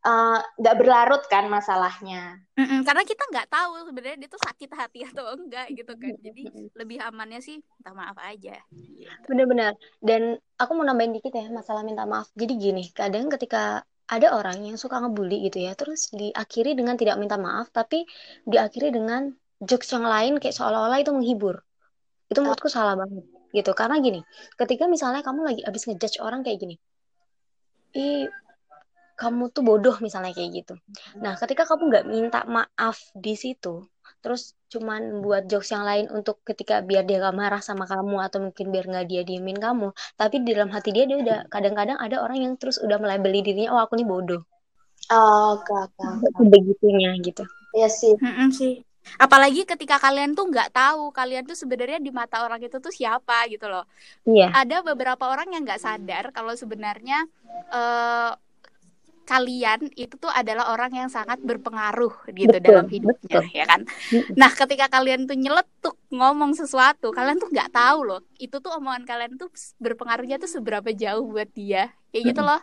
eh, 0.00 0.38
nggak 0.42 0.74
uh, 0.74 0.78
berlarut 0.80 1.22
kan 1.28 1.44
masalahnya. 1.52 2.40
Mm-mm, 2.56 2.88
karena 2.88 3.04
kita 3.04 3.20
nggak 3.28 3.52
tahu 3.52 3.84
sebenarnya 3.84 4.16
dia 4.24 4.28
tuh 4.32 4.40
sakit 4.40 4.70
hati 4.72 5.04
atau 5.12 5.36
enggak 5.36 5.68
gitu 5.76 5.92
kan. 5.92 6.16
Jadi 6.24 6.72
lebih 6.72 6.98
amannya 7.04 7.44
sih 7.44 7.60
minta 7.60 7.92
maaf 7.92 8.16
aja. 8.16 8.56
Gitu. 8.72 9.12
Bener-bener. 9.28 9.76
Dan 10.00 10.40
aku 10.56 10.72
mau 10.72 10.88
nambahin 10.88 11.20
dikit 11.20 11.36
ya 11.36 11.52
masalah 11.52 11.84
minta 11.84 12.08
maaf. 12.08 12.32
Jadi 12.32 12.56
gini, 12.56 12.88
kadang 12.96 13.28
ketika 13.28 13.84
ada 14.10 14.34
orang 14.34 14.66
yang 14.66 14.74
suka 14.74 14.98
ngebully 14.98 15.46
gitu 15.46 15.62
ya, 15.62 15.78
terus 15.78 16.10
diakhiri 16.10 16.74
dengan 16.74 16.98
tidak 16.98 17.14
minta 17.22 17.38
maaf, 17.38 17.70
tapi 17.70 18.02
diakhiri 18.42 18.90
dengan 18.90 19.30
jokes 19.62 19.94
yang 19.94 20.02
lain 20.02 20.42
kayak 20.42 20.52
seolah-olah 20.58 20.98
itu 20.98 21.14
menghibur. 21.14 21.62
Itu 22.26 22.42
menurutku 22.42 22.66
salah 22.66 22.98
banget 22.98 23.22
gitu. 23.54 23.70
Karena 23.70 24.02
gini, 24.02 24.26
ketika 24.58 24.90
misalnya 24.90 25.22
kamu 25.22 25.46
lagi 25.46 25.62
abis 25.62 25.86
ngejudge 25.86 26.18
orang 26.18 26.42
kayak 26.42 26.58
gini, 26.58 26.76
ih 27.94 28.26
kamu 29.14 29.52
tuh 29.52 29.62
bodoh 29.62 29.94
misalnya 30.02 30.32
kayak 30.32 30.64
gitu. 30.64 30.74
Nah, 31.20 31.36
ketika 31.36 31.68
kamu 31.68 31.82
nggak 31.92 32.06
minta 32.08 32.40
maaf 32.48 33.12
di 33.12 33.36
situ, 33.36 33.84
terus 34.20 34.54
cuman 34.70 35.24
buat 35.24 35.48
jokes 35.50 35.72
yang 35.74 35.84
lain 35.84 36.06
untuk 36.12 36.40
ketika 36.46 36.84
biar 36.84 37.02
dia 37.08 37.18
gak 37.18 37.36
marah 37.36 37.62
sama 37.64 37.88
kamu 37.88 38.20
atau 38.20 38.38
mungkin 38.38 38.70
biar 38.70 38.84
nggak 38.86 39.06
dia 39.08 39.22
diemin 39.26 39.58
kamu, 39.58 39.90
tapi 40.14 40.44
di 40.44 40.52
dalam 40.54 40.70
hati 40.70 40.94
dia 40.94 41.04
dia 41.08 41.18
udah 41.18 41.38
kadang-kadang 41.50 41.98
ada 41.98 42.22
orang 42.22 42.38
yang 42.44 42.54
terus 42.60 42.78
udah 42.78 43.00
melabeli 43.00 43.40
dirinya, 43.42 43.74
oh 43.74 43.80
aku 43.82 43.98
nih 43.98 44.06
bodoh. 44.06 44.42
Oh, 45.10 45.58
oke, 45.58 45.72
oke, 45.74 46.00
oke. 46.30 46.46
Begitunya 46.46 47.16
gitu. 47.18 47.42
Iya 47.74 47.88
sih. 47.90 48.14
Mm-mm 48.20 48.54
sih. 48.54 48.84
Apalagi 49.16 49.66
ketika 49.66 49.98
kalian 49.98 50.36
tuh 50.38 50.46
nggak 50.46 50.70
tahu 50.70 51.10
kalian 51.10 51.42
tuh 51.48 51.56
sebenarnya 51.58 51.98
di 51.98 52.12
mata 52.14 52.44
orang 52.44 52.60
itu 52.62 52.78
tuh 52.78 52.92
siapa 52.92 53.48
gitu 53.50 53.66
loh. 53.66 53.88
Iya. 54.28 54.52
Ada 54.54 54.86
beberapa 54.86 55.26
orang 55.26 55.50
yang 55.50 55.66
nggak 55.66 55.82
sadar 55.82 56.30
kalau 56.30 56.54
sebenarnya 56.54 57.26
uh, 57.74 58.36
kalian 59.30 59.86
itu 59.94 60.18
tuh 60.18 60.26
adalah 60.26 60.74
orang 60.74 60.90
yang 60.90 61.06
sangat 61.06 61.38
berpengaruh 61.38 62.10
gitu 62.34 62.50
betul, 62.50 62.66
dalam 62.66 62.86
hidupnya 62.90 63.38
betul. 63.38 63.54
ya 63.54 63.64
kan. 63.70 63.80
Nah 64.34 64.50
ketika 64.50 64.90
kalian 64.90 65.30
tuh 65.30 65.38
nyeletuk 65.38 65.94
ngomong 66.10 66.58
sesuatu, 66.58 67.14
kalian 67.14 67.38
tuh 67.38 67.46
nggak 67.54 67.70
tahu 67.70 67.98
loh 68.10 68.20
itu 68.42 68.58
tuh 68.58 68.74
omongan 68.74 69.06
kalian 69.06 69.38
tuh 69.38 69.46
berpengaruhnya 69.78 70.42
tuh 70.42 70.50
seberapa 70.50 70.90
jauh 70.90 71.22
buat 71.30 71.46
dia 71.54 71.94
kayak 72.10 72.34
gitu 72.34 72.42
loh. 72.42 72.58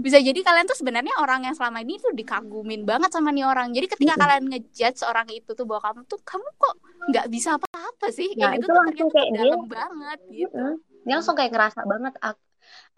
Bisa 0.00 0.16
jadi 0.16 0.40
kalian 0.40 0.64
tuh 0.64 0.78
sebenarnya 0.80 1.12
orang 1.20 1.44
yang 1.44 1.52
selama 1.52 1.84
ini 1.84 2.00
tuh 2.00 2.16
dikagumin 2.16 2.88
banget 2.88 3.12
sama 3.12 3.28
nih 3.28 3.44
orang. 3.44 3.76
Jadi 3.76 3.92
ketika 3.92 4.16
kalian 4.16 4.48
ngejudge 4.48 5.04
orang 5.04 5.28
itu 5.28 5.52
tuh 5.52 5.68
bahwa 5.68 5.92
kamu 5.92 6.00
tuh 6.08 6.20
kamu 6.24 6.48
kok 6.56 6.74
nggak 7.12 7.26
bisa 7.28 7.60
apa-apa 7.60 8.06
sih 8.08 8.32
kayak 8.32 8.48
nah, 8.48 8.56
gitu 8.56 8.72
tuh 8.72 8.80
ternyata 8.88 9.12
kayak 9.12 9.30
dalam 9.36 9.60
dia, 9.60 9.68
banget 9.76 10.18
gitu. 10.32 10.64
Dia 11.04 11.14
langsung 11.20 11.36
kayak 11.36 11.52
ngerasa 11.52 11.80
banget 11.84 12.14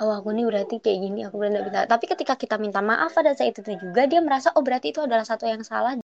oh 0.00 0.12
aku 0.16 0.32
nih 0.32 0.48
berarti 0.48 0.80
kayak 0.80 0.98
gini 0.98 1.20
aku 1.28 1.36
benar 1.36 1.60
minta 1.60 1.84
tapi 1.84 2.08
ketika 2.08 2.34
kita 2.34 2.56
minta 2.56 2.80
maaf 2.80 3.12
pada 3.12 3.36
saat 3.36 3.52
itu 3.52 3.76
juga 3.76 4.08
dia 4.08 4.24
merasa 4.24 4.48
oh 4.56 4.64
berarti 4.64 4.96
itu 4.96 5.04
adalah 5.04 5.24
satu 5.24 5.44
yang 5.44 5.60
salah. 5.60 6.00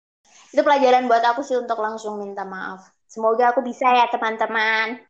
Itu 0.52 0.62
pelajaran 0.62 1.08
buat 1.08 1.24
aku 1.24 1.40
sih 1.40 1.56
untuk 1.56 1.80
langsung 1.80 2.20
minta 2.20 2.44
maaf. 2.44 2.92
Semoga 3.08 3.56
aku 3.56 3.64
bisa 3.64 3.88
ya 3.88 4.06
teman-teman. 4.12 5.00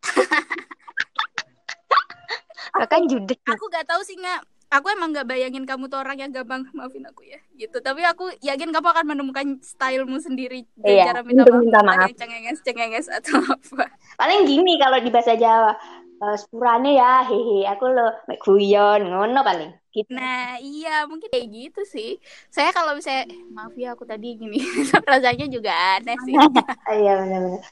Kan 2.92 3.08
judes 3.10 3.40
aku 3.48 3.66
gak 3.72 3.88
tahu 3.88 4.04
sih 4.04 4.20
nggak 4.20 4.44
aku 4.70 4.92
emang 4.92 5.10
gak 5.16 5.24
bayangin 5.26 5.64
kamu 5.64 5.88
tuh 5.88 5.96
orang 5.96 6.20
yang 6.20 6.30
gampang 6.30 6.68
maafin 6.70 7.02
aku 7.08 7.26
ya 7.26 7.40
gitu. 7.58 7.82
Tapi 7.82 8.06
aku 8.06 8.30
yakin 8.44 8.70
kamu 8.70 8.88
akan 8.94 9.06
menemukan 9.16 9.46
stylemu 9.64 10.18
sendiri 10.22 10.62
iya, 10.86 11.10
cara 11.10 11.26
minta 11.26 11.48
maaf, 11.48 11.62
minta 11.64 11.80
maaf. 11.82 12.08
cengenges 12.14 12.58
cengenges 12.62 13.06
atau 13.10 13.42
apa. 13.56 13.90
Paling 14.20 14.46
gini 14.46 14.78
kalau 14.78 15.02
di 15.02 15.10
bahasa 15.10 15.34
Jawa 15.34 15.74
uh, 16.22 16.36
sepurane 16.36 16.96
ya 16.96 17.24
hehe. 17.26 17.66
Aku 17.70 17.90
lo 17.90 18.12
mek 18.28 18.40
guyon 18.42 19.10
ngono 19.10 19.40
paling. 19.42 19.72
Gitu. 19.96 20.12
nah 20.12 20.60
iya 20.60 21.08
mungkin 21.08 21.32
kayak 21.32 21.48
gitu 21.48 21.80
sih. 21.88 22.20
Saya 22.52 22.68
kalau 22.76 22.92
misalnya 22.92 23.32
eh, 23.32 23.40
maaf 23.48 23.72
ya 23.72 23.96
aku 23.96 24.04
tadi 24.04 24.36
gini 24.36 24.60
rasanya 25.08 25.48
juga 25.48 25.72
aneh 25.96 26.20
sih. 26.20 26.36
Iya 27.00 27.12
benar-benar 27.24 27.64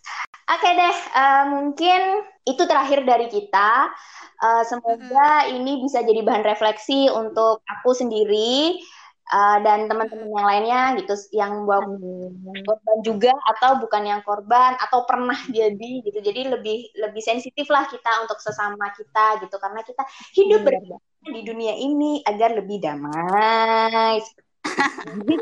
oke 0.45 0.69
deh 0.77 0.97
uh, 1.17 1.45
mungkin 1.49 2.01
itu 2.45 2.63
terakhir 2.69 3.05
dari 3.09 3.29
kita. 3.33 3.89
Uh, 4.45 4.61
semoga 4.67 5.49
hmm. 5.49 5.57
ini 5.57 5.73
bisa 5.81 6.05
jadi 6.05 6.21
bahan 6.21 6.45
refleksi 6.45 7.09
untuk 7.09 7.65
aku 7.65 7.97
sendiri 7.97 8.77
uh, 9.33 9.59
dan 9.65 9.89
teman-teman 9.89 10.29
yang 10.29 10.47
lainnya 10.47 10.83
gitu 11.01 11.15
yang 11.33 11.65
bawa 11.65 11.97
korban 12.65 12.99
juga 13.01 13.33
atau 13.57 13.81
bukan 13.81 14.03
yang 14.05 14.21
korban 14.27 14.77
atau 14.81 15.09
pernah 15.09 15.39
jadi 15.49 16.05
gitu. 16.05 16.19
Jadi 16.21 16.51
lebih 16.53 16.93
lebih 16.99 17.23
sensitif 17.25 17.71
lah 17.73 17.89
kita 17.89 18.27
untuk 18.27 18.37
sesama 18.43 18.93
kita 18.93 19.41
gitu. 19.47 19.57
Karena 19.57 19.81
kita 19.87 20.03
hidup 20.37 20.61
hmm. 20.69 21.33
di 21.33 21.41
dunia 21.47 21.75
ini 21.79 22.21
agar 22.27 22.53
lebih 22.59 22.83
damai. 22.83 24.21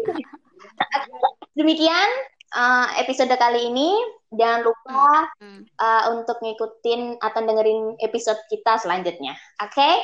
Demikian 1.58 2.10
uh, 2.54 2.86
episode 3.00 3.32
kali 3.34 3.72
ini. 3.72 3.90
Jangan 4.32 4.64
lupa 4.64 5.28
uh, 5.76 6.02
untuk 6.16 6.40
ngikutin 6.40 7.20
atau 7.20 7.40
dengerin 7.44 8.00
episode 8.00 8.40
kita 8.48 8.80
selanjutnya. 8.80 9.36
Oke? 9.60 9.76
Okay? 9.76 9.94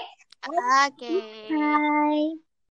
oke. 0.44 0.92
Okay. 1.00 1.18
bye 1.48 2.47